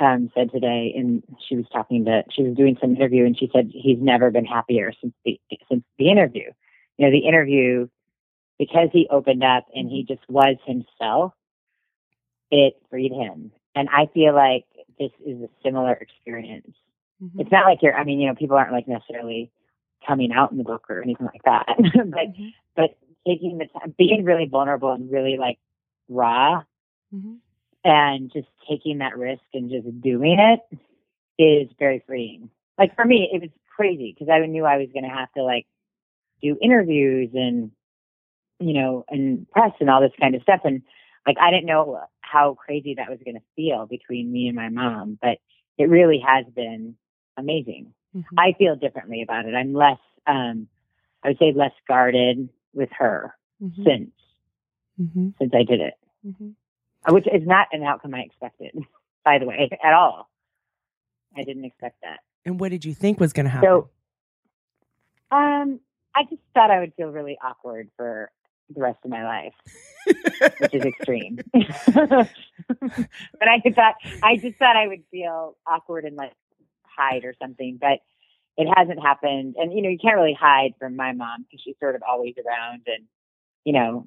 um, 0.00 0.30
said 0.34 0.50
today, 0.52 0.92
and 0.96 1.22
she 1.48 1.56
was 1.56 1.66
talking 1.72 2.04
to 2.06 2.24
she 2.30 2.42
was 2.42 2.56
doing 2.56 2.76
some 2.80 2.96
interview, 2.96 3.24
and 3.24 3.38
she 3.38 3.48
said 3.52 3.70
he's 3.72 3.98
never 4.00 4.30
been 4.30 4.44
happier 4.44 4.92
since 5.00 5.14
the 5.24 5.40
since 5.70 5.84
the 5.98 6.10
interview. 6.10 6.50
You 6.98 7.06
know, 7.06 7.12
the 7.12 7.26
interview 7.26 7.88
because 8.58 8.88
he 8.92 9.08
opened 9.10 9.42
up 9.42 9.66
and 9.74 9.88
he 9.88 10.04
just 10.04 10.22
was 10.28 10.56
himself. 10.66 11.32
It 12.50 12.74
freed 12.90 13.12
him, 13.12 13.50
and 13.74 13.88
I 13.90 14.06
feel 14.12 14.34
like 14.34 14.64
this 14.98 15.10
is 15.24 15.40
a 15.42 15.48
similar 15.64 15.92
experience 15.94 16.74
Mhm. 17.22 17.40
it's 17.40 17.50
not 17.52 17.64
like 17.66 17.82
you're 17.82 17.94
i 17.94 18.04
mean 18.04 18.20
you 18.20 18.28
know 18.28 18.34
people 18.34 18.56
aren't 18.56 18.72
like 18.72 18.86
necessarily 18.88 19.50
coming 20.06 20.32
out 20.32 20.50
in 20.52 20.58
the 20.58 20.64
book 20.64 20.84
or 20.90 21.00
anything 21.02 21.26
like 21.26 21.42
that 21.44 21.66
but 21.76 22.28
Mhm. 22.34 22.52
but 22.76 22.98
taking 23.26 23.58
the 23.58 23.66
time 23.66 23.94
being 23.96 24.24
really 24.24 24.46
vulnerable 24.46 24.90
and 24.92 25.10
really 25.10 25.36
like 25.38 25.58
raw 26.08 26.62
Mhm. 27.14 27.38
and 27.84 28.32
just 28.32 28.48
taking 28.68 28.98
that 28.98 29.16
risk 29.16 29.42
and 29.54 29.70
just 29.70 30.00
doing 30.00 30.38
it 30.38 30.60
is 31.38 31.70
very 31.78 32.00
freeing 32.06 32.50
like 32.78 32.94
for 32.96 33.04
me 33.04 33.30
it 33.32 33.40
was 33.40 33.50
crazy 33.76 34.12
because 34.12 34.28
i 34.28 34.44
knew 34.46 34.64
i 34.64 34.76
was 34.76 34.88
going 34.92 35.04
to 35.04 35.08
have 35.10 35.32
to 35.32 35.42
like 35.42 35.66
do 36.42 36.56
interviews 36.60 37.30
and 37.34 37.70
you 38.60 38.74
know 38.74 39.04
and 39.08 39.48
press 39.50 39.72
and 39.80 39.88
all 39.90 40.00
this 40.00 40.12
kind 40.20 40.34
of 40.34 40.42
stuff 40.42 40.60
and 40.64 40.82
like 41.26 41.36
i 41.40 41.50
didn't 41.50 41.66
know 41.66 42.00
how 42.32 42.54
crazy 42.54 42.94
that 42.96 43.10
was 43.10 43.18
going 43.24 43.34
to 43.36 43.42
feel 43.56 43.86
between 43.86 44.32
me 44.32 44.46
and 44.48 44.56
my 44.56 44.68
mom 44.68 45.18
but 45.20 45.38
it 45.78 45.88
really 45.88 46.20
has 46.26 46.44
been 46.54 46.94
amazing 47.36 47.92
Mhm. 48.14 48.24
I 48.36 48.52
feel 48.58 48.76
differently 48.76 49.22
about 49.22 49.46
it. 49.46 49.54
I'm 49.54 49.72
less, 49.72 49.98
um, 50.26 50.68
I 51.22 51.28
would 51.28 51.38
say 51.38 51.52
less 51.54 51.72
guarded 51.88 52.50
with 52.74 52.90
her 52.98 53.34
Mhm. 53.60 53.84
since, 53.84 54.10
Mhm. 55.00 55.34
since 55.38 55.54
I 55.54 55.62
did 55.62 55.80
it, 55.80 55.94
Mhm. 56.26 56.54
which 57.08 57.26
is 57.26 57.46
not 57.46 57.68
an 57.72 57.82
outcome 57.84 58.14
I 58.14 58.20
expected, 58.20 58.72
by 59.24 59.38
the 59.38 59.46
way, 59.46 59.70
at 59.82 59.94
all. 59.94 60.28
I 61.34 61.42
didn't 61.42 61.64
expect 61.64 62.02
that. 62.02 62.20
And 62.44 62.60
what 62.60 62.70
did 62.70 62.84
you 62.84 62.92
think 62.92 63.18
was 63.18 63.32
going 63.32 63.44
to 63.46 63.50
happen? 63.50 63.68
So, 63.70 63.90
um, 65.30 65.80
I 66.14 66.24
just 66.24 66.42
thought 66.52 66.70
I 66.70 66.80
would 66.80 66.92
feel 66.94 67.08
really 67.08 67.38
awkward 67.42 67.90
for 67.96 68.30
the 68.74 68.80
rest 68.82 68.98
of 69.04 69.10
my 69.10 69.24
life, 69.24 69.54
which 70.60 70.74
is 70.74 70.84
extreme. 70.84 71.38
but 71.52 72.28
I 73.48 73.60
thought, 73.74 73.94
I 74.22 74.36
just 74.36 74.58
thought 74.58 74.76
I 74.76 74.86
would 74.88 75.02
feel 75.10 75.56
awkward 75.66 76.04
and 76.04 76.16
like 76.16 76.32
hide 76.84 77.24
or 77.24 77.34
something, 77.40 77.78
but 77.80 78.00
it 78.56 78.68
hasn't 78.76 79.00
happened. 79.00 79.54
And, 79.58 79.72
you 79.72 79.82
know, 79.82 79.88
you 79.88 79.98
can't 79.98 80.16
really 80.16 80.36
hide 80.38 80.74
from 80.78 80.96
my 80.96 81.12
mom 81.12 81.42
because 81.42 81.62
she's 81.64 81.76
sort 81.80 81.94
of 81.94 82.02
always 82.08 82.34
around 82.44 82.82
and, 82.86 83.04
you 83.64 83.72
know, 83.72 84.06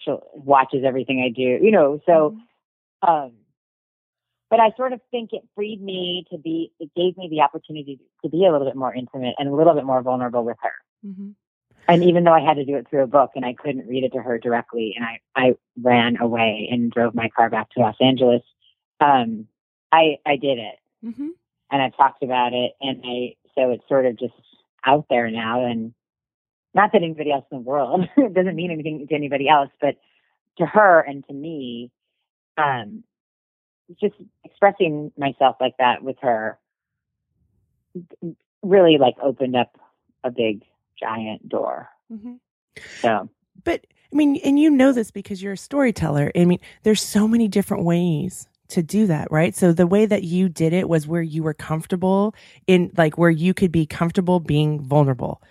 she 0.00 0.12
watches 0.34 0.84
everything 0.86 1.20
I 1.20 1.28
do, 1.34 1.42
you 1.64 1.70
know, 1.70 2.00
so, 2.06 2.38
um, 3.06 3.32
but 4.48 4.60
I 4.60 4.70
sort 4.76 4.92
of 4.92 5.00
think 5.10 5.30
it 5.32 5.42
freed 5.54 5.82
me 5.82 6.26
to 6.30 6.38
be, 6.38 6.72
it 6.78 6.90
gave 6.94 7.16
me 7.16 7.28
the 7.30 7.40
opportunity 7.40 7.98
to 8.22 8.28
be 8.28 8.46
a 8.46 8.52
little 8.52 8.66
bit 8.66 8.76
more 8.76 8.94
intimate 8.94 9.34
and 9.38 9.48
a 9.48 9.54
little 9.54 9.74
bit 9.74 9.84
more 9.84 10.02
vulnerable 10.02 10.44
with 10.44 10.58
her. 10.62 10.72
Mhm. 11.06 11.34
And 11.88 12.04
even 12.04 12.24
though 12.24 12.32
I 12.32 12.40
had 12.40 12.54
to 12.54 12.64
do 12.64 12.76
it 12.76 12.86
through 12.88 13.02
a 13.02 13.08
book 13.08 13.32
and 13.34 13.44
I 13.44 13.54
couldn't 13.54 13.88
read 13.88 14.04
it 14.04 14.12
to 14.12 14.22
her 14.22 14.38
directly 14.38 14.94
and 14.96 15.04
I, 15.04 15.20
I 15.34 15.54
ran 15.80 16.16
away 16.20 16.68
and 16.70 16.90
drove 16.90 17.14
my 17.14 17.28
car 17.28 17.50
back 17.50 17.70
to 17.70 17.80
Los 17.80 17.96
Angeles, 18.00 18.42
um, 19.00 19.46
I, 19.90 20.18
I 20.24 20.36
did 20.36 20.58
it 20.58 20.76
Mhm. 21.04 21.30
and 21.70 21.82
I've 21.82 21.96
talked 21.96 22.22
about 22.22 22.52
it 22.52 22.72
and 22.80 23.02
I, 23.04 23.34
so 23.56 23.70
it's 23.72 23.86
sort 23.88 24.06
of 24.06 24.16
just 24.18 24.34
out 24.86 25.06
there 25.10 25.30
now 25.30 25.64
and 25.64 25.92
not 26.74 26.92
that 26.92 27.02
anybody 27.02 27.32
else 27.32 27.44
in 27.50 27.58
the 27.58 27.62
world, 27.64 28.08
it 28.16 28.32
doesn't 28.32 28.56
mean 28.56 28.70
anything 28.70 29.06
to 29.06 29.14
anybody 29.14 29.48
else, 29.48 29.70
but 29.80 29.96
to 30.58 30.66
her 30.66 31.00
and 31.00 31.26
to 31.26 31.32
me, 31.32 31.90
um, 32.56 33.02
just 34.00 34.14
expressing 34.44 35.12
myself 35.18 35.56
like 35.60 35.74
that 35.78 36.02
with 36.02 36.16
her 36.22 36.58
really 38.62 38.96
like 38.98 39.16
opened 39.22 39.56
up 39.56 39.76
a 40.24 40.30
big 40.30 40.62
giant 40.98 41.48
door. 41.48 41.88
Mm-hmm. 42.12 42.34
So 43.00 43.28
But 43.64 43.86
I 44.12 44.16
mean, 44.16 44.36
and 44.44 44.58
you 44.58 44.70
know 44.70 44.92
this 44.92 45.10
because 45.10 45.42
you're 45.42 45.54
a 45.54 45.58
storyteller. 45.58 46.30
I 46.36 46.44
mean, 46.44 46.60
there's 46.82 47.00
so 47.02 47.26
many 47.26 47.48
different 47.48 47.84
ways 47.84 48.46
to 48.68 48.82
do 48.82 49.06
that, 49.06 49.30
right? 49.30 49.54
So 49.54 49.72
the 49.72 49.86
way 49.86 50.06
that 50.06 50.22
you 50.22 50.48
did 50.48 50.72
it 50.72 50.88
was 50.88 51.06
where 51.06 51.22
you 51.22 51.42
were 51.42 51.54
comfortable 51.54 52.34
in, 52.66 52.90
like, 52.96 53.18
where 53.18 53.30
you 53.30 53.52
could 53.54 53.70
be 53.72 53.84
comfortable 53.86 54.40
being 54.40 54.80
vulnerable, 54.82 55.42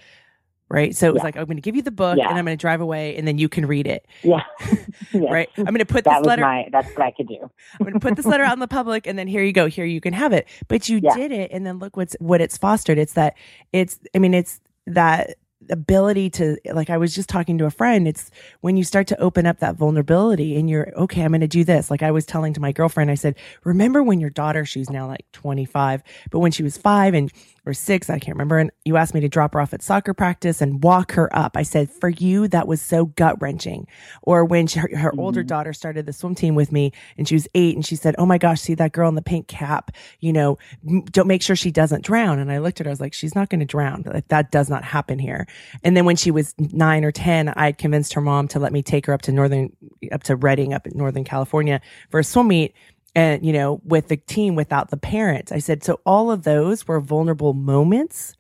right? 0.69 0.95
So 0.95 1.07
it 1.07 1.13
was 1.13 1.19
Yeah. 1.21 1.25
like, 1.25 1.37
I'm 1.37 1.45
going 1.45 1.57
to 1.57 1.61
give 1.61 1.75
you 1.75 1.81
the 1.83 1.91
book 1.91 2.17
Yeah. 2.17 2.29
and 2.29 2.37
I'm 2.37 2.45
going 2.45 2.57
to 2.57 2.61
drive 2.61 2.81
away 2.81 3.15
and 3.17 3.27
then 3.27 3.37
you 3.37 3.47
can 3.49 3.65
read 3.67 3.85
it, 3.87 4.07
yeah, 4.23 4.41
right? 5.13 5.49
I'm 5.57 5.65
going 5.65 5.77
to 5.79 5.85
put 5.85 6.03
That 6.05 6.19
this 6.19 6.27
letter, 6.27 6.41
my. 6.41 6.67
That's 6.71 6.87
what 6.95 7.01
I 7.05 7.11
could 7.11 7.27
do. 7.27 7.37
I'm 7.79 7.85
going 7.85 7.93
to 7.93 7.99
put 7.99 8.15
this 8.15 8.25
letter 8.25 8.43
out 8.43 8.53
in 8.53 8.59
the 8.59 8.67
public 8.79 9.05
and 9.05 9.17
then 9.19 9.27
here 9.27 9.43
you 9.43 9.53
go. 9.53 9.67
Here 9.67 9.85
you 9.85 10.01
can 10.01 10.13
have 10.13 10.33
it. 10.33 10.47
But 10.67 10.89
you 10.89 10.99
did 11.01 11.31
it. 11.31 11.51
And 11.51 11.65
then 11.65 11.77
look 11.79 11.97
what's, 11.97 12.15
what 12.19 12.41
it's 12.41 12.57
fostered. 12.57 12.97
It's 12.97 13.13
that 13.13 13.35
it's, 13.71 13.99
I 14.15 14.19
mean, 14.19 14.33
it's 14.33 14.61
that 14.87 15.37
ability 15.69 16.29
to, 16.31 16.57
like, 16.73 16.89
I 16.89 16.97
was 16.97 17.13
just 17.13 17.29
talking 17.29 17.57
to 17.59 17.65
a 17.65 17.71
friend. 17.71 18.07
It's 18.07 18.31
when 18.61 18.77
you 18.77 18.83
start 18.83 19.07
to 19.07 19.19
open 19.21 19.45
up 19.45 19.59
that 19.59 19.75
vulnerability 19.75 20.57
and 20.57 20.69
you're, 20.69 20.91
okay, 20.97 21.21
I'm 21.23 21.31
going 21.31 21.41
to 21.41 21.47
do 21.47 21.63
this. 21.63 21.89
Like 21.91 22.03
I 22.03 22.11
was 22.11 22.25
telling 22.25 22.53
to 22.53 22.59
my 22.61 22.71
girlfriend, 22.71 23.11
I 23.11 23.15
said, 23.15 23.35
remember 23.63 24.03
when 24.03 24.19
your 24.19 24.29
daughter, 24.29 24.65
she's 24.65 24.89
now 24.89 25.07
like 25.07 25.25
25, 25.33 26.03
but 26.31 26.39
when 26.39 26.51
she 26.51 26.63
was 26.63 26.77
five 26.77 27.13
and, 27.13 27.31
or 27.65 27.73
six, 27.73 28.09
I 28.09 28.17
can't 28.17 28.35
remember. 28.35 28.57
And 28.57 28.71
you 28.85 28.97
asked 28.97 29.13
me 29.13 29.19
to 29.21 29.29
drop 29.29 29.53
her 29.53 29.61
off 29.61 29.73
at 29.73 29.83
soccer 29.83 30.13
practice 30.15 30.61
and 30.61 30.83
walk 30.83 31.11
her 31.11 31.33
up. 31.35 31.55
I 31.55 31.61
said, 31.63 31.91
for 31.91 32.09
you, 32.09 32.47
that 32.47 32.67
was 32.67 32.81
so 32.81 33.05
gut 33.05 33.39
wrenching. 33.39 33.87
Or 34.23 34.43
when 34.43 34.65
she, 34.65 34.79
her, 34.79 34.89
her 34.97 35.13
older 35.19 35.43
Mhm. 35.43 35.47
daughter 35.47 35.73
started 35.73 36.05
the 36.07 36.13
swim 36.13 36.33
team 36.33 36.55
with 36.55 36.71
me 36.71 36.91
and 37.19 37.27
she 37.27 37.35
was 37.35 37.47
eight 37.53 37.75
and 37.75 37.85
she 37.85 37.95
said, 37.95 38.15
Oh 38.17 38.25
my 38.25 38.39
gosh, 38.39 38.61
see 38.61 38.73
that 38.75 38.93
girl 38.93 39.09
in 39.09 39.15
the 39.15 39.21
pink 39.21 39.47
cap, 39.47 39.91
you 40.19 40.33
know, 40.33 40.57
m- 40.89 41.03
don't 41.11 41.27
make 41.27 41.43
sure 41.43 41.55
she 41.55 41.69
doesn't 41.71 42.03
drown. 42.03 42.39
And 42.39 42.51
I 42.51 42.57
looked 42.57 42.79
at 42.81 42.87
her, 42.87 42.89
I 42.89 42.93
was 42.93 43.01
like, 43.01 43.13
she's 43.13 43.35
not 43.35 43.49
going 43.49 43.59
to 43.59 43.65
drown. 43.65 44.03
Like, 44.05 44.27
that 44.29 44.51
does 44.51 44.69
not 44.69 44.83
happen 44.83 45.19
here. 45.19 45.45
And 45.83 45.95
then 45.97 46.05
when 46.05 46.15
she 46.15 46.31
was 46.31 46.53
nine 46.57 47.03
or 47.03 47.11
10, 47.11 47.49
I 47.49 47.65
had 47.65 47.77
convinced 47.77 48.13
her 48.13 48.21
mom 48.21 48.47
to 48.49 48.59
let 48.59 48.71
me 48.73 48.81
take 48.83 49.05
her 49.07 49.13
up 49.13 49.21
to 49.23 49.31
Northern, 49.31 49.75
up 50.11 50.23
to 50.23 50.35
Redding 50.35 50.73
up 50.73 50.87
in 50.87 50.97
Northern 50.97 51.23
California 51.23 51.81
for 52.09 52.19
a 52.19 52.23
swim 52.23 52.47
meet 52.49 52.73
and, 53.15 53.45
you 53.45 53.51
know, 53.53 53.81
with 53.83 54.07
the 54.07 54.17
team 54.17 54.55
without 54.55 54.89
the 54.89 54.97
parents. 54.97 55.51
I 55.51 55.59
said, 55.59 55.83
so 55.83 55.99
all 56.05 56.31
of 56.31 56.43
those 56.43 56.87
were 56.87 56.99
vulnerable 57.01 57.53
moments 57.53 58.35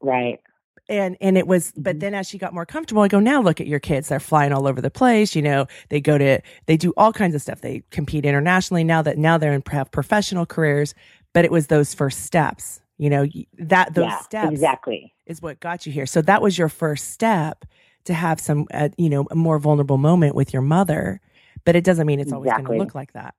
Right. 0.00 0.40
and 0.88 1.16
and 1.20 1.36
it 1.38 1.46
was 1.46 1.72
but 1.76 1.96
Mhm. 1.96 2.00
then 2.00 2.14
as 2.14 2.28
she 2.28 2.38
got 2.38 2.54
more 2.54 2.66
comfortable 2.66 3.02
i 3.02 3.08
go 3.08 3.18
now 3.18 3.40
look 3.40 3.60
at 3.60 3.66
your 3.66 3.80
kids 3.80 4.08
they're 4.08 4.20
flying 4.20 4.52
all 4.52 4.68
over 4.68 4.80
the 4.80 4.90
place 4.90 5.34
you 5.34 5.42
know 5.42 5.66
they 5.88 6.00
go 6.00 6.16
to 6.18 6.38
they 6.66 6.76
do 6.76 6.92
all 6.96 7.12
kinds 7.12 7.34
of 7.34 7.42
stuff 7.42 7.60
they 7.60 7.82
compete 7.90 8.24
internationally 8.24 8.84
now 8.84 9.02
that 9.02 9.18
now 9.18 9.36
they're 9.38 9.52
in 9.54 9.62
have 9.70 9.90
professional 9.90 10.46
careers 10.46 10.94
but 11.32 11.44
it 11.44 11.50
was 11.50 11.66
those 11.68 11.92
first 11.94 12.20
steps 12.24 12.80
you 12.98 13.10
know 13.10 13.26
that 13.58 13.94
those 13.94 14.06
yeah. 14.06 14.20
steps 14.20 14.52
Exactly. 14.52 15.14
is 15.26 15.42
what 15.42 15.60
got 15.60 15.86
you 15.86 15.92
here 15.92 16.06
so 16.06 16.22
that 16.22 16.42
was 16.42 16.58
your 16.58 16.68
first 16.68 17.12
step 17.12 17.64
to 18.04 18.14
have 18.14 18.40
some 18.40 18.66
uh, 18.74 18.88
you 18.98 19.10
know 19.10 19.26
a 19.30 19.34
more 19.34 19.58
vulnerable 19.58 19.98
moment 19.98 20.34
with 20.34 20.52
your 20.52 20.62
mother 20.62 21.20
but 21.64 21.76
it 21.76 21.84
doesn't 21.84 22.06
mean 22.06 22.20
it's 22.20 22.32
always 22.32 22.52
going 22.52 22.64
to 22.66 22.72
look 22.74 22.94
like 22.94 23.12
that 23.12 23.34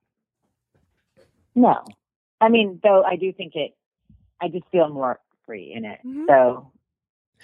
No. 1.55 1.83
I 2.39 2.49
mean, 2.49 2.79
though 2.83 3.03
I 3.03 3.15
do 3.15 3.33
think 3.33 3.55
it 3.55 3.73
I 4.41 4.49
just 4.49 4.65
feel 4.71 4.89
more 4.89 5.19
free 5.45 5.73
in 5.73 5.85
it. 5.85 5.99
Mhm. 6.05 6.27
So 6.27 6.71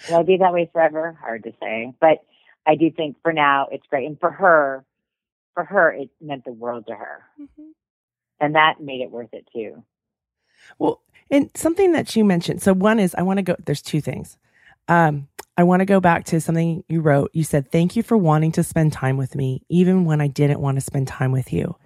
will 0.08 0.18
I 0.18 0.22
be 0.22 0.36
that 0.38 0.52
way 0.52 0.70
forever? 0.72 1.12
Hard 1.20 1.42
to 1.44 1.52
say. 1.60 1.92
But 2.00 2.18
I 2.66 2.76
do 2.76 2.90
think 2.90 3.16
for 3.22 3.32
now 3.32 3.68
it's 3.72 3.86
great. 3.88 4.06
And 4.06 4.18
for 4.20 4.30
her, 4.30 4.84
for 5.54 5.64
her, 5.64 5.92
it 5.92 6.10
meant 6.20 6.44
the 6.44 6.52
world 6.52 6.86
to 6.88 6.94
her. 6.94 7.24
Mhm. 7.40 7.72
And 8.40 8.54
that 8.54 8.80
made 8.80 9.00
it 9.00 9.10
worth 9.10 9.34
it 9.34 9.48
too. 9.52 9.84
Well, 10.78 11.02
and 11.30 11.50
something 11.54 11.92
that 11.92 12.14
you 12.16 12.24
mentioned. 12.24 12.62
So 12.62 12.72
one 12.72 12.98
is 12.98 13.14
I 13.16 13.22
want 13.22 13.38
to 13.38 13.42
go. 13.42 13.56
There's 13.64 13.82
two 13.82 14.00
things. 14.00 14.36
Um, 14.88 15.28
I 15.56 15.62
want 15.62 15.80
to 15.80 15.86
go 15.86 16.00
back 16.00 16.24
to 16.26 16.40
something 16.40 16.84
you 16.88 17.00
wrote. 17.00 17.30
You 17.32 17.44
said, 17.44 17.70
"Thank 17.70 17.96
you 17.96 18.02
for 18.02 18.16
wanting 18.16 18.52
to 18.52 18.62
spend 18.62 18.92
time 18.92 19.16
with 19.16 19.34
me, 19.34 19.62
even 19.68 20.04
when 20.04 20.20
I 20.20 20.26
didn't 20.26 20.60
want 20.60 20.76
to 20.76 20.80
spend 20.80 21.08
time 21.08 21.32
with 21.32 21.52
you. 21.52 21.76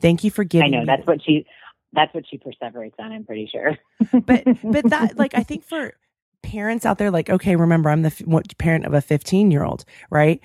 Thank 0.00 0.24
you 0.24 0.30
for 0.30 0.44
giving." 0.44 0.66
I 0.66 0.70
know 0.70 0.80
me 0.80 0.86
that's 0.86 1.06
what 1.06 1.22
she 1.22 1.46
that's 1.92 2.12
what 2.14 2.24
she 2.28 2.38
perseverates 2.38 2.94
on, 2.98 3.12
I'm 3.12 3.24
pretty 3.24 3.48
sure. 3.50 3.76
but 4.24 4.44
but 4.62 4.90
that 4.90 5.16
like 5.16 5.34
I 5.34 5.42
think 5.42 5.64
for 5.64 5.94
parents 6.42 6.84
out 6.86 6.98
there, 6.98 7.10
like 7.10 7.30
okay, 7.30 7.56
remember 7.56 7.90
I'm 7.90 8.02
the 8.02 8.08
f- 8.28 8.58
parent 8.58 8.86
of 8.86 8.94
a 8.94 9.00
15 9.00 9.50
year 9.50 9.64
old, 9.64 9.84
right? 10.10 10.40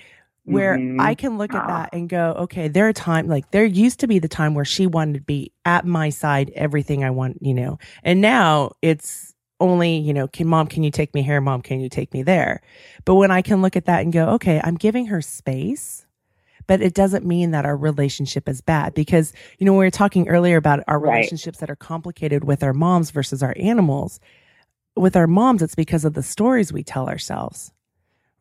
Where 0.46 0.76
Mhm. 0.78 1.00
I 1.00 1.14
can 1.14 1.38
look 1.38 1.54
at 1.54 1.62
Ah. 1.62 1.66
that 1.68 1.90
and 1.94 2.08
go, 2.08 2.32
okay, 2.40 2.68
there 2.68 2.86
are 2.86 2.92
time 2.92 3.28
like 3.28 3.50
there 3.50 3.64
used 3.64 4.00
to 4.00 4.06
be 4.06 4.18
the 4.18 4.28
time 4.28 4.54
where 4.54 4.64
she 4.64 4.86
wanted 4.86 5.14
to 5.14 5.20
be 5.22 5.52
at 5.64 5.86
my 5.86 6.10
side, 6.10 6.50
everything 6.54 7.02
I 7.02 7.10
want, 7.10 7.38
you 7.40 7.54
know, 7.54 7.78
and 8.02 8.20
now 8.20 8.72
it's 8.82 9.34
only 9.60 9.96
you 9.96 10.12
know, 10.12 10.28
can 10.28 10.46
mom, 10.46 10.66
can 10.66 10.82
you 10.82 10.90
take 10.90 11.14
me 11.14 11.22
here? 11.22 11.40
Mom, 11.40 11.62
can 11.62 11.80
you 11.80 11.88
take 11.88 12.12
me 12.12 12.22
there? 12.22 12.60
But 13.06 13.14
when 13.14 13.30
I 13.30 13.40
can 13.40 13.62
look 13.62 13.76
at 13.76 13.86
that 13.86 14.02
and 14.02 14.12
go, 14.12 14.28
okay, 14.30 14.60
I'm 14.62 14.76
giving 14.76 15.06
her 15.06 15.22
space. 15.22 16.04
But 16.66 16.80
it 16.82 16.94
doesn't 16.94 17.26
mean 17.26 17.50
that 17.52 17.66
our 17.66 17.76
relationship 17.76 18.48
is 18.48 18.62
bad 18.62 18.94
because, 18.94 19.32
you 19.58 19.66
know, 19.66 19.72
we 19.72 19.84
were 19.84 19.90
talking 19.90 20.28
earlier 20.28 20.56
about 20.56 20.82
our 20.88 20.98
Right. 20.98 21.14
relationships 21.16 21.58
that 21.58 21.70
are 21.70 21.76
complicated 21.76 22.44
with 22.44 22.62
our 22.62 22.72
moms 22.74 23.10
versus 23.10 23.42
our 23.42 23.54
animals 23.58 24.18
with 24.96 25.16
our 25.16 25.26
moms, 25.28 25.62
it's 25.62 25.74
because 25.76 26.04
of 26.06 26.14
the 26.14 26.22
stories 26.22 26.72
we 26.72 26.84
tell 26.84 27.08
ourselves, 27.08 27.72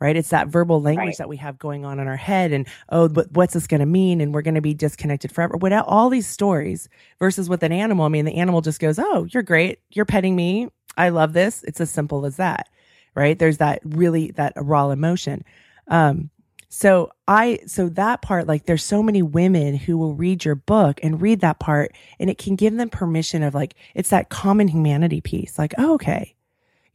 right? 0.03 0.17
It's 0.17 0.29
that 0.31 0.49
verbal 0.49 0.81
language 0.81 1.05
Right. 1.07 1.17
that 1.19 1.29
we 1.29 1.37
have 1.37 1.57
going 1.57 1.85
on 1.85 1.97
in 1.97 2.07
our 2.09 2.17
head, 2.17 2.51
and 2.51 2.67
oh, 2.89 3.07
but 3.07 3.31
what's 3.31 3.53
this 3.53 3.67
going 3.67 3.79
to 3.79 3.85
mean? 3.85 4.19
And 4.19 4.33
we're 4.33 4.41
going 4.41 4.55
to 4.55 4.61
be 4.61 4.73
disconnected 4.73 5.31
forever. 5.31 5.55
Without 5.55 5.85
all 5.87 6.09
these 6.09 6.27
stories 6.27 6.89
versus 7.19 7.47
with 7.47 7.63
an 7.63 7.71
animal, 7.71 8.05
I 8.05 8.09
mean, 8.09 8.25
the 8.25 8.35
animal 8.35 8.59
just 8.59 8.81
goes, 8.81 8.99
"Oh, 8.99 9.25
you're 9.31 9.43
great. 9.43 9.79
You're 9.91 10.05
petting 10.05 10.35
me. 10.35 10.67
I 10.97 11.07
love 11.09 11.31
this." 11.31 11.63
It's 11.63 11.79
as 11.79 11.89
simple 11.89 12.25
as 12.25 12.35
that, 12.35 12.67
right? 13.15 13.39
There's 13.39 13.59
that 13.59 13.79
really 13.85 14.31
that 14.31 14.53
raw 14.57 14.89
emotion. 14.89 15.45
Um, 15.87 16.29
so 16.67 17.11
I, 17.27 17.59
so 17.67 17.87
that 17.89 18.23
part, 18.23 18.47
like 18.47 18.65
there's 18.65 18.83
so 18.83 19.03
many 19.03 19.21
women 19.21 19.75
who 19.75 19.95
will 19.95 20.15
read 20.15 20.43
your 20.43 20.55
book 20.55 20.99
and 21.03 21.21
read 21.21 21.41
that 21.41 21.59
part 21.59 21.91
and 22.19 22.31
it 22.31 22.39
can 22.39 22.55
give 22.55 22.75
them 22.75 22.89
permission 22.89 23.43
of 23.43 23.53
like, 23.53 23.75
it's 23.93 24.09
that 24.09 24.29
common 24.29 24.67
humanity 24.67 25.21
piece. 25.21 25.59
Like, 25.59 25.75
oh, 25.77 25.93
okay. 25.93 26.33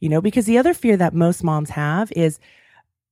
You 0.01 0.09
know, 0.09 0.19
because 0.19 0.45
the 0.45 0.57
other 0.57 0.73
fear 0.73 0.97
that 0.97 1.13
most 1.13 1.45
moms 1.45 1.69
have 1.69 2.11
is, 2.11 2.39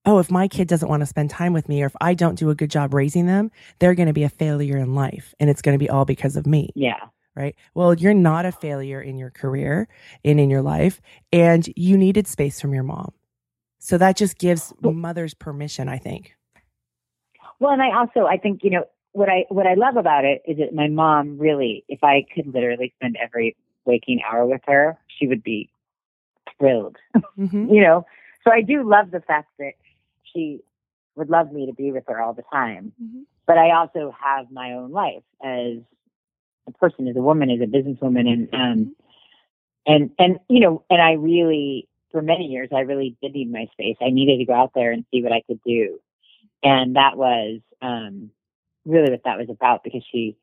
oh, 0.08 0.20
if 0.20 0.32
my 0.32 0.47
kid 0.47 0.68
doesn't 0.68 0.88
want 0.88 1.01
to 1.01 1.05
spend 1.05 1.30
time 1.30 1.53
with 1.53 1.68
me 1.68 1.84
or 1.84 1.86
if 1.86 1.95
I 2.01 2.14
don't 2.14 2.39
do 2.39 2.49
a 2.49 2.55
good 2.55 2.72
job 2.72 2.93
raising 2.93 3.28
them, 3.28 3.51
they're 3.80 3.93
going 3.93 4.08
to 4.08 4.14
be 4.14 4.24
a 4.24 4.30
failure 4.30 4.78
in 4.78 4.95
life 4.95 5.36
and 5.39 5.49
it's 5.49 5.62
going 5.62 5.78
to 5.78 5.84
be 5.84 5.89
all 5.89 6.05
because 6.05 6.38
of 6.38 6.47
me 6.47 6.72
yeah. 6.76 6.95
right? 7.36 7.55
Well, 7.76 7.93
you're 7.93 8.14
not 8.14 8.45
a 8.45 8.51
failure 8.51 9.01
in 9.01 9.18
your 9.18 9.30
career 9.30 9.89
and 10.24 10.39
in 10.39 10.49
your 10.49 10.62
life, 10.62 11.01
and 11.32 11.68
you 11.76 11.97
needed 11.97 12.26
space 12.26 12.60
from 12.60 12.74
your 12.74 12.84
mom. 12.84 13.12
So 13.80 13.97
that 13.97 14.18
just 14.18 14.38
gives 14.39 14.74
mothers 14.82 15.34
permission, 15.34 15.88
I 15.89 15.97
think. 15.97 16.36
Well, 17.60 17.74
and 17.74 17.82
I 17.82 17.95
also 17.95 18.26
I 18.26 18.38
think 18.38 18.64
you 18.64 18.70
know 18.70 18.86
what 19.12 19.30
I 19.30 19.45
what 19.49 19.68
I 19.68 19.74
love 19.74 19.97
about 19.97 20.26
it 20.26 20.41
is 20.47 20.58
that 20.58 20.74
my 20.74 20.88
mom 20.88 21.38
really, 21.38 21.84
if 21.88 22.03
I 22.03 22.26
could 22.34 22.53
literally 22.53 22.93
spend 22.97 23.18
every 23.22 23.55
waking 23.86 24.22
hour 24.30 24.45
with 24.45 24.62
her, 24.68 24.97
she 25.08 25.28
would 25.28 25.43
be 25.43 25.70
thrilled. 26.58 26.97
hmm 27.36 27.70
you 27.74 27.82
know, 27.82 28.05
so 28.43 28.51
I 28.51 28.62
do 28.62 28.88
love 28.88 29.12
the 29.12 29.22
fact 29.22 29.49
that 29.60 29.74
she 30.34 30.61
would 31.15 31.30
love 31.30 31.51
me 31.51 31.65
to 31.65 31.73
be 31.73 31.91
with 31.91 32.03
her 32.07 32.21
all 32.21 32.34
the 32.34 32.43
time. 32.51 32.93
hmm 32.99 33.23
But 33.45 33.57
I 33.57 33.71
also 33.71 34.13
have 34.23 34.51
my 34.51 34.73
own 34.73 34.91
life 34.91 35.23
as 35.43 35.78
a 36.67 36.71
person, 36.80 37.07
as 37.07 37.15
a 37.15 37.21
woman, 37.21 37.49
as 37.49 37.61
a 37.61 37.65
businesswoman, 37.65 38.28
and 38.28 38.53
um, 38.53 38.95
and 39.86 40.11
and 40.19 40.39
you 40.49 40.59
know, 40.59 40.84
and 40.89 41.01
I 41.01 41.13
really, 41.13 41.88
for 42.11 42.21
many 42.21 42.45
years, 42.45 42.69
I 42.75 42.82
really 42.82 43.15
did 43.21 43.34
need 43.34 43.51
my 43.51 43.67
space. 43.71 43.97
I 44.01 44.09
needed 44.09 44.38
to 44.38 44.45
go 44.45 44.53
out 44.53 44.71
there 44.75 44.91
and 44.91 45.05
see 45.11 45.23
what 45.23 45.32
I 45.32 45.41
could 45.47 45.61
do, 45.65 45.99
and 46.63 46.95
that 46.95 47.17
was 47.17 47.61
um, 47.82 48.32
really 48.86 49.11
what 49.11 49.23
that 49.25 49.38
was 49.38 49.49
about 49.49 49.84
because 49.84 50.03
she, 50.11 50.36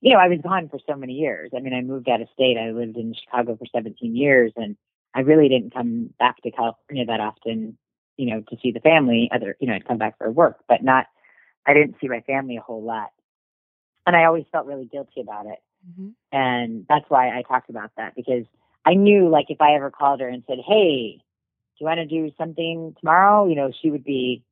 you 0.00 0.12
know, 0.12 0.18
I 0.18 0.28
was 0.28 0.40
gone 0.42 0.68
for 0.68 0.78
so 0.88 0.96
many 0.96 1.14
years. 1.14 1.50
I 1.56 1.60
mean, 1.60 1.74
I 1.74 1.82
moved 1.82 2.08
out 2.08 2.20
of 2.22 2.28
state. 2.32 2.56
I 2.58 2.70
lived 2.70 2.96
in 2.96 3.14
Chicago 3.14 3.56
for 3.56 3.66
17 3.66 4.16
years, 4.16 4.52
and 4.56 4.76
I 5.14 5.20
really 5.20 5.48
didn't 5.48 5.74
come 5.74 6.10
back 6.18 6.40
to 6.42 6.50
California 6.50 7.06
that 7.06 7.20
often, 7.20 7.78
you 8.16 8.26
know, 8.30 8.42
to 8.48 8.56
see 8.62 8.72
the 8.72 8.80
family. 8.80 9.30
Other, 9.34 9.56
you 9.60 9.66
know, 9.68 9.74
I'd 9.74 9.86
come 9.86 9.98
back 9.98 10.18
for 10.18 10.30
work, 10.30 10.58
but 10.68 10.82
not. 10.82 11.06
I 11.66 11.74
didn't 11.74 11.96
see 12.00 12.08
my 12.08 12.20
family 12.22 12.56
a 12.56 12.60
whole 12.60 12.82
lot, 12.82 13.10
and 14.06 14.16
I 14.16 14.24
always 14.24 14.44
felt 14.52 14.66
really 14.66 14.86
guilty 14.86 15.20
about 15.20 15.46
it. 15.46 15.58
hmm 15.96 16.10
And 16.32 16.86
that's 16.88 17.04
why 17.08 17.36
I 17.36 17.42
talked 17.42 17.70
about 17.70 17.90
that 17.96 18.14
because 18.14 18.44
I 18.84 18.94
knew 18.94 19.28
like 19.28 19.46
if 19.50 19.60
I 19.60 19.74
ever 19.74 19.90
called 19.90 20.20
her 20.20 20.28
and 20.28 20.42
said, 20.46 20.58
Hey, 20.66 21.18
do 21.18 21.84
you 21.84 21.86
want 21.86 21.98
to 21.98 22.06
do 22.06 22.30
something 22.38 22.94
tomorrow? 23.00 23.46
You 23.48 23.56
know, 23.56 23.72
she 23.82 23.90
would 23.90 24.04
be 24.04 24.42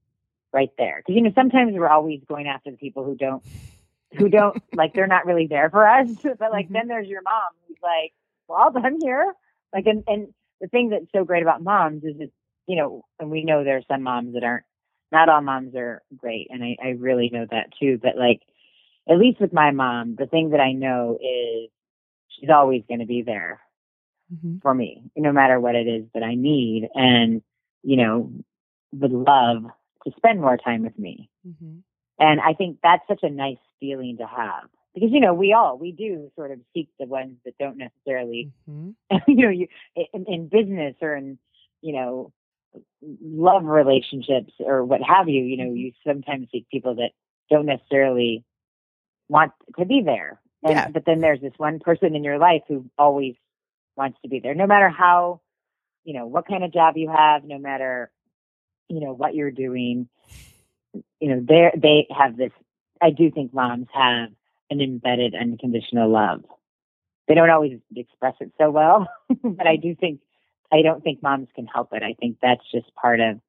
right 0.52 0.70
there. 0.78 1.02
Cause 1.06 1.14
you 1.16 1.22
know, 1.22 1.32
sometimes 1.34 1.72
we're 1.74 1.88
always 1.88 2.20
going 2.28 2.46
after 2.46 2.70
the 2.70 2.76
people 2.76 3.04
who 3.04 3.16
don't, 3.16 3.42
who 4.18 4.28
don't 4.28 4.56
like, 4.74 4.94
they're 4.94 5.06
not 5.06 5.26
really 5.26 5.46
there 5.46 5.70
for 5.70 5.86
us. 5.88 6.08
But 6.38 6.52
like, 6.52 6.68
Mhm. 6.68 6.72
then 6.72 6.88
there's 6.88 7.08
your 7.08 7.22
mom 7.22 7.52
who's 7.68 7.78
like, 7.82 8.12
well, 8.48 8.72
I'm 8.76 9.00
here. 9.00 9.34
Like, 9.72 9.86
and, 9.86 10.04
and 10.06 10.28
the 10.60 10.68
thing 10.68 10.90
that's 10.90 11.10
so 11.14 11.24
great 11.24 11.42
about 11.42 11.62
moms 11.62 12.04
is 12.04 12.16
that, 12.18 12.30
you 12.66 12.76
know, 12.76 13.04
and 13.18 13.30
we 13.30 13.44
know 13.44 13.62
there 13.64 13.76
are 13.76 13.82
some 13.88 14.02
moms 14.02 14.34
that 14.34 14.44
aren't, 14.44 14.64
not 15.12 15.28
all 15.28 15.40
moms 15.42 15.74
are 15.74 16.02
great. 16.16 16.48
And 16.50 16.62
I, 16.64 16.76
I 16.82 16.88
really 16.90 17.30
know 17.30 17.46
that 17.50 17.72
too. 17.78 17.98
But 18.02 18.16
like, 18.16 18.40
at 19.08 19.18
least 19.18 19.40
with 19.40 19.52
my 19.52 19.70
mom, 19.70 20.16
the 20.16 20.26
thing 20.26 20.50
that 20.50 20.60
I 20.60 20.72
know 20.72 21.18
is 21.20 21.70
she's 22.28 22.50
always 22.50 22.82
going 22.88 23.00
to 23.00 23.06
be 23.06 23.22
there 23.22 23.60
hmm 24.40 24.56
for 24.62 24.74
me, 24.74 25.02
no 25.16 25.32
matter 25.32 25.60
what 25.60 25.74
it 25.74 25.86
is 25.86 26.04
that 26.14 26.22
I 26.22 26.34
need, 26.34 26.88
and 26.94 27.42
you 27.82 27.98
know, 27.98 28.32
would 28.92 29.12
love 29.12 29.64
to 30.06 30.12
spend 30.16 30.40
more 30.40 30.56
time 30.56 30.82
with 30.82 30.98
me. 30.98 31.28
hmm 31.44 31.78
And 32.18 32.40
I 32.40 32.54
think 32.54 32.78
that's 32.82 33.06
such 33.06 33.22
a 33.22 33.30
nice 33.30 33.58
feeling 33.80 34.16
to 34.18 34.26
have 34.26 34.68
because 34.94 35.10
you 35.12 35.20
know 35.20 35.34
we 35.34 35.52
all 35.52 35.76
we 35.76 35.92
do 35.92 36.30
sort 36.36 36.50
of 36.50 36.60
seek 36.72 36.88
the 36.98 37.06
ones 37.06 37.36
that 37.44 37.58
don't 37.58 37.76
necessarily 37.76 38.50
hmm 38.66 38.90
you 39.28 39.44
know 39.44 39.50
you 39.50 39.68
in, 39.94 40.24
in 40.26 40.48
business 40.48 40.94
or 41.02 41.14
in 41.14 41.38
you 41.82 41.92
know 41.92 42.32
love 43.02 43.64
relationships 43.64 44.52
or 44.60 44.84
what 44.84 45.00
have 45.02 45.28
you 45.28 45.42
you 45.42 45.56
know 45.56 45.64
mm-hmm. 45.64 45.76
you 45.76 45.92
sometimes 46.06 46.48
seek 46.50 46.68
people 46.70 46.96
that 46.96 47.10
don't 47.50 47.66
necessarily 47.66 48.44
want 49.28 49.52
to 49.78 49.84
be 49.84 50.02
there. 50.04 50.40
And, 50.62 50.72
Yeah. 50.72 50.88
but 50.88 51.04
then 51.04 51.20
there's 51.20 51.40
this 51.40 51.52
one 51.58 51.78
person 51.78 52.16
in 52.16 52.24
your 52.24 52.38
life 52.38 52.62
who 52.68 52.90
always 52.98 53.34
wants 53.96 54.18
to 54.22 54.28
be 54.28 54.40
there 54.40 54.54
no 54.54 54.66
matter 54.66 54.88
how 54.88 55.40
you 56.04 56.14
know 56.14 56.26
what 56.26 56.48
kind 56.48 56.64
of 56.64 56.72
job 56.72 56.96
you 56.96 57.08
have 57.08 57.44
no 57.44 57.58
matter 57.58 58.10
you 58.88 58.98
know 59.00 59.12
what 59.12 59.34
you're 59.34 59.52
doing 59.52 60.08
you 61.20 61.28
know 61.28 61.40
they 61.40 61.70
they 61.76 62.06
have 62.10 62.36
this 62.36 62.50
i 63.00 63.10
do 63.10 63.30
think 63.30 63.54
moms 63.54 63.86
have 63.92 64.30
an 64.70 64.80
embedded 64.80 65.34
unconditional 65.34 66.10
love. 66.10 66.42
They 67.28 67.34
don't 67.34 67.50
always 67.50 67.78
express 67.94 68.34
it 68.40 68.52
so 68.58 68.70
well 68.70 69.06
but 69.28 69.66
i 69.66 69.76
mm-hmm. 69.76 69.82
do 69.82 69.94
think 69.94 70.20
i 70.74 70.82
don't 70.82 71.02
think 71.04 71.22
moms 71.22 71.48
can 71.54 71.66
help 71.66 71.90
it. 71.92 72.02
I 72.02 72.14
think 72.20 72.38
that's 72.42 72.64
just 72.72 72.94
part 72.94 73.20
of 73.20 73.40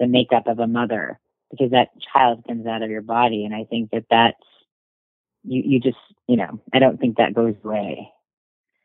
the 0.00 0.06
makeup 0.06 0.46
of 0.46 0.58
a 0.58 0.66
mother 0.66 1.20
because 1.50 1.70
that 1.72 1.90
child 2.12 2.44
comes 2.46 2.66
out 2.66 2.82
of 2.82 2.90
your 2.90 3.02
body. 3.02 3.44
And 3.44 3.54
i 3.54 3.64
think 3.64 3.90
that 3.92 4.06
that's 4.10 4.46
you 5.44 5.62
you 5.64 5.80
just 5.80 5.98
you 6.26 6.36
know 6.36 6.60
i 6.72 6.78
don't 6.78 6.98
think 7.00 7.16
that 7.18 7.34
goes 7.34 7.54
away. 7.64 8.08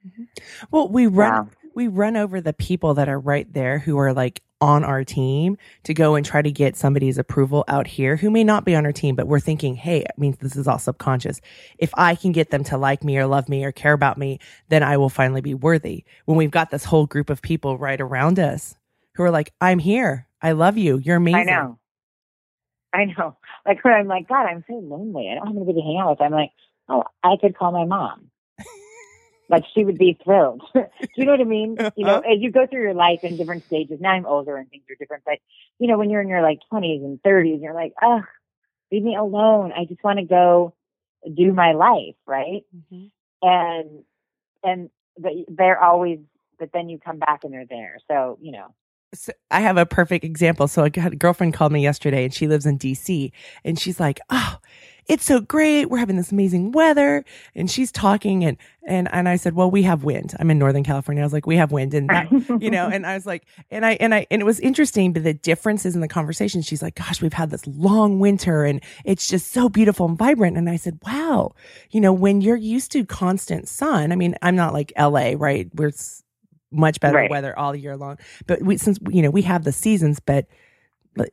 Mm-hmm. 0.05 0.23
Well, 0.71 0.88
we 0.89 1.07
run 1.07 1.31
Wow. 1.33 1.49
we 1.75 1.88
run 1.88 2.15
over 2.17 2.41
the 2.41 2.53
people 2.53 2.93
that 2.95 3.09
are 3.09 3.19
right 3.19 3.51
there 3.51 3.79
who 3.79 3.97
are 3.97 4.13
like 4.13 4.41
on 4.60 4.84
our 4.84 5.03
team 5.03 5.58
to 5.84 5.93
go 5.93 6.16
and 6.16 6.26
try 6.26 6.41
to 6.41 6.51
get 6.51 6.76
somebody's 6.76 7.18
approval 7.18 7.64
out 7.68 7.88
here 7.88 8.16
who 8.16 8.30
may 8.30 8.43
not 8.43 8.66
be 8.66 8.76
on 8.76 8.86
our 8.86 8.91
team, 8.91 9.16
but 9.16 9.28
we're 9.28 9.39
thinking, 9.39 9.76
hey, 9.76 10.01
I 10.03 10.20
mean, 10.20 10.36
this 10.39 10.55
is 10.55 10.68
all 10.68 10.80
subconscious. 10.80 11.41
If 11.78 11.91
I 11.95 12.16
can 12.16 12.32
get 12.32 12.49
them 12.49 12.64
to 12.66 12.78
like 12.78 13.03
me 13.03 13.18
or 13.18 13.28
love 13.28 13.49
me 13.49 13.64
or 13.64 13.72
care 13.72 13.93
about 13.93 14.18
me, 14.18 14.39
then 14.70 14.84
I 14.84 14.97
will 14.97 15.10
finally 15.10 15.41
be 15.41 15.53
worthy. 15.53 16.05
When 16.26 16.38
we've 16.38 16.51
got 16.51 16.72
this 16.72 16.86
whole 16.86 17.05
group 17.05 17.30
of 17.30 17.41
people 17.41 17.78
right 17.78 18.01
around 18.01 18.39
us 18.39 18.76
who 19.14 19.24
are 19.24 19.32
like, 19.32 19.53
I'm 19.62 19.80
here. 19.80 20.28
I 20.41 20.51
love 20.53 20.78
you. 20.78 20.97
You're 20.97 21.18
amazing. 21.18 21.49
I 21.49 21.51
know. 21.51 21.80
I 22.93 23.05
know. 23.05 23.38
Like 23.66 23.84
when 23.84 23.93
I'm 23.93 24.08
like, 24.08 24.28
God, 24.28 24.45
I'm 24.45 24.64
so 24.68 24.76
lonely. 24.76 25.30
I 25.30 25.36
don't 25.36 25.47
have 25.47 25.55
anybody 25.55 25.82
to 25.82 25.86
hang 25.86 25.99
out 26.01 26.12
with. 26.12 26.22
I'm 26.22 26.32
like, 26.32 26.51
oh, 26.89 27.03
I 27.24 27.36
could 27.39 27.58
call 27.58 27.72
my 27.72 27.86
mom. 27.86 28.32
Like 29.49 29.63
she 29.73 29.83
would 29.85 29.97
be 29.97 30.17
thrilled. 30.23 30.61
Do 30.73 30.81
you 31.15 31.25
know 31.25 31.31
what 31.31 31.41
I 31.41 31.45
mean? 31.45 31.77
You 31.95 32.05
know, 32.05 32.17
Uh-huh. 32.17 32.33
as 32.33 32.39
you 32.41 32.51
go 32.51 32.67
through 32.67 32.81
your 32.81 32.93
life 32.93 33.19
in 33.23 33.37
different 33.37 33.65
stages. 33.67 33.99
Now 34.01 34.11
I'm 34.11 34.25
older 34.25 34.57
and 34.57 34.69
things 34.69 34.83
are 34.89 34.95
different, 34.95 35.23
but 35.25 35.39
you 35.79 35.87
know, 35.87 35.97
when 35.97 36.09
you're 36.09 36.21
in 36.21 36.27
your 36.27 36.41
like 36.41 36.59
20s 36.71 37.03
and 37.03 37.21
30s, 37.21 37.61
you're 37.61 37.73
like, 37.73 37.93
oh, 38.01 38.21
leave 38.91 39.03
me 39.03 39.15
alone. 39.15 39.71
I 39.71 39.85
just 39.85 40.03
want 40.03 40.19
to 40.19 40.25
go 40.25 40.73
do 41.33 41.53
my 41.53 41.73
life, 41.73 42.15
right? 42.25 42.63
Mhm. 42.75 43.11
and 43.41 44.03
and 44.63 44.89
but 45.17 45.33
they're 45.47 45.81
always 45.81 46.19
but 46.59 46.71
then 46.73 46.89
you 46.89 46.97
come 46.99 47.19
back 47.19 47.43
and 47.43 47.53
they're 47.53 47.65
there. 47.69 47.97
So, 48.07 48.37
you 48.41 48.51
know. 48.51 48.73
So 49.13 49.31
I 49.51 49.61
have 49.61 49.77
a 49.77 49.85
perfect 49.85 50.25
example. 50.25 50.67
So 50.67 50.83
a 50.83 50.89
girlfriend 50.89 51.53
called 51.53 51.71
me 51.71 51.81
yesterday 51.81 52.25
and 52.25 52.33
she 52.33 52.47
lives 52.47 52.65
in 52.65 52.77
DC 52.77 53.31
and 53.63 53.79
she's 53.79 53.99
like, 53.99 54.19
Oh, 54.29 54.57
it's 55.08 55.24
so 55.24 55.39
great. 55.39 55.86
We're 55.86 55.97
having 55.97 56.18
this 56.18 56.32
amazing 56.32 56.72
weather. 56.74 57.24
And 57.55 57.72
she's 57.72 57.91
talking 57.91 58.43
and, 58.43 58.58
and, 58.86 59.08
and 59.14 59.28
I 59.28 59.38
said, 59.38 59.53
well, 59.53 59.72
we 59.72 59.84
have 59.84 60.03
wind. 60.03 60.34
I'm 60.39 60.51
in 60.51 60.60
Northern 60.60 60.84
California. 60.84 61.24
I 61.24 61.26
was 61.26 61.34
like, 61.34 61.47
we 61.47 61.55
have 61.58 61.72
wind 61.72 61.93
and 61.93 62.10
that, 62.10 62.32
you 62.62 62.70
know, 62.70 62.88
and 62.88 63.05
I 63.05 63.16
was 63.16 63.26
like, 63.26 63.45
and 63.72 63.86
I, 63.86 63.93
and 63.93 64.14
I, 64.14 64.28
and 64.30 64.41
it 64.41 64.45
was 64.45 64.60
interesting, 64.60 65.14
but 65.14 65.24
the 65.24 65.34
differences 65.34 65.95
in 65.95 66.01
the 66.01 66.08
conversation, 66.08 66.62
she's 66.62 66.82
like, 66.82 66.95
gosh, 66.95 67.22
we've 67.22 67.34
had 67.34 67.49
this 67.49 67.66
long 67.68 68.20
winter 68.20 68.64
and 68.64 68.82
it's 69.05 69.28
just 69.28 69.51
so 69.51 69.70
beautiful 69.70 70.08
and 70.08 70.18
vibrant. 70.18 70.58
And 70.58 70.70
I 70.70 70.76
said, 70.76 70.99
wow, 71.05 71.53
you 71.91 72.01
know, 72.01 72.14
when 72.14 72.41
you're 72.41 72.55
used 72.55 72.91
to 72.93 73.05
constant 73.05 73.68
sun, 73.68 74.12
I 74.12 74.16
mean, 74.16 74.36
I'm 74.41 74.55
not 74.55 74.74
like 74.74 74.91
LA, 74.97 75.34
right? 75.38 75.70
We're 75.74 75.91
much 76.72 76.99
better 76.99 77.16
right. 77.16 77.32
weather 77.32 77.58
all 77.58 77.76
year 77.76 77.95
long, 77.95 78.18
but 78.45 78.62
we, 78.62 78.78
since, 78.78 78.99
you 79.10 79.22
know, 79.22 79.30
we 79.30 79.41
have 79.43 79.64
the 79.64 79.72
seasons, 79.72 80.20
but 80.20 80.47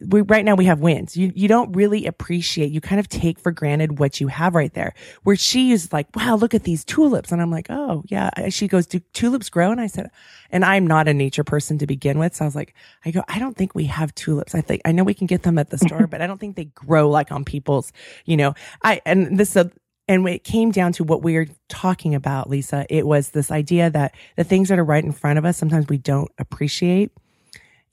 we, 0.01 0.21
right 0.23 0.45
now 0.45 0.55
we 0.55 0.65
have 0.67 0.81
winds. 0.81 1.17
You, 1.17 1.33
you 1.35 1.49
don't 1.49 1.73
really 1.73 2.07
appreciate, 2.07 2.71
you 2.71 2.81
kind 2.81 3.01
of 3.01 3.09
take 3.09 3.39
for 3.39 3.53
granted 3.53 3.99
what 3.99 4.21
you 4.21 4.29
have 4.29 4.55
right 4.55 4.73
there. 4.75 4.95
Where 5.23 5.37
she 5.37 5.73
is 5.73 5.93
like, 5.93 6.15
wow, 6.15 6.37
look 6.37 6.55
at 6.55 6.65
these 6.65 6.85
tulips. 6.85 7.33
And 7.33 7.41
I'm 7.41 7.51
like, 7.51 7.67
oh, 7.71 8.05
yeah. 8.09 8.31
She 8.49 8.69
goes, 8.69 8.87
do 8.87 9.01
tulips 9.13 9.49
grow? 9.49 9.71
And 9.71 9.81
I 9.81 9.87
said, 9.87 10.11
and 10.51 10.65
I'm 10.65 10.87
not 10.87 11.09
a 11.09 11.15
nature 11.15 11.45
person 11.45 11.79
to 11.79 11.87
begin 11.87 12.19
with. 12.19 12.35
So 12.35 12.45
I 12.45 12.49
was 12.49 12.55
like, 12.55 12.75
I 13.05 13.11
go, 13.11 13.23
I 13.29 13.39
don't 13.39 13.57
think 13.57 13.75
we 13.75 13.85
have 13.85 14.15
tulips. 14.15 14.55
I 14.55 14.61
think, 14.61 14.83
I 14.85 14.93
know 14.93 15.05
we 15.05 15.15
can 15.15 15.27
get 15.27 15.43
them 15.43 15.59
at 15.59 15.71
the 15.71 15.79
store, 15.79 16.07
but 16.11 16.21
I 16.21 16.27
don't 16.27 16.39
think 16.39 16.57
they 16.57 16.67
grow 16.67 17.09
like 17.09 17.33
on 17.33 17.45
people's, 17.45 17.93
you 18.25 18.37
know, 18.37 18.55
I, 18.83 19.01
and 19.05 19.39
this, 19.39 19.57
uh, 19.57 19.69
and 20.07 20.23
when 20.23 20.35
it 20.35 20.45
came 20.45 20.71
down 20.71 20.93
to 20.95 21.05
what 21.05 21.23
we 21.23 21.35
were 21.35 21.47
talking 21.69 22.15
about, 22.15 22.51
Lisa, 22.51 22.85
it 22.91 23.07
was 23.07 23.31
this 23.31 23.51
idea 23.51 23.89
that 23.91 24.15
the 24.37 24.45
things 24.45 24.69
that 24.69 24.79
are 24.79 24.85
right 24.85 25.03
in 25.03 25.13
front 25.13 25.39
of 25.39 25.47
us, 25.47 25.57
sometimes 25.57 25.89
we 25.89 25.97
don't 25.97 26.31
appreciate 26.39 27.11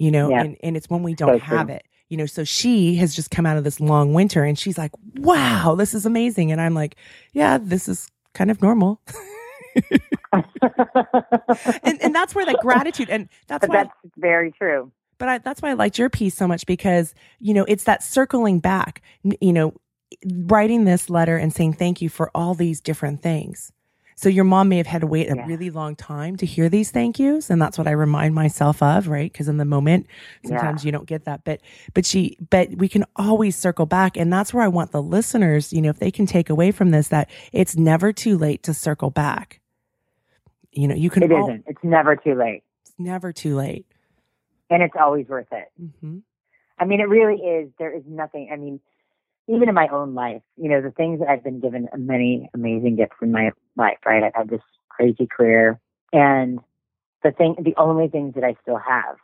you 0.01 0.09
know, 0.09 0.31
yeah. 0.31 0.41
and, 0.41 0.57
and 0.63 0.75
it's 0.75 0.89
when 0.89 1.03
we 1.03 1.13
don't 1.13 1.39
so 1.39 1.45
have 1.45 1.67
true. 1.67 1.75
it, 1.75 1.85
you 2.09 2.17
know, 2.17 2.25
so 2.25 2.43
she 2.43 2.95
has 2.95 3.15
just 3.15 3.29
come 3.29 3.45
out 3.45 3.55
of 3.55 3.63
this 3.63 3.79
long 3.79 4.15
winter 4.15 4.43
and 4.43 4.57
she's 4.57 4.75
like, 4.75 4.89
wow, 5.17 5.75
this 5.75 5.93
is 5.93 6.07
amazing. 6.07 6.51
And 6.51 6.59
I'm 6.59 6.73
like, 6.73 6.95
yeah, 7.33 7.59
this 7.61 7.87
is 7.87 8.09
kind 8.33 8.49
of 8.49 8.63
normal. 8.63 8.99
and, 10.33 12.01
and 12.01 12.15
that's 12.15 12.33
where 12.33 12.47
that 12.47 12.57
gratitude 12.61 13.11
and 13.11 13.29
that's 13.45 13.61
but 13.61 13.69
why 13.69 13.83
that's 13.83 13.93
very 14.17 14.51
true. 14.51 14.91
But 15.19 15.29
I, 15.29 15.37
that's 15.37 15.61
why 15.61 15.69
I 15.69 15.73
liked 15.73 15.99
your 15.99 16.09
piece 16.09 16.33
so 16.33 16.47
much 16.47 16.65
because, 16.65 17.13
you 17.39 17.53
know, 17.53 17.65
it's 17.67 17.83
that 17.83 18.01
circling 18.01 18.59
back, 18.59 19.03
you 19.39 19.53
know, 19.53 19.75
writing 20.25 20.85
this 20.85 21.11
letter 21.11 21.37
and 21.37 21.53
saying 21.53 21.73
thank 21.73 22.01
you 22.01 22.09
for 22.09 22.31
all 22.33 22.55
these 22.55 22.81
different 22.81 23.21
things. 23.21 23.71
So 24.21 24.29
your 24.29 24.43
mom 24.43 24.69
may 24.69 24.77
have 24.77 24.85
had 24.85 25.01
to 25.01 25.07
wait 25.07 25.31
a 25.31 25.35
yeah. 25.35 25.47
really 25.47 25.71
long 25.71 25.95
time 25.95 26.35
to 26.35 26.45
hear 26.45 26.69
these 26.69 26.91
thank 26.91 27.17
yous. 27.17 27.49
And 27.49 27.59
that's 27.59 27.75
what 27.75 27.87
I 27.87 27.91
remind 27.91 28.35
myself 28.35 28.83
of, 28.83 29.07
right? 29.07 29.31
Because 29.31 29.47
in 29.47 29.57
the 29.57 29.65
moment, 29.65 30.05
sometimes 30.45 30.83
yeah. 30.83 30.89
you 30.89 30.91
don't 30.91 31.07
get 31.07 31.25
that. 31.25 31.43
But, 31.43 31.59
but 31.95 32.05
she, 32.05 32.37
but 32.51 32.69
we 32.75 32.87
can 32.87 33.03
always 33.15 33.55
circle 33.55 33.87
back. 33.87 34.15
And 34.15 34.31
that's 34.31 34.53
where 34.53 34.63
I 34.63 34.67
want 34.67 34.91
the 34.91 35.01
listeners, 35.01 35.73
you 35.73 35.81
know, 35.81 35.89
if 35.89 35.97
they 35.97 36.11
can 36.11 36.27
take 36.27 36.51
away 36.51 36.69
from 36.69 36.91
this, 36.91 37.07
that 37.07 37.31
it's 37.51 37.75
never 37.75 38.13
too 38.13 38.37
late 38.37 38.61
to 38.61 38.75
circle 38.75 39.09
back. 39.09 39.59
You 40.71 40.87
know, 40.87 40.95
you 40.95 41.09
can. 41.09 41.23
It 41.23 41.31
not 41.31 41.49
It's 41.65 41.83
never 41.83 42.15
too 42.15 42.35
late. 42.35 42.63
It's 42.83 42.93
never 42.99 43.33
too 43.33 43.55
late. 43.55 43.87
And 44.69 44.83
it's 44.83 44.95
always 44.99 45.27
worth 45.29 45.51
it. 45.51 45.71
Mm-hmm. 45.81 46.19
I 46.77 46.85
mean, 46.85 46.99
it 46.99 47.09
really 47.09 47.41
is. 47.41 47.71
There 47.79 47.91
is 47.91 48.03
nothing. 48.07 48.51
I 48.53 48.55
mean, 48.57 48.79
even 49.51 49.69
in 49.69 49.75
my 49.75 49.87
own 49.89 50.13
life, 50.13 50.41
you 50.55 50.69
know, 50.69 50.81
the 50.81 50.91
things 50.91 51.19
that 51.19 51.29
I've 51.29 51.43
been 51.43 51.59
given 51.59 51.87
many 51.97 52.49
amazing 52.53 52.95
gifts 52.95 53.15
in 53.21 53.31
my 53.31 53.51
life, 53.75 53.97
right? 54.05 54.23
I've 54.23 54.35
had 54.35 54.49
this 54.49 54.61
crazy 54.89 55.27
career 55.27 55.79
and 56.13 56.59
the 57.23 57.31
thing, 57.31 57.55
the 57.59 57.75
only 57.77 58.07
things 58.07 58.35
that 58.35 58.43
I 58.43 58.55
still 58.61 58.77
have 58.77 59.15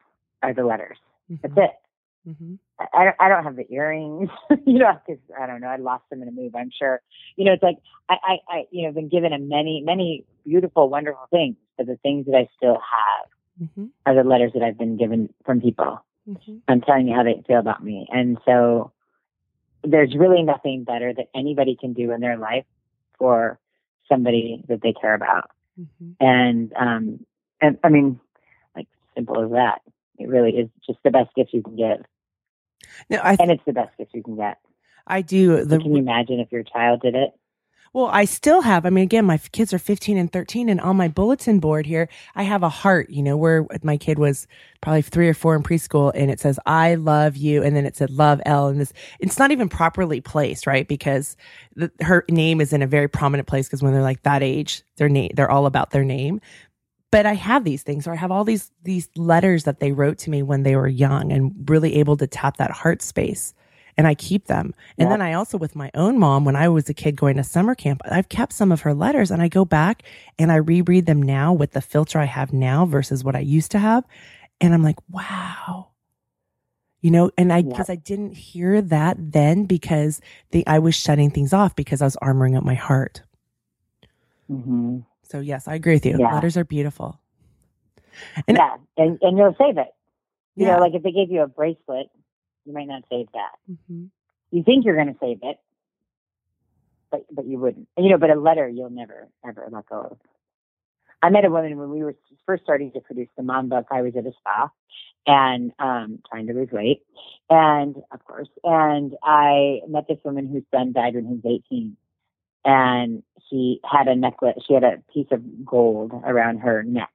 are 0.44 0.54
the 0.54 0.64
letters. 0.64 0.98
Mm-hmm. 1.32 1.48
That's 1.56 1.70
it. 1.70 2.30
Mm-hmm. 2.30 2.56
I, 2.94 3.06
don't, 3.06 3.16
I 3.20 3.30
don't 3.30 3.44
have 3.44 3.56
the 3.56 3.66
earrings, 3.72 4.30
you 4.66 4.80
know, 4.80 5.00
because 5.06 5.22
I 5.40 5.48
don't 5.48 5.62
know, 5.62 5.68
I 5.68 5.78
lost 5.78 6.04
them 6.10 6.22
in 6.22 6.28
a 6.28 6.32
move, 6.32 6.56
I'm 6.56 6.72
sure. 6.78 7.02
You 7.38 7.46
know, 7.46 7.54
it's 7.54 7.64
like, 7.64 7.78
I, 8.10 8.16
I, 8.22 8.38
I, 8.50 8.64
you 8.72 8.86
know, 8.86 8.92
been 8.92 9.10
given 9.10 9.34
a 9.34 9.40
many, 9.40 9.82
many 9.84 10.26
beautiful, 10.46 10.90
wonderful 10.90 11.28
things, 11.32 11.56
but 11.78 11.88
the 11.88 11.98
things 12.04 12.26
that 12.26 12.36
I 12.36 12.48
still 12.58 12.76
have 12.76 13.70
mm-hmm. 13.70 13.86
are 14.06 14.16
the 14.16 14.28
letters 14.28 14.52
that 14.54 14.64
I've 14.64 14.78
been 14.78 14.98
given 14.98 15.34
from 15.46 15.62
people. 15.62 16.04
Mm-hmm. 16.30 16.58
I'm 16.68 16.82
telling 16.82 17.08
you 17.08 17.16
how 17.16 17.24
they 17.24 17.42
feel 17.48 17.60
about 17.60 17.84
me. 17.84 18.08
And 18.12 18.38
so, 18.46 18.92
there's 19.92 20.16
really 20.16 20.44
nothing 20.44 20.84
better 20.84 21.14
that 21.14 21.28
anybody 21.36 21.78
can 21.80 21.94
do 21.94 22.12
in 22.12 22.22
their 22.22 22.38
life 22.38 22.66
for 23.18 23.60
somebody 24.10 24.64
that 24.68 24.82
they 24.82 24.94
care 24.94 25.14
about. 25.14 25.52
Mm-hmm. 25.80 26.12
And, 26.20 26.74
um, 26.76 27.26
and 27.62 27.78
I 27.84 27.90
mean, 27.90 28.20
like 28.76 28.88
simple 29.16 29.44
as 29.44 29.52
that. 29.52 29.82
It 30.18 30.30
really 30.30 30.52
is 30.52 30.70
just 30.86 31.00
the 31.04 31.12
best 31.12 31.34
gift 31.36 31.54
you 31.54 31.62
can 31.62 31.76
give. 31.76 32.04
No, 33.10 33.22
th- 33.22 33.40
and 33.40 33.52
it's 33.52 33.64
the 33.66 33.74
best 33.74 33.96
gift 33.98 34.12
you 34.14 34.24
can 34.24 34.36
get. 34.36 34.58
I 35.06 35.22
do. 35.22 35.64
The, 35.64 35.78
can 35.80 35.94
you 35.94 36.02
imagine 36.02 36.40
if 36.40 36.52
your 36.52 36.64
child 36.64 37.02
did 37.02 37.16
it? 37.16 37.32
Well, 37.94 38.08
I 38.08 38.26
still 38.26 38.62
have. 38.62 38.86
I 38.86 38.90
mean, 38.90 39.04
again, 39.04 39.26
my 39.26 39.38
kids 39.38 39.74
are 39.74 39.80
15 39.80 40.18
and 40.18 40.32
13, 40.32 40.70
and 40.70 40.82
on 40.82 40.98
my 40.98 41.08
bulletin 41.08 41.60
board 41.60 41.86
here, 41.86 42.10
I 42.36 42.44
have 42.44 42.64
a 42.64 42.70
heart, 42.70 43.10
you 43.10 43.24
know, 43.24 43.38
where 43.38 43.66
my 43.84 43.98
kid 43.98 44.20
was 44.20 44.48
probably 44.82 45.02
three 45.02 45.28
or 45.28 45.34
four 45.34 45.56
in 45.56 45.64
preschool, 45.64 46.12
and 46.14 46.30
it 46.30 46.40
says, 46.40 46.60
I 46.66 46.96
love 46.96 47.38
you. 47.38 47.64
And 47.64 47.76
then 47.76 47.86
it 47.86 47.96
said, 47.96 48.12
love 48.12 48.42
L. 48.46 48.68
And 48.68 48.80
this, 48.80 48.94
it's 49.20 49.40
not 49.40 49.52
even 49.52 49.70
properly 49.70 50.22
placed, 50.22 50.68
right? 50.68 50.88
Because 50.88 51.38
the, 51.76 51.92
her 52.02 52.26
name 52.30 52.62
is 52.62 52.74
in 52.74 52.82
a 52.82 52.88
very 52.88 53.08
prominent 53.08 53.48
place 53.48 53.68
because 53.68 53.82
when 53.82 53.94
they're 53.94 54.02
like 54.02 54.24
that 54.24 54.44
age, 54.44 54.84
their 54.98 55.10
name, 55.10 55.32
they're 55.34 55.52
all 55.52 55.66
about 55.66 55.92
their 55.92 56.06
name. 56.06 56.42
But 57.10 57.26
I 57.26 57.34
have 57.34 57.64
these 57.64 57.84
things, 57.84 58.06
or 58.06 58.12
I 58.12 58.18
have 58.18 58.32
all 58.32 58.44
these, 58.44 58.70
these 58.84 59.10
letters 59.16 59.64
that 59.64 59.80
they 59.80 59.94
wrote 59.94 60.18
to 60.20 60.30
me 60.30 60.44
when 60.44 60.64
they 60.64 60.76
were 60.76 60.90
young 60.90 61.32
and 61.32 61.70
really 61.70 61.96
able 61.96 62.18
to 62.18 62.28
tap 62.28 62.58
that 62.58 62.72
heart 62.72 63.02
space 63.02 63.54
and 63.98 64.08
I 64.08 64.14
keep 64.14 64.46
them. 64.46 64.74
And 64.98 65.12
then 65.12 65.22
I 65.22 65.34
also, 65.34 65.58
with 65.58 65.76
my 65.76 65.90
own 65.96 66.20
mom, 66.20 66.46
when 66.46 66.56
I 66.56 66.70
was 66.70 66.88
a 66.88 66.94
kid 66.94 67.16
going 67.16 67.38
to 67.38 67.44
summer 67.44 67.74
camp, 67.74 68.02
I've 68.06 68.30
kept 68.30 68.54
some 68.54 68.72
of 68.72 68.82
her 68.82 68.94
letters 68.94 69.32
and 69.32 69.42
I 69.42 69.48
go 69.48 69.66
back 69.66 70.04
and 70.38 70.52
I 70.52 70.58
reread 70.58 71.08
them 71.08 71.22
now 71.22 71.52
with 71.52 71.72
the 71.72 71.82
filter 71.82 72.20
I 72.20 72.26
have 72.26 72.54
now 72.54 72.86
versus 72.86 73.24
what 73.24 73.36
I 73.36 73.40
used 73.40 73.72
to 73.72 73.80
have. 73.80 74.04
And 74.62 74.74
I'm 74.74 74.84
like, 74.84 74.98
wow. 75.10 75.90
You 77.02 77.12
know, 77.12 77.32
and 77.38 77.52
I, 77.52 77.62
because 77.64 77.90
I 77.90 77.96
didn't 77.96 78.34
hear 78.34 78.82
that 78.82 79.18
then 79.20 79.66
because 79.66 80.22
the, 80.52 80.66
I 80.68 80.80
was 80.80 80.96
shutting 80.96 81.32
things 81.32 81.54
off 81.54 81.76
because 81.76 82.02
I 82.02 82.06
was 82.06 82.18
armoring 82.18 82.56
up 82.56 82.64
my 82.64 82.76
heart. 82.76 83.24
Mm-hmm. 84.50 85.00
So 85.24 85.40
yes, 85.40 85.68
I 85.68 85.76
agree 85.76 85.96
with 85.96 86.06
you. 86.06 86.18
Yeah. 86.20 86.34
Letters 86.34 86.56
are 86.58 86.64
beautiful. 86.64 87.20
And 88.48 88.58
yeah, 88.58 88.78
and, 88.98 89.18
and 89.22 89.38
you'll 89.38 89.56
save 89.60 89.78
it. 89.78 89.94
You 90.56 90.66
yeah. 90.66 90.76
know, 90.76 90.82
like 90.82 90.94
if 90.94 91.04
they 91.04 91.12
gave 91.12 91.30
you 91.30 91.42
a 91.42 91.48
bracelet 91.48 92.08
you 92.68 92.74
might 92.74 92.88
not 92.88 93.04
save 93.10 93.28
that. 93.34 93.56
Mm-hmm. 93.72 94.06
You 94.52 94.64
think 94.64 94.86
you're 94.86 94.96
going 94.96 95.14
to 95.14 95.20
save 95.20 95.40
it, 95.42 95.58
but 97.10 97.26
but 97.32 97.46
you 97.46 97.58
wouldn't. 97.58 97.88
You 97.98 98.10
know, 98.10 98.18
but 98.18 98.30
a 98.30 98.40
letter 98.40 98.68
you'll 98.68 98.90
never 98.90 99.28
ever 99.48 99.68
let 99.72 99.88
go 99.88 100.02
of. 100.12 100.18
I 101.22 101.30
met 101.30 101.46
a 101.46 101.50
woman 101.50 101.78
when 101.78 101.90
we 101.90 102.04
were 102.04 102.16
first 102.46 102.64
starting 102.64 102.92
to 102.92 103.00
produce 103.00 103.30
the 103.36 103.44
mom 103.44 103.70
book. 103.70 103.88
I 103.90 104.02
was 104.02 104.14
at 104.16 104.26
a 104.26 104.32
spa 104.40 104.70
and 105.26 105.72
um, 105.80 106.20
trying 106.30 106.48
to 106.48 106.54
lose 106.54 106.70
weight, 106.72 107.04
and 107.50 107.96
of 108.12 108.24
course, 108.26 108.50
and 108.64 109.14
I 109.24 109.80
met 109.88 110.08
this 110.08 110.20
woman 110.24 110.48
whose 110.48 110.64
son 110.74 110.94
died 110.94 111.16
when 111.16 111.26
he 111.26 111.34
was 111.34 111.62
18, 111.70 111.98
and 112.66 113.24
she 113.50 113.80
had 113.90 114.08
a 114.08 114.16
necklace. 114.16 114.58
She 114.68 114.74
had 114.74 114.84
a 114.84 115.02
piece 115.14 115.28
of 115.32 115.66
gold 115.66 116.12
around 116.14 116.60
her 116.60 116.84
neck, 116.84 117.12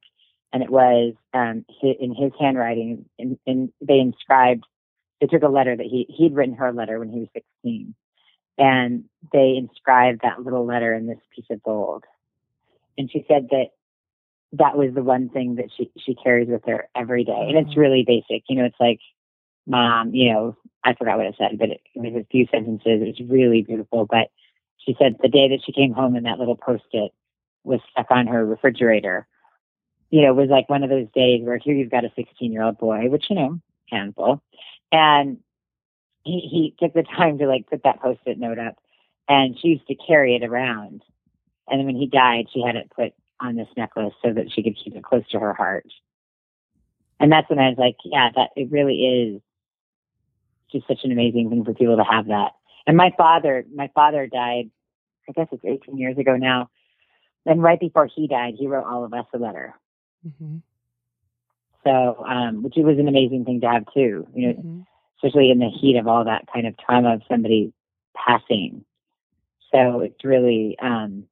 and 0.52 0.62
it 0.62 0.70
was 0.70 1.14
um, 1.32 1.64
in 1.82 2.14
his 2.14 2.32
handwriting, 2.38 3.06
and, 3.18 3.38
and 3.46 3.72
they 3.80 3.98
inscribed 3.98 4.64
they 5.22 5.28
took 5.28 5.44
a 5.44 5.48
letter 5.48 5.76
that 5.76 5.86
he 5.86 6.04
he'd 6.08 6.34
written 6.34 6.56
her 6.56 6.66
a 6.66 6.72
letter 6.72 6.98
when 6.98 7.08
he 7.08 7.20
was 7.20 7.28
16 7.32 7.94
and 8.58 9.04
they 9.32 9.54
inscribed 9.56 10.20
that 10.22 10.42
little 10.42 10.66
letter 10.66 10.92
in 10.92 11.06
this 11.06 11.20
piece 11.34 11.46
of 11.48 11.62
gold. 11.62 12.04
And 12.98 13.08
she 13.10 13.24
said 13.28 13.48
that 13.50 13.68
that 14.54 14.76
was 14.76 14.92
the 14.94 15.02
one 15.02 15.28
thing 15.28 15.54
that 15.54 15.70
she 15.76 15.90
she 15.96 16.16
carries 16.16 16.48
with 16.48 16.64
her 16.66 16.88
every 16.94 17.24
day. 17.24 17.46
And 17.48 17.56
it's 17.56 17.70
mm-hmm. 17.70 17.80
really 17.80 18.04
basic. 18.04 18.42
You 18.48 18.56
know 18.56 18.64
it's 18.64 18.80
like 18.80 18.98
mom 19.64 20.12
you 20.12 20.32
know 20.32 20.56
i 20.82 20.92
forgot 20.92 21.16
what 21.16 21.26
it 21.26 21.36
said 21.38 21.56
but 21.56 21.68
it, 21.68 21.80
it 21.94 22.00
was 22.00 22.20
a 22.20 22.26
few 22.28 22.48
sentences. 22.50 23.00
It 23.00 23.20
was 23.20 23.30
really 23.30 23.62
beautiful. 23.62 24.06
But 24.06 24.28
she 24.78 24.96
said 24.98 25.16
the 25.22 25.28
day 25.28 25.48
that 25.50 25.60
she 25.64 25.70
came 25.70 25.92
home 25.92 26.16
and 26.16 26.26
that 26.26 26.40
little 26.40 26.56
post-it 26.56 27.12
was 27.62 27.78
stuck 27.92 28.10
on 28.10 28.26
her 28.26 28.44
refrigerator 28.44 29.28
you 30.10 30.20
know, 30.20 30.34
was 30.34 30.50
like 30.50 30.68
one 30.68 30.82
of 30.82 30.90
those 30.90 31.06
days 31.14 31.42
where 31.42 31.56
here 31.56 31.74
you've 31.74 31.90
got 31.90 32.04
a 32.04 32.12
16 32.14 32.52
year 32.52 32.62
old 32.62 32.76
boy, 32.76 33.08
which, 33.08 33.30
you 33.30 33.36
know, 33.36 33.58
handful, 33.92 34.42
and 34.90 35.38
he, 36.24 36.40
he 36.40 36.74
took 36.80 36.94
the 36.94 37.02
time 37.02 37.38
to 37.38 37.46
like 37.46 37.68
put 37.68 37.82
that 37.84 38.00
post-it 38.00 38.38
note 38.38 38.58
up 38.58 38.76
and 39.28 39.56
she 39.58 39.68
used 39.68 39.86
to 39.88 39.94
carry 39.94 40.36
it 40.36 40.44
around. 40.44 41.02
And 41.68 41.78
then 41.78 41.86
when 41.86 41.96
he 41.96 42.06
died, 42.06 42.46
she 42.52 42.62
had 42.62 42.76
it 42.76 42.92
put 42.94 43.12
on 43.40 43.56
this 43.56 43.68
necklace 43.76 44.14
so 44.22 44.32
that 44.32 44.52
she 44.52 44.62
could 44.62 44.76
keep 44.76 44.94
it 44.94 45.04
close 45.04 45.28
to 45.30 45.40
her 45.40 45.54
heart. 45.54 45.86
And 47.18 47.30
that's 47.30 47.48
when 47.48 47.58
I 47.58 47.68
was 47.68 47.78
like, 47.78 47.96
yeah, 48.04 48.30
that 48.34 48.50
it 48.56 48.70
really 48.70 48.96
is 48.96 49.42
just 50.70 50.86
such 50.86 51.00
an 51.04 51.12
amazing 51.12 51.50
thing 51.50 51.64
for 51.64 51.74
people 51.74 51.96
to 51.96 52.04
have 52.04 52.26
that. 52.26 52.52
And 52.86 52.96
my 52.96 53.12
father, 53.16 53.64
my 53.74 53.90
father 53.94 54.26
died, 54.26 54.70
I 55.28 55.32
guess 55.32 55.48
it's 55.52 55.64
18 55.64 55.96
years 55.98 56.18
ago 56.18 56.36
now. 56.36 56.70
And 57.46 57.62
right 57.62 57.78
before 57.78 58.08
he 58.12 58.26
died, 58.26 58.54
he 58.58 58.66
wrote 58.66 58.86
all 58.86 59.04
of 59.04 59.12
us 59.12 59.26
a 59.32 59.38
letter. 59.38 59.74
Mm-hmm. 60.26 60.58
So, 61.84 62.24
um, 62.28 62.62
which 62.62 62.74
was 62.76 62.98
an 62.98 63.08
amazing 63.08 63.44
thing 63.44 63.60
to 63.60 63.68
have 63.68 63.84
too. 63.92 64.26
You 64.34 64.48
know, 64.48 64.54
Mhm. 64.54 64.86
especially 65.16 65.50
in 65.50 65.58
the 65.58 65.68
heat 65.68 65.96
of 65.96 66.06
all 66.06 66.24
that 66.24 66.46
kind 66.52 66.66
of 66.66 66.76
trauma 66.76 67.14
of 67.14 67.22
somebody 67.28 67.72
passing. 68.14 68.84
So 69.72 70.00
it's 70.00 70.24
really, 70.24 70.78
um, 70.78 71.26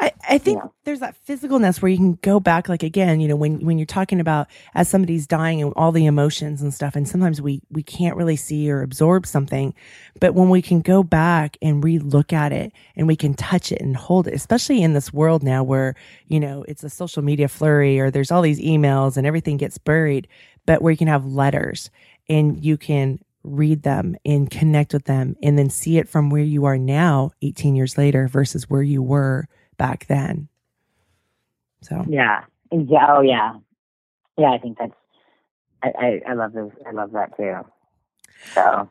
I, 0.00 0.12
I 0.28 0.38
think 0.38 0.62
Yeah. 0.62 0.68
there's 0.84 1.00
that 1.00 1.16
physicalness 1.26 1.82
where 1.82 1.90
you 1.90 1.96
can 1.98 2.14
go 2.22 2.40
back, 2.40 2.68
like 2.68 2.82
again, 2.82 3.20
you 3.20 3.28
know, 3.28 3.36
when, 3.36 3.64
when 3.64 3.78
you're 3.78 3.86
talking 3.86 4.20
about 4.20 4.48
as 4.74 4.88
somebody's 4.88 5.26
dying 5.26 5.62
and 5.62 5.72
all 5.76 5.92
the 5.92 6.06
emotions 6.06 6.62
and 6.62 6.72
stuff, 6.74 6.96
and 6.96 7.08
sometimes 7.08 7.40
we, 7.42 7.62
we 7.70 7.82
can't 7.82 8.16
really 8.16 8.36
see 8.36 8.70
or 8.70 8.82
absorb 8.82 9.26
something, 9.26 9.74
but 10.20 10.34
when 10.34 10.50
we 10.50 10.62
can 10.62 10.80
go 10.80 11.02
back 11.02 11.56
and 11.62 11.84
re-look 11.84 12.32
at 12.32 12.52
it 12.52 12.72
and 12.96 13.06
we 13.06 13.16
can 13.16 13.34
touch 13.34 13.72
it 13.72 13.80
and 13.80 13.96
hold 13.96 14.26
it, 14.28 14.34
especially 14.34 14.82
in 14.82 14.92
this 14.94 15.12
world 15.12 15.42
now 15.42 15.62
where, 15.62 15.94
you 16.26 16.40
know, 16.40 16.64
it's 16.68 16.84
a 16.84 16.90
social 16.90 17.22
media 17.22 17.48
flurry 17.48 18.00
or 18.00 18.10
there's 18.10 18.30
all 18.30 18.42
these 18.42 18.60
emails 18.60 19.16
and 19.16 19.26
everything 19.26 19.56
gets 19.56 19.78
buried, 19.78 20.28
but 20.66 20.82
where 20.82 20.90
you 20.90 20.98
can 20.98 21.08
have 21.08 21.26
letters 21.26 21.90
and 22.28 22.64
you 22.64 22.76
can 22.76 23.18
read 23.42 23.82
them 23.82 24.16
and 24.24 24.50
connect 24.50 24.92
with 24.92 25.04
them 25.04 25.36
and 25.42 25.58
then 25.58 25.70
see 25.70 25.98
it 25.98 26.08
from 26.08 26.30
where 26.30 26.42
you 26.42 26.64
are 26.64 26.78
now 26.78 27.30
18 27.42 27.74
years 27.74 27.96
later 27.96 28.28
versus 28.28 28.68
where 28.68 28.82
you 28.82 29.02
were 29.02 29.48
back 29.76 30.06
then. 30.06 30.48
So 31.82 32.04
yeah. 32.08 32.44
Yeah, 32.70 33.06
oh 33.16 33.22
yeah. 33.22 33.54
Yeah, 34.36 34.50
I 34.52 34.58
think 34.58 34.78
that's, 34.78 34.92
I, 35.82 35.88
I, 35.88 36.20
I 36.30 36.34
love 36.34 36.52
those. 36.52 36.70
I 36.86 36.92
love 36.92 37.12
that 37.12 37.36
too. 37.36 37.56
So 38.52 38.90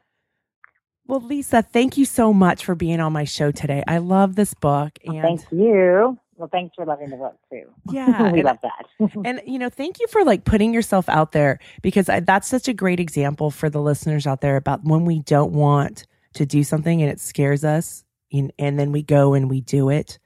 well 1.07 1.21
Lisa, 1.21 1.61
thank 1.61 1.97
you 1.97 2.05
so 2.05 2.33
much 2.33 2.65
for 2.65 2.75
being 2.75 2.99
on 2.99 3.13
my 3.13 3.23
show 3.23 3.51
today. 3.51 3.83
I 3.87 3.99
love 3.99 4.35
this 4.35 4.53
book 4.53 4.97
and 5.05 5.21
thank 5.21 5.51
you. 5.51 6.17
Well, 6.39 6.49
thanks 6.49 6.73
for 6.73 6.85
loving 6.85 7.09
the 7.09 7.17
book 7.17 7.35
too. 7.51 7.65
yeah, 7.91 8.31
we 8.31 8.39
and- 8.39 8.43
love 8.45 8.57
that. 8.63 8.85
And 9.25 9.41
you 9.45 9.59
know, 9.59 9.69
thank 9.69 9.99
you 9.99 10.07
for 10.07 10.23
like 10.23 10.45
putting 10.45 10.73
yourself 10.73 11.09
out 11.09 11.33
there 11.33 11.59
because 11.81 12.07
I, 12.07 12.21
that's 12.21 12.47
such 12.47 12.69
a 12.69 12.73
great 12.73 12.99
example 12.99 13.51
for 13.51 13.69
the 13.69 13.81
listeners 13.81 14.25
out 14.25 14.39
there 14.39 14.55
about 14.55 14.85
when 14.85 15.03
we 15.03 15.19
don't 15.19 15.51
want 15.51 16.07
to 16.33 16.45
do 16.45 16.63
something 16.63 17.01
and 17.01 17.11
it 17.11 17.19
scares 17.19 17.65
us, 17.65 18.05
and, 18.31 18.53
and 18.57 18.79
then 18.79 18.93
we 18.93 19.03
go 19.03 19.33
and 19.33 19.49
we 19.49 19.59
do 19.61 19.89
it, 19.89 20.17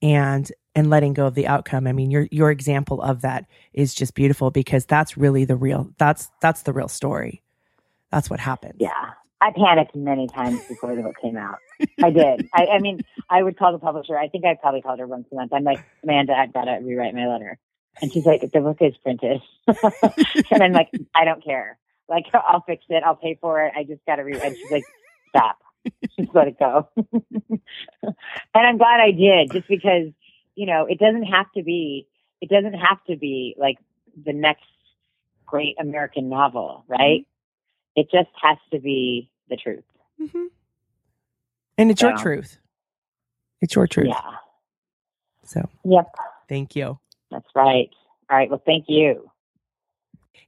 and 0.00 0.50
and 0.76 0.90
letting 0.90 1.12
go 1.12 1.26
of 1.26 1.34
the 1.34 1.48
outcome. 1.48 1.88
I 1.88 1.92
mean, 1.92 2.12
your 2.12 2.28
your 2.30 2.52
example 2.52 3.02
of 3.02 3.22
that 3.22 3.46
is 3.72 3.94
just 3.94 4.14
beautiful 4.14 4.52
because 4.52 4.86
that's 4.86 5.16
really 5.16 5.44
the 5.44 5.56
real 5.56 5.90
that's 5.98 6.30
that's 6.40 6.62
the 6.62 6.72
real 6.72 6.88
story. 6.88 7.42
That's 8.12 8.30
what 8.30 8.38
happened. 8.38 8.74
Yeah. 8.78 9.10
I 9.40 9.52
panicked 9.52 9.94
many 9.94 10.26
times 10.26 10.60
before 10.66 10.96
the 10.96 11.02
book 11.02 11.16
came 11.22 11.36
out. 11.36 11.58
I 12.02 12.10
did. 12.10 12.48
I, 12.52 12.66
I 12.66 12.78
mean, 12.80 13.00
I 13.30 13.42
would 13.42 13.56
call 13.56 13.72
the 13.72 13.78
publisher. 13.78 14.18
I 14.18 14.28
think 14.28 14.44
I 14.44 14.56
probably 14.60 14.82
called 14.82 14.98
her 14.98 15.06
once 15.06 15.28
a 15.30 15.36
month. 15.36 15.52
I'm 15.52 15.64
like, 15.64 15.84
Amanda, 16.02 16.32
I've 16.32 16.52
got 16.52 16.64
to 16.64 16.78
rewrite 16.82 17.14
my 17.14 17.26
letter. 17.26 17.58
And 18.00 18.12
she's 18.12 18.26
like, 18.26 18.40
the 18.40 18.60
book 18.60 18.78
is 18.80 18.96
printed. 18.98 19.40
and 20.50 20.62
I'm 20.62 20.72
like, 20.72 20.90
I 21.14 21.24
don't 21.24 21.42
care. 21.42 21.78
Like, 22.08 22.26
I'll 22.34 22.62
fix 22.66 22.84
it. 22.88 23.02
I'll 23.04 23.16
pay 23.16 23.38
for 23.40 23.64
it. 23.64 23.72
I 23.76 23.84
just 23.84 24.04
got 24.06 24.16
to 24.16 24.22
rewrite. 24.22 24.44
And 24.44 24.56
she's 24.56 24.70
like, 24.70 24.84
stop. 25.28 25.58
Just 26.18 26.34
let 26.34 26.48
it 26.48 26.58
go. 26.58 26.88
and 26.96 28.12
I'm 28.54 28.78
glad 28.78 29.00
I 29.00 29.12
did 29.12 29.52
just 29.52 29.68
because, 29.68 30.08
you 30.54 30.66
know, 30.66 30.86
it 30.86 30.98
doesn't 30.98 31.22
have 31.22 31.46
to 31.56 31.62
be, 31.62 32.06
it 32.42 32.50
doesn't 32.50 32.74
have 32.74 33.02
to 33.08 33.16
be 33.16 33.54
like 33.56 33.78
the 34.26 34.32
next 34.32 34.64
great 35.46 35.76
American 35.80 36.28
novel, 36.28 36.84
right? 36.88 37.26
It 37.98 38.08
just 38.12 38.30
has 38.42 38.58
to 38.72 38.80
be 38.80 39.30
the 39.50 39.56
truth. 39.56 39.84
hmm 40.18 40.46
And 41.78 41.90
it's 41.90 42.02
your 42.02 42.12
truth. 42.12 42.58
It's 43.60 43.74
your 43.74 43.86
truth. 43.88 44.08
Yeah. 44.08 44.32
So 45.44 45.68
Yep. 45.84 46.06
thank 46.48 46.76
you. 46.76 46.98
That's 47.30 47.46
right. 47.54 47.90
All 48.30 48.36
right. 48.38 48.50
Well, 48.50 48.62
thank 48.66 48.86
you. 48.88 49.30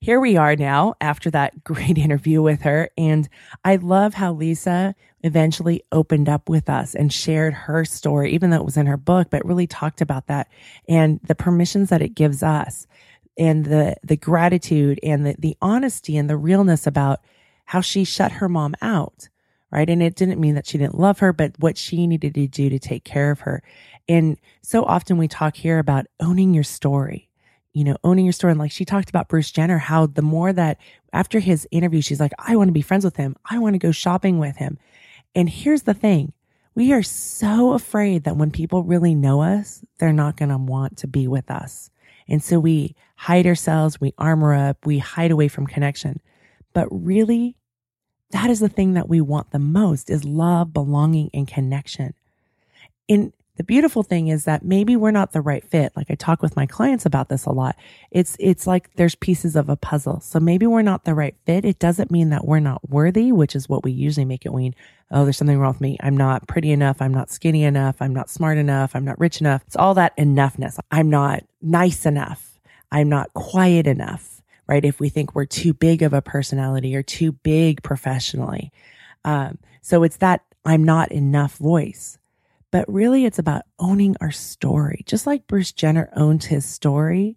here 0.01 0.21
we 0.21 0.37
are 0.37 0.57
now 0.57 0.95
after 1.01 1.31
that 1.31 1.65
great 1.65 1.99
interview 1.99 2.43
with 2.43 2.63
her. 2.63 2.91
And 2.99 3.29
I 3.65 3.77
love 3.77 4.15
how 4.15 4.33
Lisa 4.35 4.95
eventually 5.23 5.83
opened 5.93 6.29
up 6.29 6.49
with 6.49 6.71
us 6.71 6.95
and 6.95 7.13
shared 7.13 7.55
her 7.55 7.85
story, 7.85 8.33
even 8.33 8.51
though 8.51 8.59
it 8.59 8.65
was 8.65 8.77
in 8.79 8.87
her 8.87 8.97
book, 8.99 9.29
but 9.31 9.45
really 9.45 9.67
talked 9.67 10.01
about 10.03 10.29
that 10.29 10.49
and 10.89 11.21
the 11.25 11.35
permissions 11.37 11.91
that 11.91 12.03
it 12.03 12.15
gives 12.15 12.43
us 12.43 12.87
and 13.39 13.67
the, 13.67 13.97
the 14.05 14.17
gratitude 14.17 15.01
and 15.03 15.27
the, 15.27 15.37
the 15.39 15.57
honesty 15.63 16.17
and 16.17 16.31
the 16.31 16.37
realness 16.39 16.87
about 16.87 17.21
how 17.71 17.81
she 17.81 18.05
shut 18.05 18.33
her 18.33 18.49
mom 18.49 18.75
out. 18.83 19.29
Right. 19.73 19.89
And 19.89 20.03
it 20.03 20.17
didn't 20.17 20.41
mean 20.41 20.57
that 20.57 20.67
she 20.67 20.79
didn't 20.79 20.99
love 20.99 21.21
her, 21.21 21.33
but 21.33 21.53
what 21.61 21.79
she 21.79 22.09
needed 22.09 22.35
to 22.35 22.49
do 22.49 22.69
to 22.71 22.79
take 22.81 23.05
care 23.05 23.31
of 23.31 23.41
her. 23.41 23.63
And 24.09 24.37
so 24.63 24.83
often 24.83 25.17
we 25.17 25.29
talk 25.29 25.55
here 25.55 25.79
about 25.79 26.07
owning 26.19 26.53
your 26.55 26.65
story 26.65 27.31
you 27.73 27.85
know, 27.85 27.97
owning 28.03 28.25
your 28.25 28.33
story. 28.33 28.51
And 28.51 28.59
like 28.59 28.73
she 28.73 28.85
talked 28.85 29.11
about 29.11 29.29
Bruce 29.29 29.51
Jenner, 29.51 29.79
how 29.79 30.07
the 30.07 30.23
more 30.23 30.53
that 30.53 30.79
after 31.13 31.39
his 31.39 31.69
interview, 31.71 32.01
she's 32.01 32.21
like, 32.21 32.33
I 32.39 32.57
want 32.57 32.69
to 32.69 32.73
be 32.73 32.83
friends 32.83 33.05
with 33.05 33.17
him. 33.17 33.37
I 33.49 33.59
want 33.59 33.75
to 33.75 33.79
go 33.79 33.93
shopping 33.93 34.39
with 34.39 34.57
him. 34.57 34.79
And 35.35 35.49
here's 35.49 35.83
the 35.83 35.95
thing. 35.95 36.33
We 36.75 36.93
are 36.93 37.03
so 37.03 37.73
afraid 37.73 38.25
that 38.25 38.37
when 38.37 38.51
people 38.51 38.83
really 38.83 39.15
know 39.15 39.43
us, 39.43 39.85
they're 39.99 40.13
not 40.13 40.37
going 40.37 40.49
to 40.49 40.57
want 40.57 40.99
to 40.99 41.07
be 41.07 41.29
with 41.29 41.51
us. 41.51 41.91
And 42.29 42.43
so 42.43 42.59
we 42.59 42.95
hide 43.17 43.47
ourselves, 43.47 44.01
we 44.01 44.15
armor 44.19 44.55
up, 44.55 44.87
we 44.87 44.99
hide 44.99 45.31
away 45.31 45.49
from 45.49 45.67
connection. 45.67 46.21
But 46.73 46.89
really, 46.91 47.57
that 48.31 48.51
is 48.51 48.61
the 48.61 48.69
thing 48.69 48.95
that 48.95 49.09
we 49.09 49.21
want 49.21 49.51
the 49.51 49.59
most 49.59 50.11
is 50.11 50.25
love, 50.25 50.73
belonging, 50.73 51.31
and 51.35 51.49
connection. 51.49 52.15
And 53.09 53.33
the 53.57 53.65
beautiful 53.65 54.03
thing 54.03 54.29
is 54.29 54.45
that 54.45 54.65
maybe 54.65 54.97
we're 54.97 55.11
not 55.11 55.33
the 55.33 55.43
right 55.43 55.63
fit. 55.63 55.93
Like 55.95 56.11
I 56.11 56.15
talk 56.15 56.41
with 56.41 56.57
my 56.57 56.65
clients 56.65 57.05
about 57.05 57.29
this 57.29 57.45
a 57.45 57.53
lot. 57.53 57.77
It's, 58.11 58.35
it's 58.41 58.67
like 58.67 58.95
there's 58.95 59.15
pieces 59.15 59.55
of 59.55 59.69
a 59.69 59.77
puzzle. 59.77 60.21
So 60.21 60.41
maybe 60.41 60.67
we're 60.67 60.81
not 60.81 61.05
the 61.05 61.15
right 61.15 61.35
fit. 61.45 61.67
It 61.67 61.79
doesn't 61.79 62.11
mean 62.11 62.31
that 62.31 62.47
we're 62.47 62.61
not 62.61 62.89
worthy, 62.89 63.33
which 63.33 63.55
is 63.55 63.69
what 63.69 63.85
we 63.85 63.93
usually 63.93 64.25
make 64.25 64.47
it 64.47 64.55
mean. 64.55 64.75
Oh, 65.11 65.25
there's 65.25 65.37
something 65.37 65.59
wrong 65.59 65.73
with 65.73 65.81
me. 65.83 65.99
I'm 66.01 66.17
not 66.17 66.49
pretty 66.49 66.71
enough. 66.71 67.03
I'm 67.03 67.13
not 67.13 67.31
skinny 67.31 67.65
enough. 67.65 67.97
I'm 68.01 68.15
not 68.15 68.31
smart 68.31 68.57
enough. 68.57 68.97
I'm 68.97 69.05
not 69.05 69.21
rich 69.21 69.41
enough. 69.43 69.63
It's 69.67 69.77
all 69.77 69.93
that 69.95 70.17
enoughness. 70.17 70.79
I'm 70.91 71.11
not 71.11 71.43
nice 71.61 72.07
enough. 72.07 72.59
I'm 72.91 73.09
not 73.11 73.35
quiet 73.35 73.87
enough, 73.87 74.40
right? 74.71 74.85
If 74.85 75.01
we 75.01 75.11
think 75.11 75.35
we're 75.35 75.45
too 75.45 75.75
big 75.75 76.03
of 76.03 76.15
a 76.15 76.23
personality 76.23 76.97
or 76.97 77.03
too 77.03 77.33
big 77.33 77.83
professionally. 77.83 78.73
Um, 79.25 79.59
so 79.83 80.03
it's 80.05 80.19
that 80.19 80.43
I'm 80.65 80.85
not 80.85 81.13
enough 81.13 81.57
voice 81.57 82.19
but 82.71 82.91
really 82.93 83.25
it's 83.25 83.39
about 83.39 83.63
owning 83.79 84.17
our 84.21 84.31
story, 84.31 85.03
just 85.07 85.27
like 85.27 85.47
Bruce 85.47 85.73
Jenner 85.73 86.09
owned 86.15 86.45
his 86.45 86.65
story. 86.65 87.37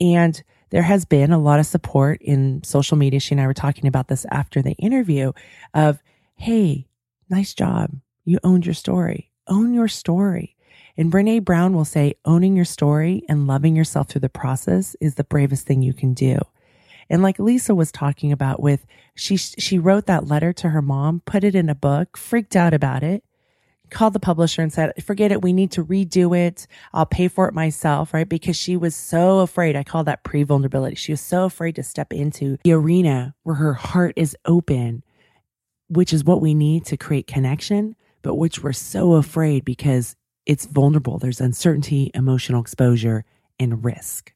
And 0.00 0.42
there 0.70 0.82
has 0.82 1.04
been 1.04 1.32
a 1.32 1.38
lot 1.38 1.60
of 1.60 1.66
support 1.66 2.22
in 2.22 2.62
social 2.62 2.96
media. 2.96 3.20
She 3.20 3.34
and 3.34 3.40
I 3.40 3.46
were 3.46 3.54
talking 3.54 3.86
about 3.86 4.08
this 4.08 4.24
after 4.30 4.62
the 4.62 4.72
interview 4.72 5.32
of, 5.74 6.02
Hey, 6.36 6.86
nice 7.28 7.52
job. 7.52 7.90
You 8.24 8.38
owned 8.42 8.64
your 8.64 8.74
story. 8.74 9.30
Own 9.46 9.74
your 9.74 9.88
story. 9.88 10.56
And 10.96 11.12
Brene 11.12 11.44
Brown 11.44 11.74
will 11.74 11.84
say, 11.84 12.14
owning 12.24 12.56
your 12.56 12.64
story 12.64 13.22
and 13.28 13.46
loving 13.46 13.76
yourself 13.76 14.08
through 14.08 14.20
the 14.22 14.28
process 14.28 14.96
is 15.00 15.14
the 15.14 15.24
bravest 15.24 15.66
thing 15.66 15.82
you 15.82 15.94
can 15.94 16.14
do. 16.14 16.38
And 17.10 17.22
like 17.22 17.38
Lisa 17.38 17.74
was 17.74 17.92
talking 17.92 18.32
about 18.32 18.62
with, 18.62 18.86
she, 19.14 19.36
she 19.36 19.78
wrote 19.78 20.06
that 20.06 20.28
letter 20.28 20.52
to 20.54 20.70
her 20.70 20.80
mom, 20.80 21.20
put 21.26 21.44
it 21.44 21.54
in 21.54 21.68
a 21.68 21.74
book, 21.74 22.16
freaked 22.16 22.56
out 22.56 22.72
about 22.72 23.02
it 23.02 23.24
called 23.90 24.12
the 24.12 24.20
publisher 24.20 24.62
and 24.62 24.72
said, 24.72 24.92
forget 25.04 25.32
it. 25.32 25.42
We 25.42 25.52
need 25.52 25.72
to 25.72 25.84
redo 25.84 26.36
it. 26.36 26.66
I'll 26.92 27.06
pay 27.06 27.28
for 27.28 27.48
it 27.48 27.54
myself, 27.54 28.14
right? 28.14 28.28
Because 28.28 28.56
she 28.56 28.76
was 28.76 28.94
so 28.94 29.40
afraid. 29.40 29.76
I 29.76 29.82
call 29.82 30.04
that 30.04 30.24
pre 30.24 30.42
vulnerability. 30.44 30.96
She 30.96 31.12
was 31.12 31.20
so 31.20 31.44
afraid 31.44 31.74
to 31.76 31.82
step 31.82 32.12
into 32.12 32.56
the 32.64 32.72
arena 32.72 33.34
where 33.42 33.56
her 33.56 33.74
heart 33.74 34.14
is 34.16 34.36
open, 34.46 35.02
which 35.88 36.12
is 36.12 36.24
what 36.24 36.40
we 36.40 36.54
need 36.54 36.86
to 36.86 36.96
create 36.96 37.26
connection, 37.26 37.96
but 38.22 38.36
which 38.36 38.62
we're 38.62 38.72
so 38.72 39.14
afraid 39.14 39.64
because 39.64 40.16
it's 40.46 40.66
vulnerable. 40.66 41.18
There's 41.18 41.40
uncertainty, 41.40 42.10
emotional 42.14 42.62
exposure, 42.62 43.24
and 43.58 43.84
risk. 43.84 44.32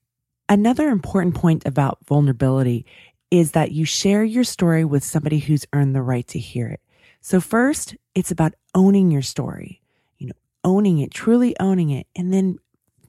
Another 0.55 0.89
important 0.89 1.35
point 1.35 1.67
about 1.67 1.99
vulnerability 2.07 2.87
is 3.29 3.51
that 3.51 3.73
you 3.73 3.85
share 3.85 4.23
your 4.23 4.45
story 4.45 4.85
with 4.85 5.03
somebody 5.03 5.41
who's 5.41 5.67
earned 5.73 5.97
the 5.97 6.01
right 6.01 6.29
to 6.29 6.39
hear 6.39 6.69
it. 6.69 6.81
So 7.21 7.41
first, 7.41 7.97
it's 8.15 8.31
about 8.31 8.55
owning 8.73 9.11
your 9.11 9.21
story, 9.21 9.83
you 10.17 10.29
know, 10.29 10.35
owning 10.63 11.01
it, 11.01 11.11
truly 11.11 11.59
owning 11.59 11.91
it, 11.91 12.07
and 12.15 12.33
then 12.33 12.61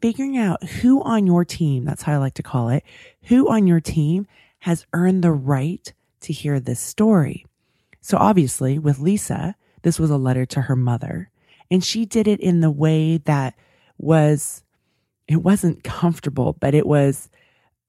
figuring 0.01 0.39
out 0.39 0.63
who 0.63 1.03
on 1.03 1.27
your 1.27 1.45
team, 1.45 1.85
that's 1.85 2.01
how 2.01 2.13
I 2.13 2.17
like 2.17 2.33
to 2.33 2.41
call 2.41 2.69
it, 2.69 2.83
who 3.25 3.47
on 3.47 3.67
your 3.67 3.79
team 3.79 4.25
has 4.61 4.87
earned 4.91 5.23
the 5.23 5.31
right 5.31 5.93
to 6.21 6.33
hear 6.33 6.59
this 6.59 6.79
story. 6.79 7.45
So 8.01 8.17
obviously 8.17 8.79
with 8.79 8.97
Lisa, 8.97 9.55
this 9.83 9.99
was 9.99 10.09
a 10.09 10.17
letter 10.17 10.47
to 10.47 10.61
her 10.61 10.75
mother 10.75 11.29
and 11.69 11.83
she 11.83 12.07
did 12.07 12.27
it 12.27 12.39
in 12.39 12.61
the 12.61 12.71
way 12.71 13.17
that 13.17 13.53
was, 13.99 14.63
it 15.27 15.43
wasn't 15.43 15.83
comfortable, 15.83 16.53
but 16.53 16.73
it 16.73 16.87
was 16.87 17.29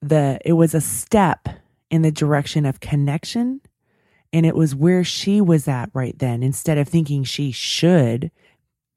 the, 0.01 0.39
it 0.45 0.53
was 0.53 0.73
a 0.73 0.81
step 0.81 1.47
in 1.89 2.01
the 2.01 2.11
direction 2.11 2.65
of 2.65 2.79
connection 2.79 3.61
and 4.33 4.45
it 4.45 4.55
was 4.55 4.75
where 4.75 5.03
she 5.03 5.41
was 5.41 5.67
at 5.67 5.89
right 5.93 6.17
then. 6.19 6.43
Instead 6.43 6.77
of 6.77 6.87
thinking 6.87 7.23
she 7.23 7.51
should 7.51 8.31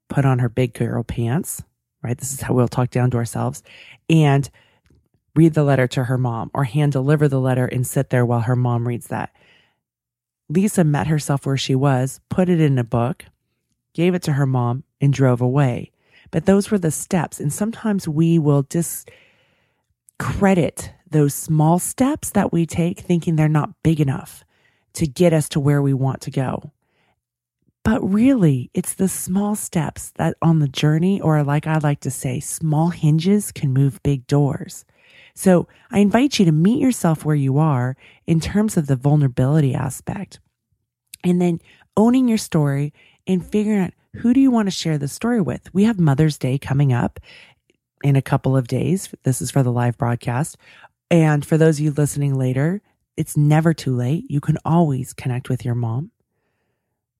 put 0.09 0.25
on 0.25 0.39
her 0.39 0.49
big 0.49 0.73
girl 0.73 1.03
pants, 1.03 1.63
right? 2.03 2.17
This 2.17 2.33
is 2.33 2.41
how 2.41 2.53
we'll 2.53 2.67
talk 2.67 2.89
down 2.89 3.11
to 3.11 3.17
ourselves 3.17 3.63
and 4.09 4.49
read 5.35 5.53
the 5.53 5.63
letter 5.63 5.87
to 5.87 6.05
her 6.05 6.17
mom 6.17 6.51
or 6.53 6.65
hand 6.65 6.91
deliver 6.91 7.27
the 7.27 7.39
letter 7.39 7.65
and 7.65 7.87
sit 7.87 8.09
there 8.09 8.25
while 8.25 8.41
her 8.41 8.55
mom 8.55 8.87
reads 8.87 9.07
that. 9.07 9.33
Lisa 10.49 10.83
met 10.83 11.07
herself 11.07 11.45
where 11.45 11.57
she 11.57 11.75
was, 11.75 12.19
put 12.29 12.49
it 12.49 12.59
in 12.59 12.77
a 12.77 12.83
book, 12.83 13.25
gave 13.93 14.13
it 14.13 14.21
to 14.23 14.33
her 14.33 14.45
mom, 14.45 14.83
and 14.99 15.13
drove 15.13 15.39
away. 15.39 15.91
But 16.29 16.45
those 16.45 16.69
were 16.69 16.77
the 16.77 16.91
steps. 16.91 17.39
And 17.39 17.53
sometimes 17.53 18.07
we 18.07 18.37
will 18.37 18.63
discredit 20.21 20.91
those 21.09 21.33
small 21.33 21.79
steps 21.79 22.29
that 22.31 22.53
we 22.53 22.65
take, 22.65 22.99
thinking 22.99 23.35
they're 23.35 23.49
not 23.49 23.83
big 23.83 23.99
enough 23.99 24.45
to 24.93 25.07
get 25.07 25.33
us 25.33 25.49
to 25.49 25.59
where 25.59 25.81
we 25.81 25.93
want 25.93 26.21
to 26.21 26.31
go. 26.31 26.71
But 27.83 28.01
really, 28.01 28.69
it's 28.73 28.93
the 28.93 29.07
small 29.07 29.55
steps 29.55 30.11
that 30.15 30.37
on 30.41 30.59
the 30.59 30.67
journey, 30.67 31.19
or 31.19 31.43
like 31.43 31.65
I 31.65 31.79
like 31.79 32.01
to 32.01 32.11
say, 32.11 32.39
small 32.39 32.89
hinges 32.89 33.51
can 33.51 33.73
move 33.73 34.03
big 34.03 34.27
doors. 34.27 34.85
So 35.33 35.67
I 35.89 35.99
invite 35.99 36.37
you 36.37 36.45
to 36.45 36.51
meet 36.51 36.79
yourself 36.79 37.25
where 37.25 37.35
you 37.35 37.57
are 37.57 37.97
in 38.27 38.39
terms 38.39 38.77
of 38.77 38.87
the 38.87 38.95
vulnerability 38.95 39.73
aspect 39.73 40.39
and 41.23 41.41
then 41.41 41.59
owning 41.97 42.27
your 42.27 42.37
story 42.37 42.93
and 43.25 43.45
figuring 43.45 43.79
out 43.79 43.93
who 44.15 44.33
do 44.33 44.41
you 44.41 44.51
want 44.51 44.67
to 44.67 44.71
share 44.71 44.97
the 44.97 45.07
story 45.07 45.41
with? 45.41 45.73
We 45.73 45.85
have 45.85 45.99
Mother's 45.99 46.37
Day 46.37 46.57
coming 46.57 46.91
up 46.91 47.19
in 48.03 48.15
a 48.15 48.21
couple 48.21 48.55
of 48.57 48.67
days. 48.67 49.13
This 49.23 49.41
is 49.41 49.51
for 49.51 49.63
the 49.63 49.71
live 49.71 49.97
broadcast. 49.97 50.57
And 51.09 51.45
for 51.45 51.57
those 51.57 51.77
of 51.79 51.85
you 51.85 51.91
listening 51.91 52.35
later, 52.35 52.81
it's 53.17 53.35
never 53.35 53.73
too 53.73 53.95
late. 53.95 54.25
You 54.29 54.39
can 54.41 54.57
always 54.63 55.13
connect 55.13 55.49
with 55.49 55.65
your 55.65 55.75
mom. 55.75 56.11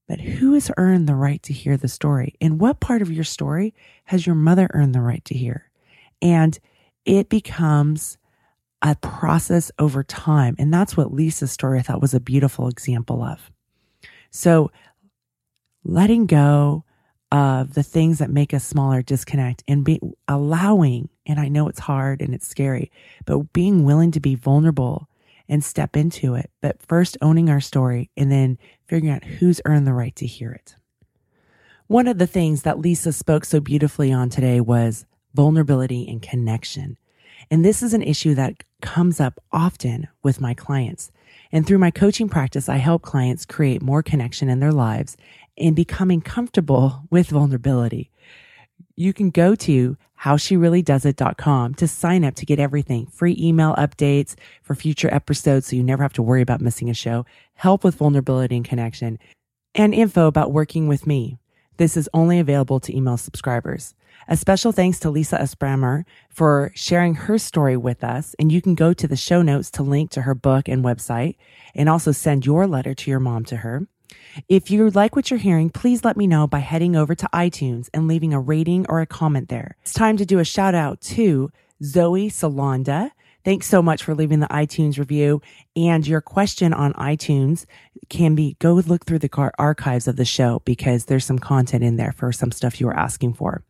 But 0.08 0.20
who 0.20 0.54
has 0.54 0.70
earned 0.76 1.08
the 1.08 1.14
right 1.14 1.42
to 1.44 1.52
hear 1.52 1.76
the 1.76 1.88
story? 1.88 2.34
And 2.40 2.60
what 2.60 2.80
part 2.80 3.02
of 3.02 3.10
your 3.10 3.24
story 3.24 3.74
has 4.04 4.26
your 4.26 4.34
mother 4.34 4.68
earned 4.74 4.94
the 4.94 5.00
right 5.00 5.24
to 5.26 5.34
hear? 5.34 5.70
And 6.20 6.58
it 7.04 7.28
becomes 7.28 8.18
a 8.82 8.96
process 8.96 9.70
over 9.78 10.02
time. 10.02 10.56
And 10.58 10.74
that's 10.74 10.96
what 10.96 11.12
Lisa's 11.12 11.52
story 11.52 11.78
I 11.78 11.82
thought 11.82 12.02
was 12.02 12.14
a 12.14 12.20
beautiful 12.20 12.68
example 12.68 13.22
of. 13.22 13.50
So 14.30 14.70
letting 15.84 16.26
go 16.26 16.84
of 17.32 17.72
the 17.72 17.82
things 17.82 18.18
that 18.18 18.30
make 18.30 18.52
us 18.52 18.62
smaller 18.62 19.02
disconnect 19.02 19.64
and 19.66 19.84
be 19.84 19.98
allowing, 20.28 21.08
and 21.26 21.40
I 21.40 21.48
know 21.48 21.66
it's 21.66 21.80
hard 21.80 22.20
and 22.20 22.34
it's 22.34 22.46
scary, 22.46 22.92
but 23.24 23.52
being 23.52 23.84
willing 23.84 24.10
to 24.12 24.20
be 24.20 24.34
vulnerable 24.34 25.08
and 25.48 25.64
step 25.64 25.96
into 25.96 26.34
it. 26.34 26.50
But 26.60 26.82
first 26.82 27.16
owning 27.22 27.48
our 27.48 27.60
story 27.60 28.10
and 28.16 28.30
then 28.30 28.58
figuring 28.86 29.12
out 29.12 29.24
who's 29.24 29.62
earned 29.64 29.86
the 29.86 29.94
right 29.94 30.14
to 30.16 30.26
hear 30.26 30.52
it. 30.52 30.76
One 31.86 32.06
of 32.06 32.18
the 32.18 32.26
things 32.26 32.62
that 32.62 32.78
Lisa 32.78 33.12
spoke 33.12 33.46
so 33.46 33.60
beautifully 33.60 34.12
on 34.12 34.28
today 34.28 34.60
was 34.60 35.06
vulnerability 35.34 36.06
and 36.08 36.20
connection. 36.20 36.98
And 37.50 37.64
this 37.64 37.82
is 37.82 37.92
an 37.92 38.02
issue 38.02 38.34
that 38.34 38.62
comes 38.82 39.20
up 39.20 39.40
often 39.52 40.08
with 40.22 40.40
my 40.40 40.54
clients. 40.54 41.10
And 41.50 41.66
through 41.66 41.78
my 41.78 41.90
coaching 41.90 42.28
practice, 42.28 42.68
I 42.68 42.76
help 42.76 43.02
clients 43.02 43.44
create 43.44 43.82
more 43.82 44.02
connection 44.02 44.48
in 44.48 44.60
their 44.60 44.72
lives 44.72 45.16
and 45.58 45.76
becoming 45.76 46.20
comfortable 46.20 47.02
with 47.10 47.28
vulnerability. 47.28 48.10
You 48.96 49.12
can 49.12 49.30
go 49.30 49.54
to 49.54 49.96
howshereallydoesit.com 50.22 51.74
to 51.74 51.88
sign 51.88 52.24
up 52.24 52.34
to 52.36 52.46
get 52.46 52.60
everything 52.60 53.06
free 53.06 53.36
email 53.38 53.74
updates 53.76 54.34
for 54.62 54.74
future 54.74 55.12
episodes 55.12 55.66
so 55.66 55.76
you 55.76 55.82
never 55.82 56.02
have 56.02 56.12
to 56.14 56.22
worry 56.22 56.42
about 56.42 56.60
missing 56.60 56.88
a 56.88 56.94
show, 56.94 57.26
help 57.54 57.84
with 57.84 57.96
vulnerability 57.96 58.56
and 58.56 58.64
connection, 58.64 59.18
and 59.74 59.94
info 59.94 60.26
about 60.26 60.52
working 60.52 60.86
with 60.86 61.06
me. 61.06 61.38
This 61.76 61.96
is 61.96 62.08
only 62.14 62.38
available 62.38 62.78
to 62.80 62.96
email 62.96 63.16
subscribers. 63.16 63.94
A 64.28 64.36
special 64.36 64.70
thanks 64.70 65.00
to 65.00 65.10
Lisa 65.10 65.38
Erspamer 65.38 66.04
for 66.28 66.70
sharing 66.74 67.14
her 67.14 67.38
story 67.38 67.76
with 67.76 68.04
us. 68.04 68.36
And 68.38 68.52
you 68.52 68.62
can 68.62 68.74
go 68.74 68.92
to 68.92 69.08
the 69.08 69.16
show 69.16 69.42
notes 69.42 69.70
to 69.72 69.82
link 69.82 70.10
to 70.12 70.22
her 70.22 70.34
book 70.34 70.68
and 70.68 70.84
website 70.84 71.36
and 71.74 71.88
also 71.88 72.12
send 72.12 72.46
your 72.46 72.66
letter 72.66 72.94
to 72.94 73.10
your 73.10 73.20
mom 73.20 73.44
to 73.46 73.56
her. 73.58 73.88
If 74.48 74.70
you 74.70 74.88
like 74.90 75.16
what 75.16 75.30
you're 75.30 75.38
hearing, 75.38 75.70
please 75.70 76.04
let 76.04 76.16
me 76.16 76.26
know 76.26 76.46
by 76.46 76.60
heading 76.60 76.96
over 76.96 77.14
to 77.14 77.28
iTunes 77.32 77.88
and 77.92 78.08
leaving 78.08 78.32
a 78.32 78.40
rating 78.40 78.86
or 78.88 79.00
a 79.00 79.06
comment 79.06 79.48
there. 79.48 79.76
It's 79.82 79.92
time 79.92 80.16
to 80.16 80.26
do 80.26 80.38
a 80.38 80.44
shout 80.44 80.74
out 80.74 81.00
to 81.02 81.50
Zoe 81.82 82.28
Salonda. 82.28 83.10
Thanks 83.44 83.66
so 83.66 83.82
much 83.82 84.04
for 84.04 84.14
leaving 84.14 84.40
the 84.40 84.46
iTunes 84.46 84.98
review 84.98 85.42
and 85.74 86.06
your 86.06 86.20
question 86.20 86.72
on 86.72 86.92
iTunes 86.92 87.66
can 88.08 88.34
be 88.34 88.56
go 88.60 88.74
look 88.74 89.04
through 89.04 89.18
the 89.18 89.52
archives 89.58 90.06
of 90.06 90.16
the 90.16 90.24
show 90.24 90.62
because 90.64 91.06
there's 91.06 91.24
some 91.24 91.40
content 91.40 91.82
in 91.82 91.96
there 91.96 92.12
for 92.12 92.30
some 92.30 92.52
stuff 92.52 92.80
you 92.80 92.86
were 92.86 92.96
asking 92.96 93.34
for. 93.34 93.64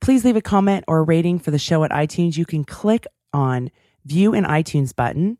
Please 0.00 0.24
leave 0.24 0.36
a 0.36 0.42
comment 0.42 0.84
or 0.86 0.98
a 0.98 1.02
rating 1.02 1.38
for 1.38 1.50
the 1.50 1.58
show 1.58 1.82
at 1.82 1.90
iTunes. 1.90 2.36
You 2.36 2.46
can 2.46 2.64
click 2.64 3.06
on 3.32 3.70
view 4.04 4.32
an 4.34 4.44
iTunes 4.44 4.94
button 4.94 5.38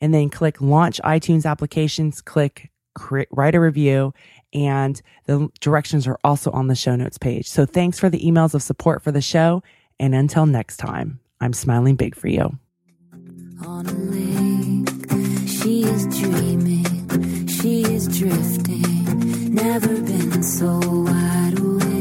and 0.00 0.12
then 0.12 0.30
click 0.30 0.60
launch 0.60 1.00
iTunes 1.04 1.44
applications, 1.44 2.20
click 2.20 2.70
create, 2.94 3.28
write 3.30 3.54
a 3.54 3.60
review, 3.60 4.14
and 4.52 5.00
the 5.26 5.48
directions 5.60 6.06
are 6.06 6.18
also 6.24 6.50
on 6.52 6.68
the 6.68 6.74
show 6.74 6.96
notes 6.96 7.18
page. 7.18 7.48
So 7.48 7.66
thanks 7.66 7.98
for 7.98 8.08
the 8.08 8.20
emails 8.20 8.54
of 8.54 8.62
support 8.62 9.02
for 9.02 9.12
the 9.12 9.20
show. 9.20 9.62
And 10.00 10.14
until 10.14 10.46
next 10.46 10.78
time, 10.78 11.20
I'm 11.40 11.52
smiling 11.52 11.96
big 11.96 12.14
for 12.14 12.28
you. 12.28 12.58
On 13.66 13.86
a 13.86 13.92
lake, 13.92 15.48
she 15.48 15.82
is 15.82 16.06
dreaming, 16.18 17.46
she 17.46 17.82
is 17.82 18.08
drifting, 18.18 19.54
never 19.54 20.00
been 20.02 20.42
so 20.42 20.80
wide 20.80 21.58
awake. 21.58 21.93